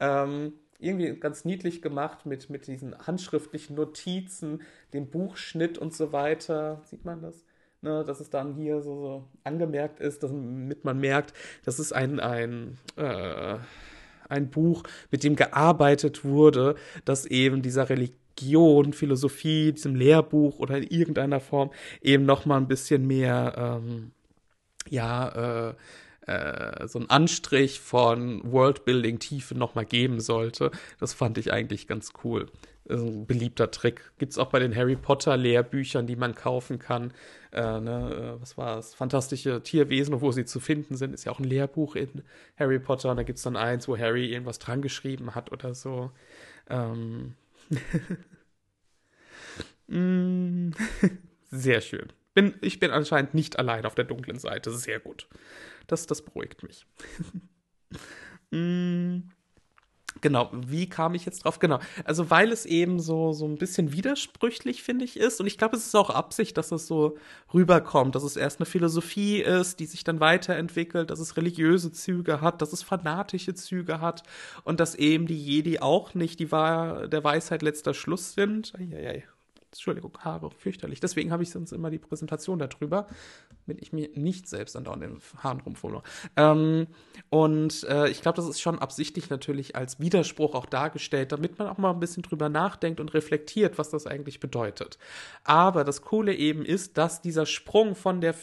[0.00, 4.62] Ähm, irgendwie ganz niedlich gemacht mit, mit diesen handschriftlichen Notizen,
[4.92, 6.82] dem Buchschnitt und so weiter.
[6.84, 7.44] Sieht man das?
[7.84, 11.32] Ne, dass es dann hier so, so angemerkt ist, damit man merkt,
[11.64, 13.56] das ist ein, ein, äh,
[14.28, 16.74] ein Buch, mit dem gearbeitet wurde,
[17.04, 21.70] dass eben dieser Religion, Philosophie, diesem Lehrbuch oder in irgendeiner Form
[22.02, 24.10] eben noch mal ein bisschen mehr, ähm,
[24.88, 25.74] ja, äh,
[26.26, 30.70] äh, so ein Anstrich von Worldbuilding-Tiefe nochmal geben sollte.
[30.98, 32.46] Das fand ich eigentlich ganz cool.
[32.88, 34.12] Ein beliebter Trick.
[34.18, 37.12] Gibt es auch bei den Harry Potter-Lehrbüchern, die man kaufen kann.
[37.52, 38.94] Äh, ne, äh, was war es?
[38.94, 41.14] Fantastische Tierwesen, wo sie zu finden sind.
[41.14, 42.22] Ist ja auch ein Lehrbuch in
[42.58, 43.10] Harry Potter.
[43.10, 46.10] Und da gibt es dann eins, wo Harry irgendwas dran geschrieben hat oder so.
[46.68, 47.34] Ähm.
[49.86, 50.70] Mm.
[51.50, 52.08] Sehr schön.
[52.34, 54.70] Bin, ich bin anscheinend nicht allein auf der dunklen Seite.
[54.72, 55.28] Sehr gut.
[55.86, 56.86] Das, das beruhigt mich.
[58.50, 59.30] mm.
[60.20, 61.58] Genau, wie kam ich jetzt drauf?
[61.58, 65.40] Genau, also weil es eben so, so ein bisschen widersprüchlich, finde ich, ist.
[65.40, 67.18] Und ich glaube, es ist auch Absicht, dass es so
[67.52, 72.40] rüberkommt, dass es erst eine Philosophie ist, die sich dann weiterentwickelt, dass es religiöse Züge
[72.40, 74.22] hat, dass es fanatische Züge hat
[74.62, 78.72] und dass eben die Jedi auch nicht die Wahr der Weisheit letzter Schluss sind.
[78.78, 79.24] Eieiei.
[79.74, 81.00] Entschuldigung, Haare, fürchterlich.
[81.00, 83.08] Deswegen habe ich sonst immer die Präsentation darüber,
[83.66, 86.02] damit ich mir nicht selbst andauernd den Haaren rumfummle.
[86.36, 86.86] Ähm,
[87.28, 91.66] und äh, ich glaube, das ist schon absichtlich natürlich als Widerspruch auch dargestellt, damit man
[91.66, 94.96] auch mal ein bisschen drüber nachdenkt und reflektiert, was das eigentlich bedeutet.
[95.42, 98.36] Aber das Coole eben ist, dass dieser Sprung von der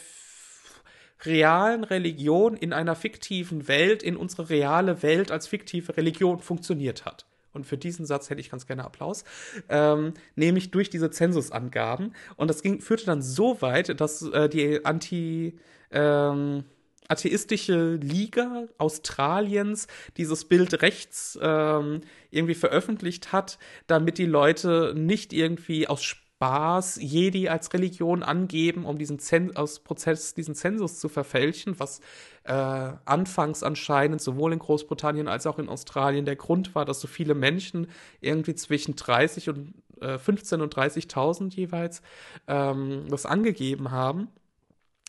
[1.24, 7.24] realen Religion in einer fiktiven Welt, in unsere reale Welt als fiktive Religion funktioniert hat
[7.52, 9.24] und für diesen Satz hätte ich ganz gerne Applaus,
[9.68, 12.14] ähm, nämlich durch diese Zensusangaben.
[12.36, 15.58] Und das ging, führte dann so weit, dass äh, die Anti-
[15.90, 16.64] ähm,
[17.08, 22.00] atheistische Liga Australiens dieses Bild rechts ähm,
[22.30, 26.02] irgendwie veröffentlicht hat, damit die Leute nicht irgendwie aus
[26.42, 32.00] Spaß Jedi als Religion angeben, um diesen Zen aus Prozess diesen Zensus zu verfälschen, was
[32.42, 37.06] äh, anfangs anscheinend sowohl in Großbritannien als auch in Australien der Grund war, dass so
[37.06, 37.86] viele Menschen
[38.20, 42.02] irgendwie zwischen 30 und äh, 15 und 30.000 jeweils
[42.48, 44.26] ähm, das angegeben haben.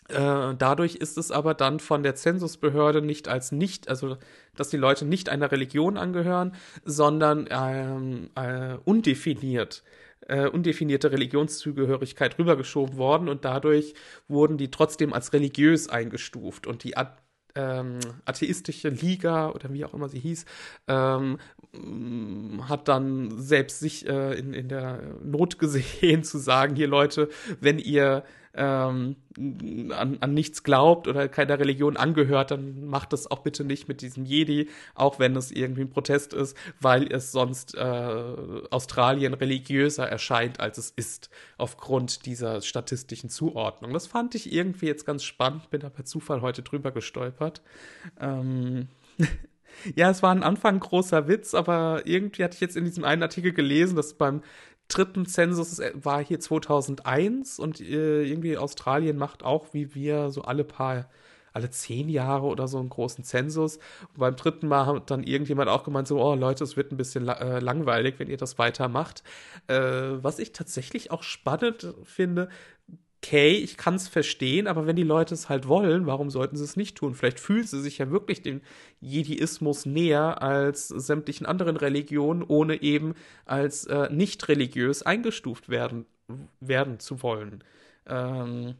[0.09, 4.17] Äh, dadurch ist es aber dann von der Zensusbehörde nicht als nicht, also
[4.55, 6.53] dass die Leute nicht einer Religion angehören,
[6.85, 9.81] sondern ähm, äh, undefiniert
[10.27, 13.93] äh, undefinierte Religionszugehörigkeit rübergeschoben worden und dadurch
[14.27, 16.95] wurden die trotzdem als religiös eingestuft und die
[17.55, 20.45] ähm, atheistische Liga oder wie auch immer sie hieß,
[20.87, 21.37] ähm,
[22.67, 27.29] hat dann selbst sich äh, in, in der Not gesehen zu sagen, hier Leute,
[27.59, 28.23] wenn ihr
[28.55, 33.87] ähm, an, an nichts glaubt oder keiner Religion angehört, dann macht das auch bitte nicht
[33.87, 37.81] mit diesem Jedi, auch wenn es irgendwie ein Protest ist, weil es sonst äh,
[38.69, 43.93] Australien religiöser erscheint, als es ist, aufgrund dieser statistischen Zuordnung.
[43.93, 47.61] Das fand ich irgendwie jetzt ganz spannend, bin da per Zufall heute drüber gestolpert.
[48.19, 48.87] Ähm
[49.95, 53.03] Ja, es war am Anfang ein großer Witz, aber irgendwie hatte ich jetzt in diesem
[53.03, 54.41] einen Artikel gelesen, dass beim
[54.87, 60.63] dritten Zensus war hier 2001 und äh, irgendwie Australien macht auch wie wir so alle
[60.63, 61.07] paar
[61.53, 63.77] alle zehn Jahre oder so einen großen Zensus.
[63.77, 66.97] Und beim dritten Mal hat dann irgendjemand auch gemeint, so, oh Leute, es wird ein
[66.97, 69.23] bisschen äh, langweilig, wenn ihr das weitermacht.
[69.67, 72.49] Äh, was ich tatsächlich auch spannend finde,
[73.23, 76.63] okay, ich kann es verstehen, aber wenn die Leute es halt wollen, warum sollten sie
[76.65, 77.15] es nicht tun?
[77.15, 78.61] Vielleicht fühlen sie sich ja wirklich dem
[78.99, 83.13] Jediismus näher als sämtlichen anderen Religionen, ohne eben
[83.45, 86.05] als äh, nicht religiös eingestuft werden,
[86.59, 87.63] werden zu wollen.
[88.07, 88.75] Ähm,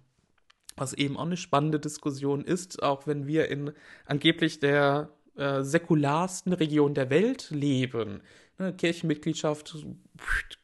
[0.75, 3.71] was eben auch eine spannende Diskussion ist, auch wenn wir in
[4.05, 8.21] angeblich der äh, säkularsten Region der Welt leben.
[8.59, 9.75] Ne, Kirchenmitgliedschaft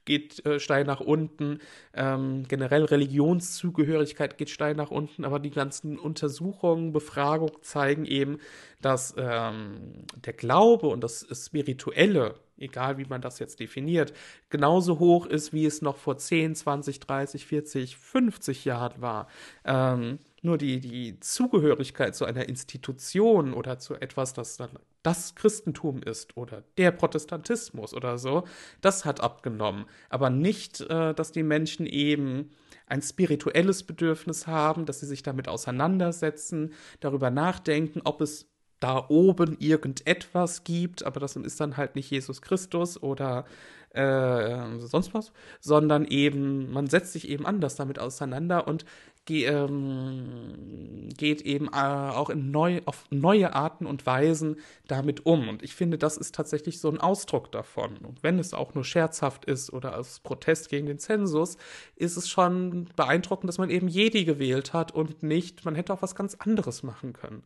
[0.06, 1.58] geht äh, steil nach unten,
[1.96, 8.38] ähm, generell Religionszugehörigkeit geht steil nach unten, aber die ganzen Untersuchungen, Befragungen zeigen eben,
[8.80, 14.14] dass ähm, der Glaube und das Spirituelle, egal wie man das jetzt definiert,
[14.50, 19.28] genauso hoch ist, wie es noch vor 10, 20, 30, 40, 50 Jahren war.
[19.66, 24.72] Ähm, nur die, die Zugehörigkeit zu einer Institution oder zu etwas, das dann
[25.04, 28.44] das Christentum ist oder der Protestantismus oder so,
[28.82, 29.86] das hat abgenommen.
[30.10, 32.52] Aber nicht, äh, dass die Menschen eben
[32.88, 38.50] ein spirituelles Bedürfnis haben, dass sie sich damit auseinandersetzen, darüber nachdenken, ob es
[38.80, 43.46] da oben irgendetwas gibt, aber das ist dann halt nicht Jesus Christus oder
[43.92, 48.86] äh, sonst was, sondern eben, man setzt sich eben anders damit auseinander und
[49.30, 54.58] ge ähm, geht eben äh, auch in neu, auf neue Arten und Weisen
[54.88, 55.48] damit um.
[55.48, 57.98] Und ich finde, das ist tatsächlich so ein Ausdruck davon.
[57.98, 61.58] Und wenn es auch nur scherzhaft ist oder als Protest gegen den Zensus,
[61.96, 66.02] ist es schon beeindruckend, dass man eben Jedi gewählt hat und nicht, man hätte auch
[66.02, 67.44] was ganz anderes machen können.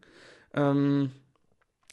[0.54, 1.12] Ähm,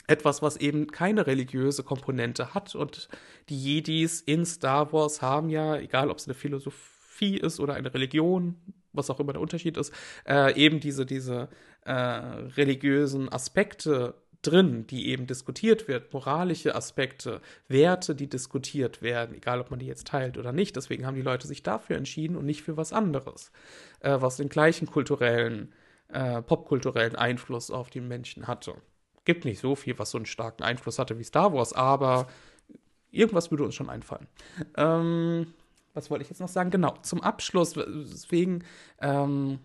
[0.06, 2.76] etwas, was eben keine religiöse Komponente hat.
[2.76, 3.08] Und
[3.48, 7.92] die Jedis in Star Wars haben ja, egal ob es eine Philosophie ist oder eine
[7.92, 8.54] Religion,
[8.92, 9.92] was auch immer der Unterschied ist,
[10.26, 11.48] äh, eben diese, diese
[11.84, 19.60] äh, religiösen Aspekte drin, die eben diskutiert wird, moralische Aspekte, Werte, die diskutiert werden, egal
[19.60, 20.76] ob man die jetzt teilt oder nicht.
[20.76, 23.52] Deswegen haben die Leute sich dafür entschieden und nicht für was anderes,
[24.00, 25.72] äh, was den gleichen kulturellen,
[26.08, 28.74] äh, popkulturellen Einfluss auf die Menschen hatte
[29.24, 32.26] gibt nicht so viel, was so einen starken Einfluss hatte wie Star Wars, aber
[33.10, 34.26] irgendwas würde uns schon einfallen.
[34.76, 35.54] Ähm,
[35.94, 36.70] was wollte ich jetzt noch sagen?
[36.70, 38.64] Genau, zum Abschluss, deswegen
[39.00, 39.58] ähm,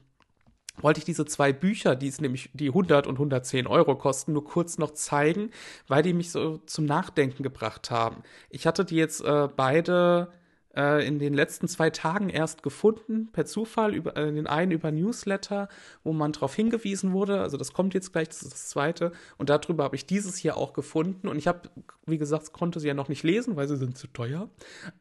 [0.82, 4.44] wollte ich diese zwei Bücher, die es nämlich die 100 und 110 Euro kosten, nur
[4.44, 5.52] kurz noch zeigen,
[5.88, 8.24] weil die mich so zum Nachdenken gebracht haben.
[8.50, 10.32] Ich hatte die jetzt äh, beide
[10.76, 14.92] äh, in den letzten zwei Tagen erst gefunden, per Zufall, über, äh, den einen über
[14.92, 15.70] Newsletter,
[16.04, 17.42] wo man darauf hingewiesen wurde.
[17.42, 19.12] Also das kommt jetzt gleich, das ist das zweite.
[19.38, 21.28] Und darüber habe ich dieses hier auch gefunden.
[21.28, 21.70] Und ich habe,
[22.06, 24.50] wie gesagt, konnte sie ja noch nicht lesen, weil sie sind zu teuer.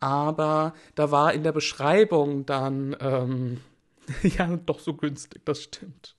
[0.01, 3.60] Aber da war in der Beschreibung dann, ähm,
[4.22, 6.16] ja, doch so günstig, das stimmt.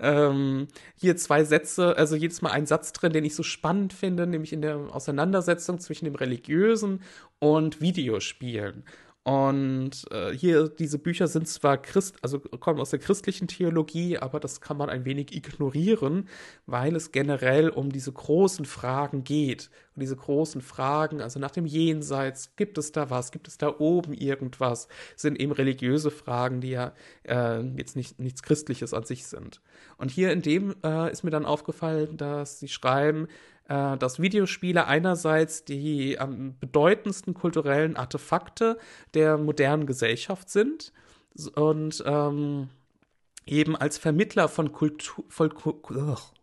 [0.00, 4.26] Ähm, hier zwei Sätze, also jedes Mal ein Satz drin, den ich so spannend finde,
[4.26, 7.02] nämlich in der Auseinandersetzung zwischen dem Religiösen
[7.38, 8.84] und Videospielen.
[9.24, 14.40] Und äh, hier, diese Bücher sind zwar Christ, also kommen aus der christlichen Theologie, aber
[14.40, 16.28] das kann man ein wenig ignorieren,
[16.66, 19.70] weil es generell um diese großen Fragen geht.
[19.94, 23.78] Und diese großen Fragen, also nach dem Jenseits, gibt es da was, gibt es da
[23.78, 26.92] oben irgendwas, sind eben religiöse Fragen, die ja
[27.22, 29.60] äh, jetzt nicht, nichts Christliches an sich sind.
[29.98, 33.28] Und hier in dem äh, ist mir dann aufgefallen, dass sie schreiben,
[33.72, 38.78] äh, dass Videospiele einerseits die am bedeutendsten kulturellen Artefakte
[39.14, 40.92] der modernen Gesellschaft sind
[41.54, 42.68] und ähm,
[43.46, 45.52] eben als Vermittler von, Kultur, von,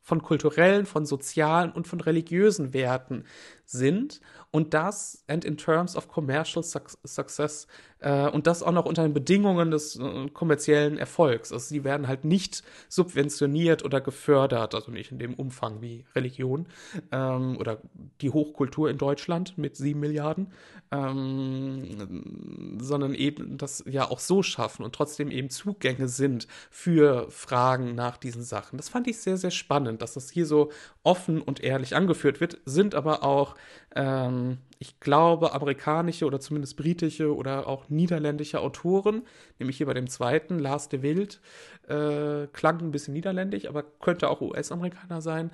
[0.02, 3.26] von kulturellen, von sozialen und von religiösen Werten
[3.72, 4.20] sind
[4.52, 7.68] und das and in terms of commercial success
[8.00, 11.52] äh, und das auch noch unter den Bedingungen des äh, kommerziellen Erfolgs.
[11.52, 16.68] Also sie werden halt nicht subventioniert oder gefördert, also nicht in dem Umfang wie Religion
[17.12, 17.80] ähm, oder
[18.22, 20.48] die Hochkultur in Deutschland mit sieben Milliarden,
[20.92, 27.94] ähm, sondern eben das ja auch so schaffen und trotzdem eben Zugänge sind für Fragen
[27.94, 28.78] nach diesen Sachen.
[28.78, 30.72] Das fand ich sehr, sehr spannend, dass das hier so
[31.04, 33.56] offen und ehrlich angeführt wird, sind aber auch
[33.96, 39.24] ähm, ich glaube, amerikanische oder zumindest britische oder auch niederländische Autoren,
[39.60, 41.42] nämlich hier bei dem zweiten, Lars de Wild,
[41.88, 45.52] äh, klang ein bisschen niederländisch, aber könnte auch US-Amerikaner sein.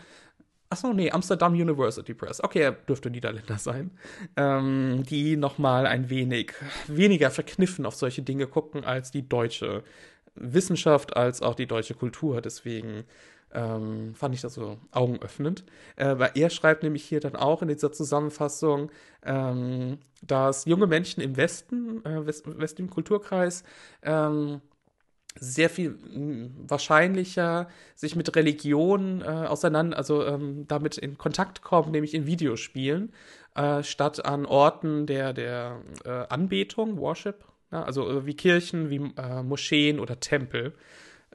[0.69, 2.43] Achso, nee, Amsterdam University Press.
[2.43, 3.91] Okay, er dürfte Niederländer sein.
[4.35, 6.53] Ähm, die nochmal ein wenig
[6.87, 9.83] weniger verkniffen auf solche Dinge gucken als die deutsche
[10.35, 12.41] Wissenschaft, als auch die deutsche Kultur.
[12.41, 13.05] Deswegen
[13.55, 15.63] ähm, fand ich das so augenöffnend.
[15.95, 18.91] Äh, weil er schreibt nämlich hier dann auch in dieser Zusammenfassung,
[19.23, 23.63] ähm, dass junge Menschen im Westen, äh, West westlichen Kulturkreis,
[24.03, 24.61] ähm,
[25.37, 31.91] sehr viel mh, wahrscheinlicher sich mit Religion äh, auseinander, also ähm, damit in Kontakt kommen,
[31.91, 33.11] nämlich in Videospielen,
[33.55, 39.11] äh, statt an Orten der, der äh, Anbetung, Worship, ja, also äh, wie Kirchen, wie
[39.17, 40.73] äh, Moscheen oder Tempel.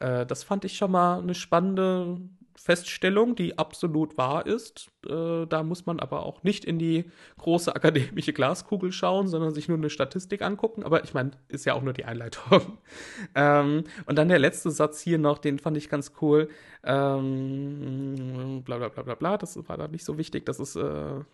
[0.01, 2.19] Äh, das fand ich schon mal eine spannende
[2.63, 4.91] Feststellung, die absolut wahr ist.
[5.09, 7.07] Äh, da muss man aber auch nicht in die
[7.39, 10.83] große akademische Glaskugel schauen, sondern sich nur eine Statistik angucken.
[10.83, 12.79] Aber ich meine, ist ja auch nur die Einleitung.
[13.35, 16.51] ähm, und dann der letzte Satz hier noch, den fand ich ganz cool.
[16.85, 20.83] Ähm, bla bla bla bla bla, das war da nicht so wichtig, dass, es, äh,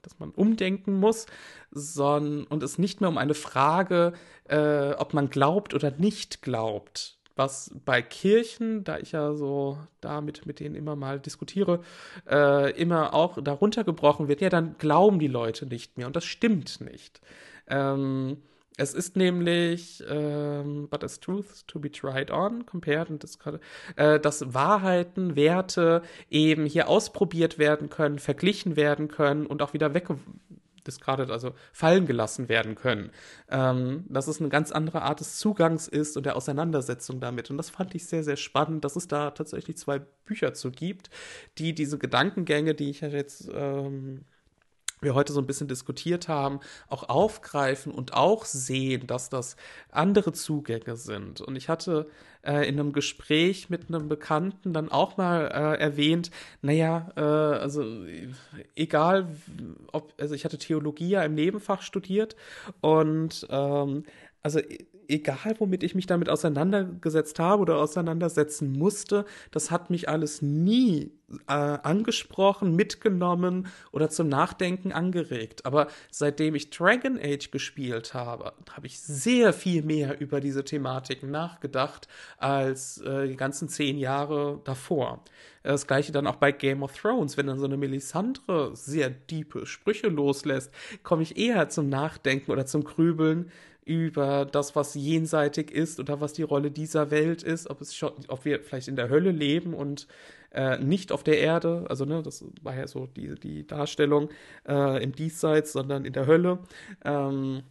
[0.02, 1.26] dass man umdenken muss,
[1.72, 4.12] sondern und es nicht mehr um eine Frage,
[4.44, 10.46] äh, ob man glaubt oder nicht glaubt, was bei Kirchen, da ich ja so damit
[10.46, 11.80] mit denen immer mal diskutiere,
[12.28, 16.06] äh, immer auch darunter gebrochen wird, ja, dann glauben die Leute nicht mehr.
[16.06, 17.20] Und das stimmt nicht.
[17.68, 18.38] Ähm,
[18.78, 23.58] es ist nämlich, ähm, but as truths to be tried on, compared, und das gerade,
[23.96, 29.94] äh, dass Wahrheiten, Werte eben hier ausprobiert werden können, verglichen werden können und auch wieder
[29.94, 30.18] wegge
[30.86, 33.10] discarded, also fallen gelassen werden können.
[33.50, 37.50] Ähm, dass es eine ganz andere Art des Zugangs ist und der Auseinandersetzung damit.
[37.50, 41.10] Und das fand ich sehr, sehr spannend, dass es da tatsächlich zwei Bücher zu gibt,
[41.58, 44.24] die diese Gedankengänge, die ich jetzt ähm,
[45.00, 49.56] wir heute so ein bisschen diskutiert haben, auch aufgreifen und auch sehen, dass das
[49.90, 51.40] andere Zugänge sind.
[51.40, 52.08] Und ich hatte
[52.46, 56.30] äh, in einem Gespräch mit einem Bekannten dann auch mal äh, erwähnt,
[56.62, 57.84] naja, äh, also
[58.74, 59.28] egal,
[59.92, 62.36] ob, also ich hatte Theologie ja im Nebenfach studiert
[62.80, 64.04] und ähm,
[64.42, 64.60] also
[65.08, 71.12] egal womit ich mich damit auseinandergesetzt habe oder auseinandersetzen musste, das hat mich alles nie
[71.48, 75.66] äh, angesprochen, mitgenommen oder zum Nachdenken angeregt.
[75.66, 81.30] Aber seitdem ich Dragon Age gespielt habe, habe ich sehr viel mehr über diese Thematiken
[81.30, 82.08] nachgedacht
[82.38, 85.24] als äh, die ganzen zehn Jahre davor.
[85.62, 89.66] Das gleiche dann auch bei Game of Thrones, wenn dann so eine Melisandre sehr diepe
[89.66, 90.72] Sprüche loslässt,
[91.02, 93.50] komme ich eher zum Nachdenken oder zum Grübeln
[93.86, 98.12] über das, was jenseitig ist oder was die Rolle dieser Welt ist, ob es schon,
[98.28, 100.08] ob wir vielleicht in der Hölle leben und
[100.50, 104.28] äh, nicht auf der Erde, also ne, das war ja so die, die Darstellung
[104.68, 106.58] äh, im Diesseits, sondern in der Hölle,
[107.04, 107.62] ähm,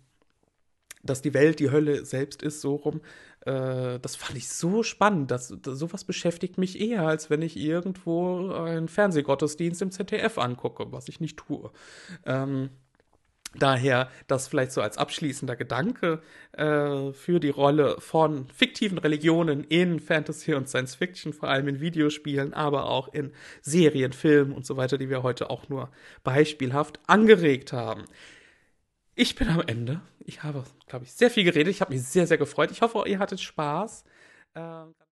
[1.03, 3.01] dass die Welt die Hölle selbst ist, so rum.
[3.41, 7.57] Äh, das fand ich so spannend, dass, dass sowas beschäftigt mich eher, als wenn ich
[7.57, 11.71] irgendwo einen Fernsehgottesdienst im ZDF angucke, was ich nicht tue.
[12.25, 12.69] Ähm,
[13.59, 16.21] Daher das vielleicht so als abschließender Gedanke
[16.53, 21.79] äh, für die Rolle von fiktiven Religionen in Fantasy und Science Fiction, vor allem in
[21.79, 25.89] Videospielen, aber auch in Serien, Filmen und so weiter, die wir heute auch nur
[26.23, 28.05] beispielhaft angeregt haben.
[29.15, 30.01] Ich bin am Ende.
[30.19, 31.73] Ich habe, glaube ich, sehr viel geredet.
[31.73, 32.71] Ich habe mich sehr, sehr gefreut.
[32.71, 34.03] Ich hoffe, ihr hattet Spaß.
[34.55, 35.04] Äh